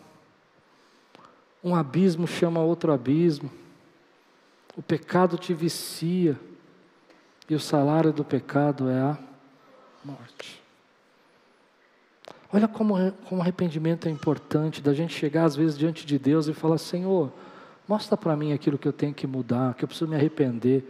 Um 1.64 1.74
abismo 1.74 2.26
chama 2.26 2.60
outro 2.60 2.92
abismo. 2.92 3.50
O 4.76 4.82
pecado 4.82 5.38
te 5.38 5.54
vicia. 5.54 6.38
E 7.48 7.54
o 7.54 7.60
salário 7.60 8.12
do 8.12 8.22
pecado 8.22 8.90
é 8.90 9.00
a 9.00 9.18
morte. 10.04 10.67
Olha 12.52 12.66
como, 12.66 12.94
como 13.28 13.42
arrependimento 13.42 14.08
é 14.08 14.10
importante, 14.10 14.80
da 14.80 14.94
gente 14.94 15.14
chegar 15.14 15.44
às 15.44 15.54
vezes 15.54 15.76
diante 15.76 16.06
de 16.06 16.18
Deus 16.18 16.48
e 16.48 16.54
falar: 16.54 16.78
Senhor, 16.78 17.30
mostra 17.86 18.16
para 18.16 18.34
mim 18.36 18.52
aquilo 18.52 18.78
que 18.78 18.88
eu 18.88 18.92
tenho 18.92 19.12
que 19.12 19.26
mudar, 19.26 19.74
que 19.74 19.84
eu 19.84 19.88
preciso 19.88 20.08
me 20.08 20.16
arrepender. 20.16 20.84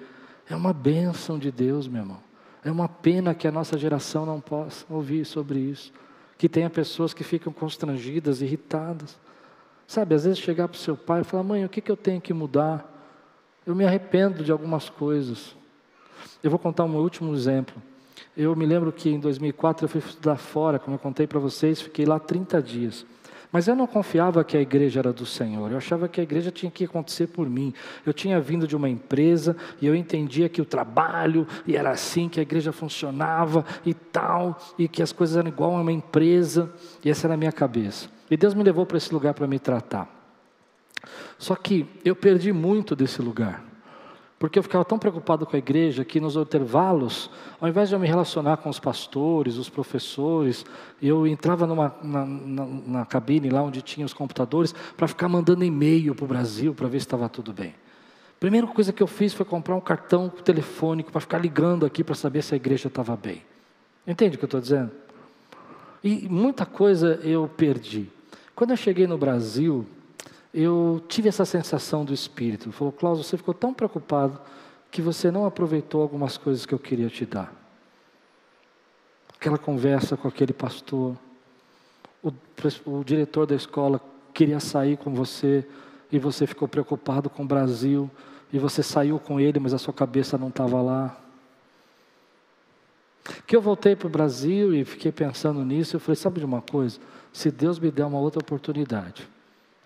É 0.49 0.55
uma 0.55 0.73
bênção 0.73 1.39
de 1.39 1.51
Deus, 1.51 1.89
meu 1.89 2.03
irmão. 2.03 2.19
É 2.65 2.71
uma 2.71 2.89
pena 2.89 3.35
que 3.35 3.47
a 3.47 3.53
nossa 3.53 3.77
geração 3.77 4.25
não 4.25 4.41
possa 4.41 4.85
ouvir 4.89 5.25
sobre 5.25 5.59
isso. 5.59 5.93
Que 6.37 6.49
tenha 6.49 6.71
pessoas 6.71 7.13
que 7.13 7.25
ficam 7.25 7.53
constrangidas, 7.53 8.41
irritadas. 8.41 9.19
Sabe, 9.87 10.15
às 10.15 10.25
vezes 10.25 10.39
chegar 10.39 10.69
para 10.69 10.77
o 10.77 10.79
seu 10.79 10.97
pai 10.97 11.23
e 11.23 11.25
falar: 11.25 11.43
Mãe, 11.43 11.65
o 11.65 11.69
que, 11.69 11.81
que 11.81 11.91
eu 11.91 11.97
tenho 11.97 12.21
que 12.21 12.33
mudar? 12.33 12.95
Eu 13.67 13.75
me 13.75 13.85
arrependo 13.85 14.45
de 14.45 14.53
algumas 14.53 14.89
coisas. 14.89 15.57
Eu 16.43 16.51
vou 16.51 16.59
contar 16.59 16.85
um 16.85 16.97
último 16.97 17.35
exemplo. 17.35 17.83
Eu 18.39 18.55
me 18.55 18.64
lembro 18.64 18.93
que 18.93 19.11
em 19.11 19.18
2004 19.18 19.86
eu 19.86 19.89
fui 19.89 19.99
estudar 19.99 20.36
fora, 20.36 20.78
como 20.78 20.95
eu 20.95 20.99
contei 21.01 21.26
para 21.26 21.41
vocês, 21.41 21.80
fiquei 21.80 22.07
lá 22.07 22.20
30 22.20 22.62
dias. 22.62 23.05
Mas 23.51 23.66
eu 23.66 23.74
não 23.74 23.84
confiava 23.84 24.45
que 24.45 24.57
a 24.57 24.61
igreja 24.61 25.01
era 25.01 25.12
do 25.12 25.26
Senhor, 25.26 25.72
eu 25.72 25.76
achava 25.76 26.07
que 26.07 26.20
a 26.20 26.22
igreja 26.22 26.53
tinha 26.53 26.70
que 26.70 26.84
acontecer 26.84 27.26
por 27.26 27.51
mim. 27.51 27.74
Eu 28.07 28.12
tinha 28.12 28.41
vindo 28.41 28.64
de 28.64 28.76
uma 28.76 28.89
empresa 28.89 29.57
e 29.82 29.89
eu 29.89 29.95
entendia 29.97 30.49
que 30.49 30.62
o 30.62 30.64
trabalho, 30.64 31.49
e 31.66 31.74
era 31.74 31.91
assim 31.91 32.28
que 32.28 32.39
a 32.39 32.43
igreja 32.43 32.70
funcionava 32.70 33.64
e 33.84 33.93
tal, 33.93 34.57
e 34.78 34.86
que 34.86 35.03
as 35.03 35.11
coisas 35.11 35.36
eram 35.36 35.49
igual 35.49 35.74
a 35.74 35.80
uma 35.80 35.91
empresa, 35.91 36.72
e 37.05 37.11
essa 37.11 37.26
era 37.26 37.34
a 37.34 37.36
minha 37.36 37.51
cabeça. 37.51 38.09
E 38.30 38.36
Deus 38.36 38.55
me 38.55 38.62
levou 38.62 38.86
para 38.86 38.99
esse 38.99 39.12
lugar 39.12 39.34
para 39.34 39.49
me 39.49 39.59
tratar. 39.59 40.09
Só 41.36 41.57
que 41.57 41.84
eu 42.05 42.14
perdi 42.14 42.53
muito 42.53 42.95
desse 42.95 43.20
lugar. 43.20 43.68
Porque 44.39 44.59
eu 44.59 44.62
ficava 44.62 44.84
tão 44.84 44.99
preocupado 44.99 45.45
com 45.45 45.57
a 45.57 45.59
igreja 45.59 46.05
que 46.05 46.20
nos 46.20 46.36
intervalos, 46.36 47.28
ao 47.61 47.68
invés 47.68 47.89
de 47.89 47.95
eu 47.97 47.99
me 47.99 48.07
relacionar 48.07 48.59
com 48.59 48.68
os 48.70 48.78
pastores, 48.78 49.57
os 49.57 49.68
professores, 49.68 50.64
eu 51.03 51.26
entrava 51.26 51.66
numa, 51.66 51.95
na, 52.03 52.24
na, 52.24 52.66
na 52.66 53.05
cabine 53.05 53.51
lá 53.51 53.62
onde 53.62 53.82
tinha 53.82 54.07
os 54.07 54.14
computadores 54.14 54.72
para 54.97 55.09
ficar 55.09 55.28
mandando 55.28 55.64
e-mail 55.64 56.14
para 56.14 56.24
o 56.24 56.28
Brasil 56.28 56.72
para 56.72 56.86
ver 56.86 57.01
se 57.01 57.07
estava 57.07 57.28
tudo 57.28 57.53
bem. 57.53 57.74
Primeira 58.39 58.68
coisa 58.68 58.93
que 58.93 59.03
eu 59.03 59.09
fiz 59.09 59.34
foi 59.34 59.45
comprar 59.45 59.74
um 59.74 59.80
cartão 59.80 60.28
telefônico 60.28 61.11
para 61.11 61.20
ficar 61.20 61.39
ligando 61.39 61.84
aqui 61.84 62.05
para 62.05 62.14
saber 62.14 62.43
se 62.43 62.55
a 62.55 62.57
igreja 62.57 62.86
estava 62.86 63.16
bem. 63.16 63.43
Entende 64.07 64.36
o 64.36 64.39
que 64.39 64.45
eu 64.45 64.47
estou 64.47 64.61
dizendo? 64.61 64.93
E 66.03 66.28
muita 66.28 66.64
coisa 66.64 67.18
eu 67.24 67.51
perdi. 67.57 68.09
Quando 68.55 68.70
eu 68.70 68.76
cheguei 68.76 69.09
no 69.09 69.18
Brasil, 69.18 69.84
eu 70.53 71.03
tive 71.09 71.28
essa 71.28 71.44
sensação 71.44 72.05
do 72.05 72.12
Espírito. 72.12 72.72
Falou, 72.72 72.92
Klaus, 72.92 73.18
você 73.18 73.36
ficou 73.36 73.55
tão 73.55 73.74
preocupado 73.74 74.40
que 74.90 75.03
você 75.03 75.30
não 75.30 75.44
aproveitou 75.44 76.01
algumas 76.01 76.36
coisas 76.36 76.64
que 76.64 76.74
eu 76.74 76.78
queria 76.78 77.09
te 77.09 77.26
dar. 77.26 77.53
Aquela 79.34 79.59
conversa 79.59 80.16
com 80.16 80.26
aquele 80.26 80.53
pastor, 80.53 81.16
o, 82.22 82.32
o 82.86 83.05
diretor 83.05 83.46
da 83.46 83.55
escola 83.55 84.01
queria 84.32 84.59
sair 84.59 84.96
com 84.96 85.12
você 85.14 85.66
e 86.11 86.18
você 86.18 86.46
ficou 86.46 86.66
preocupado 86.66 87.28
com 87.28 87.42
o 87.42 87.46
Brasil 87.46 88.11
e 88.53 88.59
você 88.59 88.82
saiu 88.82 89.18
com 89.18 89.38
ele, 89.38 89.59
mas 89.59 89.74
a 89.74 89.78
sua 89.78 89.92
cabeça 89.92 90.38
não 90.38 90.49
estava 90.49 90.80
lá. 90.80 91.16
Que 93.46 93.55
eu 93.55 93.61
voltei 93.61 93.94
para 93.94 94.07
o 94.07 94.11
Brasil 94.11 94.74
e 94.74 94.84
fiquei 94.84 95.12
pensando 95.12 95.62
nisso, 95.64 95.96
eu 95.96 96.01
falei, 96.01 96.16
sabe 96.16 96.40
de 96.40 96.46
uma 96.46 96.62
coisa? 96.62 96.99
Se 97.32 97.51
Deus 97.51 97.78
me 97.78 97.90
der 97.90 98.07
uma 98.07 98.18
outra 98.18 98.40
oportunidade, 98.40 99.28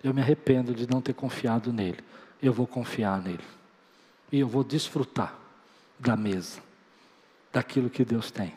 eu 0.03 0.13
me 0.13 0.21
arrependo 0.21 0.75
de 0.75 0.87
não 0.87 1.01
ter 1.01 1.13
confiado 1.13 1.71
nele. 1.71 1.99
Eu 2.41 2.51
vou 2.51 2.67
confiar 2.67 3.21
nele. 3.21 3.43
E 4.31 4.39
eu 4.39 4.47
vou 4.47 4.63
desfrutar 4.63 5.33
da 5.97 6.17
mesa, 6.17 6.59
daquilo 7.53 7.89
que 7.89 8.03
Deus 8.03 8.29
tem. 8.29 8.53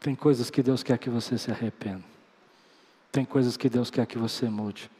Tem 0.00 0.14
coisas 0.14 0.48
que 0.48 0.62
Deus 0.62 0.82
quer 0.82 0.96
que 0.96 1.10
você 1.10 1.36
se 1.36 1.50
arrependa. 1.50 2.02
Tem 3.12 3.24
coisas 3.24 3.56
que 3.56 3.68
Deus 3.68 3.90
quer 3.90 4.06
que 4.06 4.16
você 4.16 4.48
mude. 4.48 4.90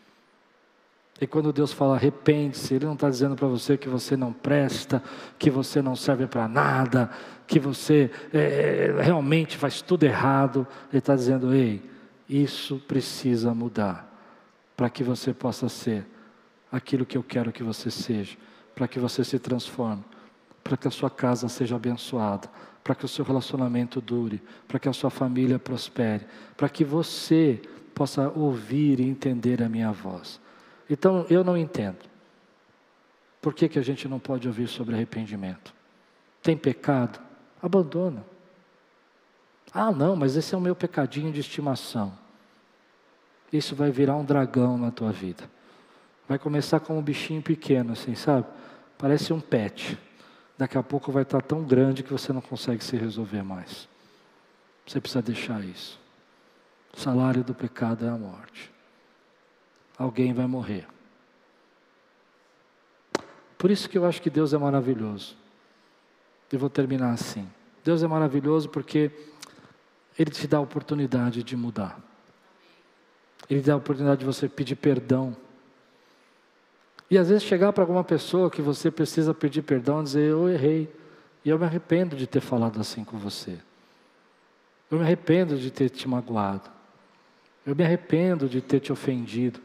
E 1.19 1.27
quando 1.27 1.53
Deus 1.53 1.73
fala 1.73 1.97
arrepende-se, 1.97 2.75
Ele 2.75 2.85
não 2.85 2.95
está 2.95 3.09
dizendo 3.09 3.37
para 3.37 3.49
você 3.49 3.79
que 3.79 3.89
você 3.89 4.17
não 4.17 4.33
presta, 4.33 5.03
que 5.39 5.49
você 5.49 5.81
não 5.81 5.97
serve 5.97 6.27
para 6.27 6.49
nada, 6.49 7.11
que 7.47 7.59
você 7.59 8.11
é, 8.33 8.95
realmente 9.01 9.57
faz 9.57 9.81
tudo 9.81 10.05
errado. 10.05 10.67
Ele 10.91 10.99
está 10.99 11.15
dizendo: 11.15 11.55
ei, 11.55 11.83
isso 12.29 12.79
precisa 12.87 13.55
mudar 13.55 14.10
para 14.81 14.89
que 14.89 15.05
você 15.05 15.35
possa 15.35 15.69
ser 15.69 16.07
aquilo 16.73 17.05
que 17.05 17.19
eu 17.19 17.23
quero 17.23 17.53
que 17.53 17.63
você 17.63 17.91
seja, 17.91 18.39
para 18.75 18.89
que 18.89 18.99
você 18.99 19.23
se 19.23 19.39
transforme, 19.39 20.03
para 20.65 20.75
que 20.75 20.89
a 20.89 20.91
sua 20.91 21.11
casa 21.11 21.51
seja 21.51 21.77
abençoada, 21.77 22.51
para 22.83 22.95
que 22.95 23.05
o 23.05 23.09
seu 23.09 23.23
relacionamento 23.23 24.01
dure, 24.01 24.43
para 24.67 24.79
que 24.79 24.89
a 24.89 24.93
sua 24.95 25.11
família 25.11 25.59
prospere, 25.59 26.25
para 26.57 26.67
que 26.67 26.83
você 26.83 27.61
possa 27.95 28.31
ouvir 28.31 29.01
e 29.01 29.03
entender 29.07 29.63
a 29.63 29.69
minha 29.69 29.93
voz. 29.93 30.41
Então, 30.89 31.27
eu 31.29 31.45
não 31.45 31.59
entendo. 31.59 31.99
Por 33.43 33.53
que, 33.53 33.69
que 33.69 33.79
a 33.79 33.85
gente 33.85 34.09
não 34.09 34.19
pode 34.19 34.49
ouvir 34.49 34.67
sobre 34.67 34.95
arrependimento? 34.95 35.75
Tem 36.43 36.57
pecado? 36.57 37.21
Abandona. 37.63 38.25
Ah, 39.75 39.93
não, 39.93 40.17
mas 40.17 40.37
esse 40.37 40.55
é 40.55 40.57
o 40.57 40.61
meu 40.61 40.75
pecadinho 40.75 41.31
de 41.31 41.41
estimação 41.41 42.30
isso 43.53 43.75
vai 43.75 43.91
virar 43.91 44.17
um 44.17 44.25
dragão 44.25 44.79
na 44.79 44.91
tua 44.91 45.11
vida. 45.13 45.51
Vai 46.29 46.39
começar 46.39 46.81
com 46.81 46.99
um 46.99 47.03
bichinho 47.03 47.43
pequeno, 47.43 47.93
assim, 47.93 48.15
sabe? 48.15 48.47
Parece 48.97 49.33
um 49.33 49.41
pet. 49.41 49.99
Daqui 50.57 50.79
a 50.79 50.83
pouco 50.83 51.11
vai 51.11 51.23
estar 51.23 51.43
tão 51.43 51.65
grande 51.65 52.03
que 52.03 52.13
você 52.13 52.33
não 52.33 52.41
consegue 52.41 52.85
se 52.85 52.97
resolver 52.97 53.43
mais. 53.43 53.89
Você 54.87 55.01
precisa 55.01 55.23
deixar 55.23 55.65
isso. 55.65 55.99
O 56.93 57.01
salário 57.01 57.43
do 57.43 57.55
pecado 57.55 58.05
é 58.05 58.09
a 58.09 58.17
morte. 58.17 58.71
Alguém 59.99 60.33
vai 60.33 60.47
morrer. 60.47 60.87
Por 63.57 63.71
isso 63.71 63.89
que 63.89 63.99
eu 63.99 64.05
acho 64.05 64.23
que 64.23 64.31
Deus 64.31 64.53
é 64.53 64.59
maravilhoso. 64.59 65.37
E 66.53 66.57
vou 66.57 66.71
terminar 66.71 67.13
assim. 67.13 67.49
Deus 67.85 68.03
é 68.03 68.07
maravilhoso 68.07 68.69
porque 68.69 69.11
Ele 70.19 70.31
te 70.31 70.47
dá 70.47 70.59
a 70.59 70.61
oportunidade 70.61 71.43
de 71.43 71.57
mudar. 71.57 72.10
Ele 73.51 73.61
dá 73.61 73.75
a 73.75 73.77
oportunidade 73.77 74.21
de 74.21 74.25
você 74.25 74.49
pedir 74.49 74.77
perdão. 74.77 75.37
E 77.11 77.19
às 77.19 77.29
vezes 77.29 77.43
chegar 77.43 77.73
para 77.73 77.83
alguma 77.83 78.05
pessoa 78.05 78.49
que 78.49 78.63
você 78.63 78.91
precisa 78.91 79.35
pedir 79.35 79.63
perdão 79.63 80.01
e 80.01 80.05
dizer: 80.05 80.31
Eu 80.31 80.49
errei. 80.49 80.89
E 81.45 81.51
eu 81.51 81.59
me 81.59 81.65
arrependo 81.65 82.15
de 82.15 82.27
ter 82.27 82.41
falado 82.41 82.81
assim 82.81 83.03
com 83.03 83.19
você. 83.19 83.59
Eu 84.91 84.99
me 84.99 85.05
arrependo 85.05 85.57
de 85.57 85.71
ter 85.71 85.89
te 85.89 86.09
magoado. 86.09 86.71
Eu 87.67 87.75
me 87.75 87.83
arrependo 87.83 88.49
de 88.49 88.61
ter 88.61 88.79
te 88.79 88.93
ofendido. 88.93 89.61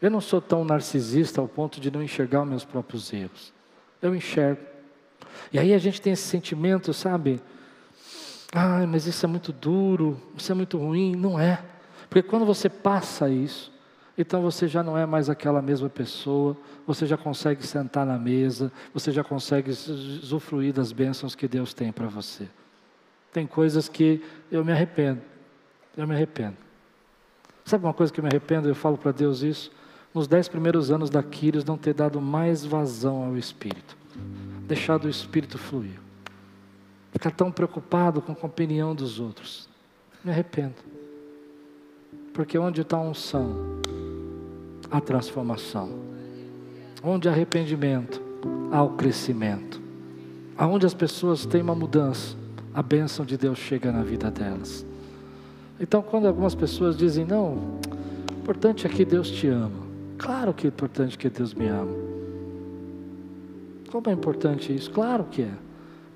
Eu 0.00 0.10
não 0.10 0.20
sou 0.20 0.40
tão 0.40 0.64
narcisista 0.64 1.40
ao 1.40 1.48
ponto 1.48 1.80
de 1.80 1.90
não 1.90 2.02
enxergar 2.02 2.42
os 2.42 2.48
meus 2.48 2.64
próprios 2.64 3.12
erros. 3.12 3.52
Eu 4.00 4.14
enxergo. 4.14 4.60
E 5.52 5.58
aí 5.58 5.74
a 5.74 5.78
gente 5.78 6.00
tem 6.00 6.12
esse 6.12 6.26
sentimento, 6.26 6.92
sabe? 6.92 7.40
Ah, 8.52 8.86
mas 8.86 9.06
isso 9.06 9.24
é 9.24 9.28
muito 9.28 9.52
duro, 9.52 10.20
isso 10.36 10.50
é 10.52 10.54
muito 10.54 10.78
ruim. 10.78 11.16
Não 11.16 11.38
é. 11.38 11.62
Porque 12.14 12.28
quando 12.28 12.46
você 12.46 12.68
passa 12.68 13.28
isso, 13.28 13.72
então 14.16 14.40
você 14.40 14.68
já 14.68 14.84
não 14.84 14.96
é 14.96 15.04
mais 15.04 15.28
aquela 15.28 15.60
mesma 15.60 15.88
pessoa, 15.88 16.56
você 16.86 17.06
já 17.06 17.16
consegue 17.16 17.66
sentar 17.66 18.06
na 18.06 18.16
mesa, 18.16 18.70
você 18.92 19.10
já 19.10 19.24
consegue 19.24 19.70
usufruir 19.72 20.72
das 20.72 20.92
bênçãos 20.92 21.34
que 21.34 21.48
Deus 21.48 21.74
tem 21.74 21.90
para 21.90 22.06
você. 22.06 22.48
Tem 23.32 23.48
coisas 23.48 23.88
que 23.88 24.22
eu 24.48 24.64
me 24.64 24.70
arrependo, 24.70 25.22
eu 25.96 26.06
me 26.06 26.14
arrependo. 26.14 26.56
Sabe 27.64 27.84
uma 27.84 27.92
coisa 27.92 28.12
que 28.12 28.20
eu 28.20 28.22
me 28.22 28.30
arrependo? 28.30 28.68
Eu 28.68 28.76
falo 28.76 28.96
para 28.96 29.10
Deus 29.10 29.42
isso. 29.42 29.72
Nos 30.14 30.28
dez 30.28 30.46
primeiros 30.46 30.92
anos 30.92 31.10
da 31.10 31.20
Quírios, 31.20 31.64
não 31.64 31.76
ter 31.76 31.94
dado 31.94 32.20
mais 32.20 32.64
vazão 32.64 33.24
ao 33.24 33.36
Espírito, 33.36 33.96
deixado 34.68 35.06
o 35.06 35.10
Espírito 35.10 35.58
fluir, 35.58 35.98
ficar 37.10 37.32
tão 37.32 37.50
preocupado 37.50 38.22
com 38.22 38.30
a 38.40 38.46
opinião 38.46 38.94
dos 38.94 39.18
outros. 39.18 39.68
Me 40.22 40.30
arrependo. 40.30 40.93
Porque 42.34 42.58
onde 42.58 42.80
está 42.80 42.96
a 42.96 43.00
unção, 43.00 43.54
há 44.90 45.00
transformação. 45.00 45.88
Onde 47.00 47.28
há 47.28 47.32
arrependimento, 47.32 48.20
há 48.72 48.82
o 48.82 48.90
crescimento. 48.96 49.80
Aonde 50.58 50.84
as 50.84 50.92
pessoas 50.92 51.46
têm 51.46 51.62
uma 51.62 51.76
mudança, 51.76 52.36
a 52.74 52.82
bênção 52.82 53.24
de 53.24 53.38
Deus 53.38 53.56
chega 53.56 53.92
na 53.92 54.02
vida 54.02 54.32
delas. 54.32 54.84
Então, 55.78 56.02
quando 56.02 56.26
algumas 56.26 56.56
pessoas 56.56 56.96
dizem, 56.96 57.24
não, 57.24 57.54
o 57.54 58.40
importante 58.42 58.84
é 58.84 58.90
que 58.90 59.04
Deus 59.04 59.30
te 59.30 59.46
ama. 59.46 59.84
Claro 60.18 60.52
que 60.52 60.66
é 60.66 60.68
importante 60.68 61.16
que 61.16 61.30
Deus 61.30 61.54
me 61.54 61.68
ama. 61.68 61.94
Como 63.92 64.10
é 64.10 64.12
importante 64.12 64.74
isso? 64.74 64.90
Claro 64.90 65.22
que 65.30 65.42
é. 65.42 65.52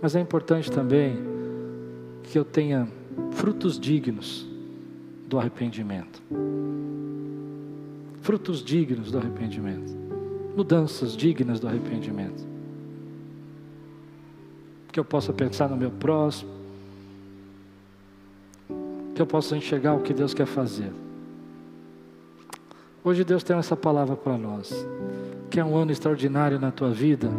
Mas 0.02 0.16
é 0.16 0.20
importante 0.20 0.68
também 0.68 1.16
que 2.24 2.36
eu 2.36 2.44
tenha 2.44 2.88
frutos 3.30 3.78
dignos 3.78 4.48
do 5.28 5.38
arrependimento. 5.38 6.22
Frutos 8.22 8.64
dignos 8.64 9.10
do 9.10 9.18
arrependimento. 9.18 9.96
mudanças 10.56 11.16
dignas 11.16 11.60
do 11.60 11.68
arrependimento. 11.68 12.44
Que 14.90 14.98
eu 14.98 15.04
possa 15.04 15.32
pensar 15.32 15.68
no 15.68 15.76
meu 15.76 15.90
próximo, 15.90 16.50
que 19.14 19.22
eu 19.22 19.26
possa 19.26 19.56
enxergar 19.56 19.94
o 19.94 20.00
que 20.00 20.12
Deus 20.12 20.34
quer 20.34 20.46
fazer. 20.46 20.90
Hoje 23.04 23.22
Deus 23.22 23.44
tem 23.44 23.56
essa 23.56 23.76
palavra 23.76 24.16
para 24.16 24.36
nós, 24.36 24.74
que 25.48 25.60
é 25.60 25.64
um 25.64 25.76
ano 25.76 25.92
extraordinário 25.92 26.58
na 26.58 26.72
tua 26.72 26.90
vida. 26.90 27.30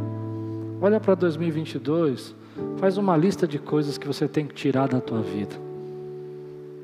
Olha 0.82 1.00
para 1.00 1.16
2022, 1.16 2.34
faz 2.78 2.98
uma 2.98 3.18
lista 3.18 3.46
de 3.46 3.60
coisas 3.60 3.98
que 3.98 4.08
você 4.08 4.30
tem 4.30 4.48
que 4.48 4.54
tirar 4.54 4.88
da 4.88 5.02
tua 5.02 5.22
vida. 5.22 5.69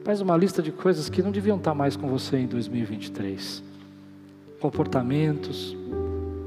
Faz 0.06 0.22
uma 0.22 0.38
lista 0.38 0.62
de 0.62 0.72
coisas 0.72 1.10
que 1.10 1.24
não 1.24 1.32
deviam 1.32 1.58
estar 1.58 1.74
mais 1.74 1.96
com 1.96 2.08
você 2.08 2.38
em 2.38 2.46
2023. 2.46 3.64
Comportamentos, 4.60 5.76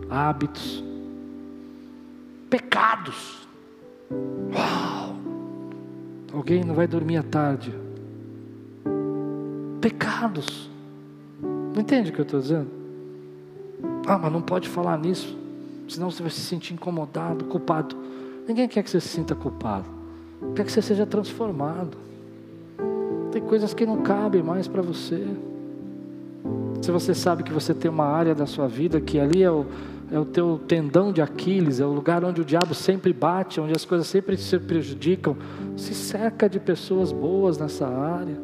hábitos, 0.08 0.84
pecados. 2.48 3.48
Uau! 4.54 5.16
Alguém 6.32 6.62
não 6.62 6.72
vai 6.72 6.86
dormir 6.86 7.16
à 7.16 7.22
tarde. 7.24 7.74
Pecados. 9.80 10.70
Não 11.42 11.80
entende 11.80 12.10
o 12.10 12.12
que 12.12 12.20
eu 12.20 12.24
estou 12.24 12.40
dizendo? 12.40 12.70
Ah, 14.06 14.18
mas 14.18 14.32
não 14.32 14.40
pode 14.40 14.68
falar 14.68 14.96
nisso, 14.96 15.36
senão 15.88 16.12
você 16.12 16.22
vai 16.22 16.30
se 16.30 16.42
sentir 16.42 16.74
incomodado, 16.74 17.44
culpado. 17.46 17.96
Ninguém 18.46 18.68
quer 18.68 18.84
que 18.84 18.90
você 18.90 19.00
se 19.00 19.08
sinta 19.08 19.34
culpado, 19.34 19.86
quer 20.54 20.64
que 20.64 20.70
você 20.70 20.80
seja 20.80 21.04
transformado. 21.04 22.07
Tem 23.30 23.42
coisas 23.42 23.74
que 23.74 23.84
não 23.84 24.02
cabem 24.02 24.42
mais 24.42 24.66
para 24.66 24.82
você. 24.82 25.26
Se 26.80 26.90
você 26.90 27.14
sabe 27.14 27.42
que 27.42 27.52
você 27.52 27.74
tem 27.74 27.90
uma 27.90 28.06
área 28.06 28.34
da 28.34 28.46
sua 28.46 28.66
vida 28.66 29.00
que 29.00 29.18
ali 29.18 29.42
é 29.42 29.50
o, 29.50 29.66
é 30.10 30.18
o 30.18 30.24
teu 30.24 30.60
tendão 30.66 31.12
de 31.12 31.20
Aquiles, 31.20 31.80
é 31.80 31.86
o 31.86 31.92
lugar 31.92 32.24
onde 32.24 32.40
o 32.40 32.44
diabo 32.44 32.74
sempre 32.74 33.12
bate, 33.12 33.60
onde 33.60 33.72
as 33.72 33.84
coisas 33.84 34.06
sempre 34.06 34.36
se 34.36 34.58
prejudicam, 34.58 35.36
se 35.76 35.94
cerca 35.94 36.48
de 36.48 36.58
pessoas 36.58 37.12
boas 37.12 37.58
nessa 37.58 37.86
área. 37.86 38.36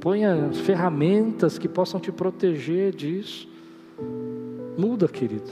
Ponha 0.00 0.50
ferramentas 0.52 1.58
que 1.58 1.68
possam 1.68 2.00
te 2.00 2.10
proteger 2.10 2.94
disso. 2.94 3.48
Muda, 4.76 5.06
querido, 5.08 5.50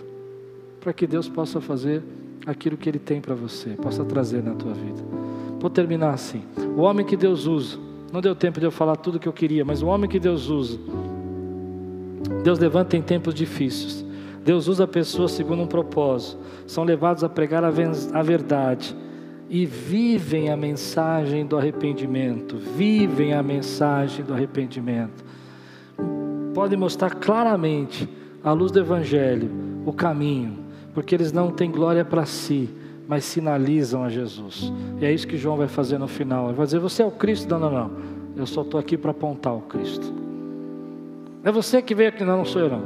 para 0.81 0.93
que 0.93 1.07
Deus 1.07 1.29
possa 1.29 1.61
fazer 1.61 2.03
aquilo 2.47 2.77
que 2.77 2.89
Ele 2.89 2.99
tem 2.99 3.21
para 3.21 3.35
você, 3.35 3.71
possa 3.71 4.05
trazer 4.05 4.43
na 4.43 4.55
tua 4.55 4.73
vida. 4.73 5.03
Vou 5.59 5.71
terminar 5.71 6.13
assim. 6.13 6.43
O 6.77 6.83
homem 6.83 7.07
que 7.07 7.17
Deus 7.17 7.47
usa, 7.47 7.79
não 8.15 8.21
deu 8.21 8.37
tempo 8.37 8.61
de 8.61 8.67
eu 8.67 8.71
falar 8.71 8.95
tudo 8.95 9.19
que 9.19 9.27
eu 9.27 9.33
queria, 9.33 9.65
mas 9.65 9.83
o 9.83 9.89
homem 9.89 10.09
que 10.09 10.21
Deus 10.21 10.49
usa, 10.49 10.79
Deus 12.45 12.61
levanta 12.61 12.97
em 12.97 13.03
tempos 13.03 13.35
difíceis. 13.35 14.07
Deus 14.45 14.69
usa 14.69 14.87
pessoas 14.87 15.33
segundo 15.33 15.65
um 15.65 15.67
propósito, 15.67 16.39
são 16.65 16.85
levados 16.85 17.25
a 17.25 17.29
pregar 17.29 17.65
a 17.65 18.23
verdade 18.23 18.95
e 19.51 19.67
vivem 19.67 20.49
a 20.49 20.57
mensagem 20.57 21.45
do 21.45 21.59
arrependimento, 21.59 22.57
vivem 22.57 23.35
a 23.35 23.43
mensagem 23.43 24.25
do 24.25 24.33
arrependimento. 24.33 25.25
Podem 26.55 26.79
mostrar 26.79 27.17
claramente, 27.17 28.09
à 28.45 28.53
luz 28.53 28.71
do 28.71 28.79
Evangelho, 28.79 29.51
o 29.85 29.93
caminho, 29.93 30.61
porque 30.93 31.17
eles 31.17 31.33
não 31.33 31.51
têm 31.51 31.69
glória 31.69 32.05
para 32.05 32.25
si, 32.25 32.71
mas 33.07 33.25
sinalizam 33.25 34.03
a 34.03 34.09
Jesus. 34.09 34.73
E 35.01 35.05
é 35.05 35.13
isso 35.13 35.27
que 35.27 35.37
João 35.37 35.57
vai 35.57 35.69
fazer 35.69 35.99
no 35.99 36.09
final. 36.09 36.47
Ele 36.47 36.57
vai 36.57 36.67
dizer: 36.67 36.79
Você 36.79 37.03
é 37.03 37.07
o 37.07 37.11
Cristo? 37.11 37.49
Não, 37.49 37.59
não, 37.59 37.71
não. 37.71 37.91
Eu 38.37 38.47
só 38.47 38.63
estou 38.63 38.81
aqui 38.81 38.97
para 38.97 39.11
apontar 39.11 39.55
o 39.55 39.61
Cristo. 39.63 40.13
É 41.43 41.53
você 41.53 41.81
que 41.83 41.95
veio 41.95 42.09
aqui, 42.09 42.25
não, 42.25 42.39
não 42.39 42.45
sou 42.45 42.63
eu, 42.63 42.71
não. 42.71 42.83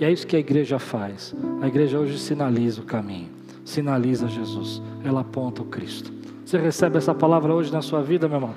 E 0.00 0.04
é 0.04 0.12
isso 0.12 0.26
que 0.26 0.36
a 0.36 0.38
igreja 0.38 0.78
faz. 0.78 1.34
A 1.60 1.66
igreja 1.66 1.98
hoje 1.98 2.18
sinaliza 2.18 2.80
o 2.80 2.84
caminho 2.84 3.38
sinaliza 3.68 4.26
Jesus, 4.26 4.80
ela 5.04 5.20
aponta 5.20 5.60
o 5.60 5.66
Cristo. 5.66 6.10
Você 6.44 6.56
recebe 6.56 6.96
essa 6.96 7.14
palavra 7.14 7.52
hoje 7.52 7.70
na 7.70 7.82
sua 7.82 8.02
vida, 8.02 8.26
meu 8.26 8.38
irmão? 8.38 8.54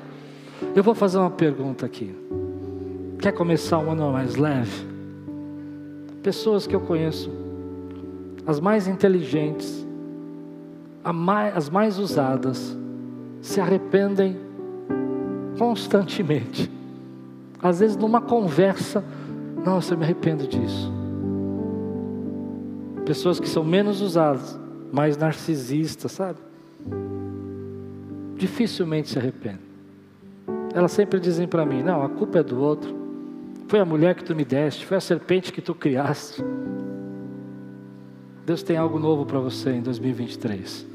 Eu 0.74 0.82
vou 0.82 0.96
fazer 0.96 1.18
uma 1.18 1.30
pergunta 1.30 1.86
aqui. 1.86 2.16
Quer 3.20 3.34
começar 3.34 3.78
um 3.80 3.92
ano 3.92 4.14
mais 4.14 4.38
leve? 4.38 4.88
Pessoas 6.24 6.66
que 6.66 6.74
eu 6.74 6.80
conheço, 6.80 7.30
as 8.48 8.62
mais 8.62 8.88
inteligentes, 8.88 9.86
as 11.04 11.70
mais 11.70 11.98
usadas, 11.98 12.78
se 13.42 13.60
arrependem 13.60 14.38
constantemente. 15.58 16.72
Às 17.62 17.80
vezes, 17.80 17.98
numa 17.98 18.22
conversa, 18.22 19.04
nossa, 19.64 19.94
eu 19.94 19.98
me 19.98 20.04
arrependo 20.04 20.48
disso. 20.48 20.92
Pessoas 23.06 23.40
que 23.40 23.48
são 23.48 23.64
menos 23.64 24.02
usadas, 24.02 24.60
mais 24.92 25.18
narcisista, 25.18 26.08
sabe? 26.08 26.40
Dificilmente 28.36 29.10
se 29.10 29.20
arrepende. 29.20 29.60
Elas 30.74 30.92
sempre 30.92 31.20
dizem 31.20 31.48
para 31.48 31.66
mim: 31.66 31.84
não, 31.84 32.04
a 32.04 32.10
culpa 32.10 32.40
é 32.40 32.44
do 32.44 32.60
outro. 32.60 32.96
Foi 33.68 33.80
a 33.80 33.86
mulher 33.86 34.16
que 34.16 34.24
tu 34.24 34.36
me 34.36 34.44
deste, 34.44 34.86
foi 34.86 34.98
a 34.98 35.02
serpente 35.02 35.52
que 35.52 35.62
tu 35.62 35.74
criaste. 35.74 36.44
Deus 38.46 38.64
tem 38.64 38.76
algo 38.76 39.00
novo 39.00 39.26
para 39.26 39.40
você 39.40 39.72
em 39.72 39.82
2023. 39.82 40.91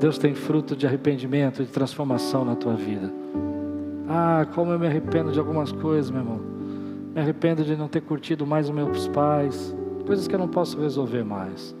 Deus 0.00 0.16
tem 0.16 0.34
fruto 0.34 0.74
de 0.74 0.86
arrependimento, 0.86 1.62
de 1.62 1.70
transformação 1.70 2.42
na 2.42 2.56
tua 2.56 2.72
vida. 2.72 3.12
Ah, 4.08 4.46
como 4.54 4.72
eu 4.72 4.78
me 4.78 4.86
arrependo 4.86 5.30
de 5.30 5.38
algumas 5.38 5.70
coisas, 5.72 6.10
meu 6.10 6.22
irmão. 6.22 6.40
Me 7.14 7.20
arrependo 7.20 7.62
de 7.62 7.76
não 7.76 7.86
ter 7.86 8.00
curtido 8.00 8.46
mais 8.46 8.66
os 8.66 8.74
meus 8.74 9.06
pais, 9.08 9.76
coisas 10.06 10.26
que 10.26 10.34
eu 10.34 10.38
não 10.38 10.48
posso 10.48 10.80
resolver 10.80 11.22
mais. 11.22 11.74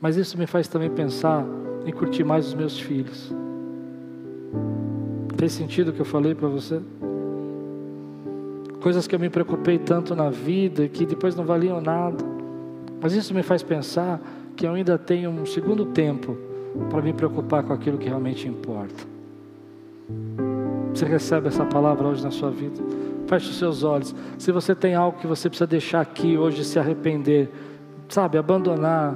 Mas 0.00 0.16
isso 0.16 0.38
me 0.38 0.46
faz 0.46 0.68
também 0.68 0.88
pensar 0.88 1.44
em 1.84 1.90
curtir 1.90 2.22
mais 2.22 2.46
os 2.46 2.54
meus 2.54 2.78
filhos. 2.78 3.34
Fez 5.36 5.52
sentido 5.52 5.88
o 5.88 5.92
que 5.92 6.00
eu 6.00 6.06
falei 6.06 6.36
para 6.36 6.46
você? 6.46 6.80
Coisas 8.80 9.08
que 9.08 9.14
eu 9.14 9.18
me 9.18 9.28
preocupei 9.28 9.76
tanto 9.76 10.14
na 10.14 10.30
vida 10.30 10.86
que 10.86 11.04
depois 11.04 11.34
não 11.34 11.44
valiam 11.44 11.80
nada. 11.80 12.24
Mas 13.00 13.12
isso 13.12 13.34
me 13.34 13.42
faz 13.42 13.60
pensar 13.64 14.20
que 14.54 14.64
eu 14.64 14.72
ainda 14.72 14.96
tenho 14.96 15.30
um 15.30 15.44
segundo 15.44 15.86
tempo 15.86 16.45
para 16.90 17.02
me 17.02 17.12
preocupar 17.12 17.62
com 17.62 17.72
aquilo 17.72 17.98
que 17.98 18.08
realmente 18.08 18.48
importa. 18.48 19.04
Você 20.94 21.04
recebe 21.04 21.48
essa 21.48 21.64
palavra 21.64 22.08
hoje 22.08 22.22
na 22.22 22.30
sua 22.30 22.50
vida? 22.50 22.82
Feche 23.26 23.50
os 23.50 23.58
seus 23.58 23.82
olhos. 23.82 24.14
Se 24.38 24.52
você 24.52 24.74
tem 24.74 24.94
algo 24.94 25.18
que 25.18 25.26
você 25.26 25.48
precisa 25.48 25.66
deixar 25.66 26.00
aqui 26.00 26.38
hoje, 26.38 26.64
se 26.64 26.78
arrepender, 26.78 27.50
sabe, 28.08 28.38
abandonar, 28.38 29.14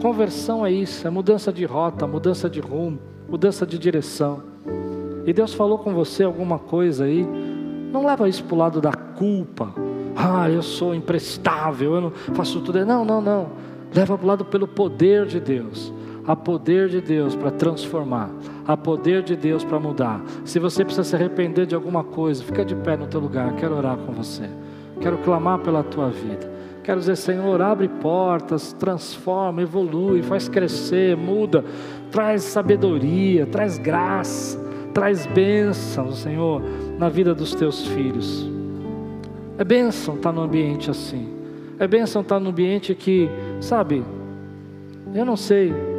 Conversão 0.00 0.64
é 0.64 0.72
isso, 0.72 1.06
é 1.06 1.10
mudança 1.10 1.52
de 1.52 1.66
rota, 1.66 2.06
mudança 2.06 2.48
de 2.48 2.58
rumo, 2.58 2.98
mudança 3.28 3.66
de 3.66 3.78
direção. 3.78 4.42
E 5.26 5.32
Deus 5.32 5.52
falou 5.52 5.78
com 5.78 5.92
você 5.92 6.24
alguma 6.24 6.58
coisa 6.58 7.04
aí, 7.04 7.26
não 7.92 8.06
leva 8.06 8.26
isso 8.26 8.42
para 8.44 8.54
o 8.54 8.58
lado 8.58 8.80
da 8.80 8.92
culpa. 8.92 9.74
Ah, 10.16 10.48
eu 10.48 10.62
sou 10.62 10.94
imprestável, 10.94 11.96
eu 11.96 12.00
não 12.00 12.10
faço 12.34 12.62
tudo. 12.62 12.84
Não, 12.86 13.04
não, 13.04 13.20
não. 13.20 13.48
Leva 13.94 14.16
para 14.16 14.24
o 14.24 14.28
lado 14.28 14.44
pelo 14.46 14.66
poder 14.66 15.26
de 15.26 15.38
Deus. 15.38 15.92
Há 16.26 16.36
poder 16.36 16.88
de 16.88 17.00
Deus 17.00 17.34
para 17.34 17.50
transformar, 17.50 18.30
há 18.66 18.76
poder 18.76 19.22
de 19.22 19.34
Deus 19.34 19.64
para 19.64 19.80
mudar. 19.80 20.22
Se 20.44 20.58
você 20.58 20.84
precisa 20.84 21.04
se 21.04 21.16
arrepender 21.16 21.66
de 21.66 21.74
alguma 21.74 22.04
coisa, 22.04 22.44
fica 22.44 22.64
de 22.64 22.74
pé 22.74 22.96
no 22.96 23.06
teu 23.06 23.20
lugar, 23.20 23.54
quero 23.56 23.76
orar 23.76 23.96
com 23.96 24.12
você. 24.12 24.48
Quero 25.00 25.18
clamar 25.18 25.60
pela 25.60 25.82
tua 25.82 26.10
vida. 26.10 26.50
Quero 26.82 27.00
dizer, 27.00 27.16
Senhor, 27.16 27.60
abre 27.62 27.88
portas, 27.88 28.72
transforma, 28.72 29.62
evolui, 29.62 30.22
faz 30.22 30.48
crescer, 30.48 31.16
muda, 31.16 31.64
traz 32.10 32.42
sabedoria, 32.42 33.46
traz 33.46 33.78
graça, 33.78 34.58
traz 34.92 35.26
bênção, 35.26 36.12
Senhor, 36.12 36.62
na 36.98 37.08
vida 37.08 37.34
dos 37.34 37.54
teus 37.54 37.86
filhos. 37.86 38.48
É 39.58 39.64
bênção 39.64 40.16
estar 40.16 40.32
num 40.32 40.42
ambiente 40.42 40.90
assim. 40.90 41.28
É 41.78 41.86
bênção 41.86 42.22
estar 42.22 42.40
num 42.40 42.50
ambiente 42.50 42.94
que, 42.94 43.28
sabe, 43.60 44.02
eu 45.14 45.24
não 45.24 45.36
sei. 45.36 45.89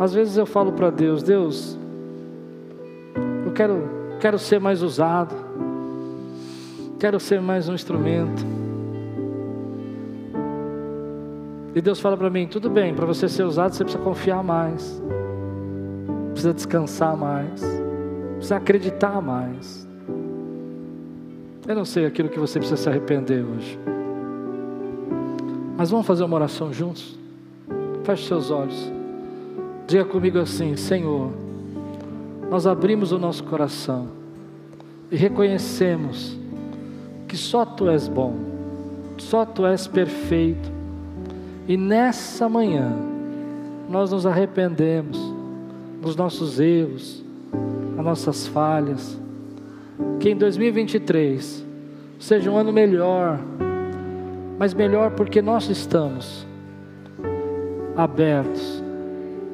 Às 0.00 0.14
vezes 0.14 0.38
eu 0.38 0.46
falo 0.46 0.72
para 0.72 0.88
Deus, 0.88 1.22
Deus, 1.22 1.78
eu 3.44 3.52
quero, 3.52 3.86
quero 4.18 4.38
ser 4.38 4.58
mais 4.58 4.80
usado, 4.80 5.34
quero 6.98 7.20
ser 7.20 7.38
mais 7.38 7.68
um 7.68 7.74
instrumento. 7.74 8.42
E 11.74 11.82
Deus 11.82 12.00
fala 12.00 12.16
para 12.16 12.30
mim: 12.30 12.46
tudo 12.46 12.70
bem, 12.70 12.94
para 12.94 13.04
você 13.04 13.28
ser 13.28 13.42
usado, 13.42 13.74
você 13.74 13.84
precisa 13.84 14.02
confiar 14.02 14.42
mais, 14.42 15.02
precisa 16.30 16.54
descansar 16.54 17.14
mais, 17.14 17.60
precisa 18.36 18.56
acreditar 18.56 19.20
mais. 19.20 19.86
Eu 21.68 21.74
não 21.74 21.84
sei 21.84 22.06
aquilo 22.06 22.30
que 22.30 22.38
você 22.38 22.58
precisa 22.58 22.80
se 22.80 22.88
arrepender 22.88 23.44
hoje, 23.44 23.78
mas 25.76 25.90
vamos 25.90 26.06
fazer 26.06 26.24
uma 26.24 26.36
oração 26.36 26.72
juntos? 26.72 27.18
Feche 28.02 28.26
seus 28.26 28.50
olhos, 28.50 28.99
diga 29.90 30.04
comigo 30.04 30.38
assim: 30.38 30.76
Senhor, 30.76 31.30
nós 32.50 32.66
abrimos 32.66 33.12
o 33.12 33.18
nosso 33.18 33.44
coração 33.44 34.08
e 35.10 35.16
reconhecemos 35.16 36.38
que 37.28 37.36
só 37.36 37.64
Tu 37.64 37.88
és 37.88 38.08
bom 38.08 38.50
só 39.20 39.44
tu 39.44 39.66
és 39.66 39.86
perfeito. 39.86 40.70
E 41.68 41.76
nessa 41.76 42.48
manhã, 42.48 42.92
nós 43.88 44.10
nos 44.10 44.26
arrependemos 44.26 45.18
dos 46.00 46.16
nossos 46.16 46.58
erros, 46.58 47.22
das 47.96 48.04
nossas 48.04 48.46
falhas. 48.46 49.18
Que 50.18 50.30
em 50.30 50.36
2023 50.36 51.64
seja 52.18 52.50
um 52.50 52.56
ano 52.56 52.72
melhor, 52.72 53.38
mas 54.58 54.74
melhor 54.74 55.12
porque 55.12 55.40
nós 55.40 55.68
estamos 55.68 56.46
abertos 57.96 58.79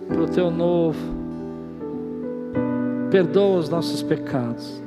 para 0.09 0.23
o 0.23 0.27
teu 0.27 0.51
novo. 0.51 0.99
Perdoa 3.11 3.59
os 3.59 3.69
nossos 3.69 4.03
pecados. 4.03 4.83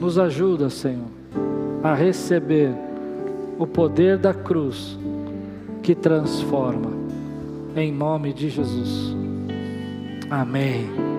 Nos 0.00 0.18
ajuda, 0.18 0.70
Senhor, 0.70 1.08
a 1.82 1.94
receber 1.94 2.72
o 3.58 3.66
poder 3.66 4.16
da 4.16 4.32
cruz 4.32 4.98
que 5.82 5.94
transforma. 5.94 6.90
Em 7.76 7.92
nome 7.92 8.32
de 8.32 8.48
Jesus. 8.48 9.14
Amém. 10.30 11.09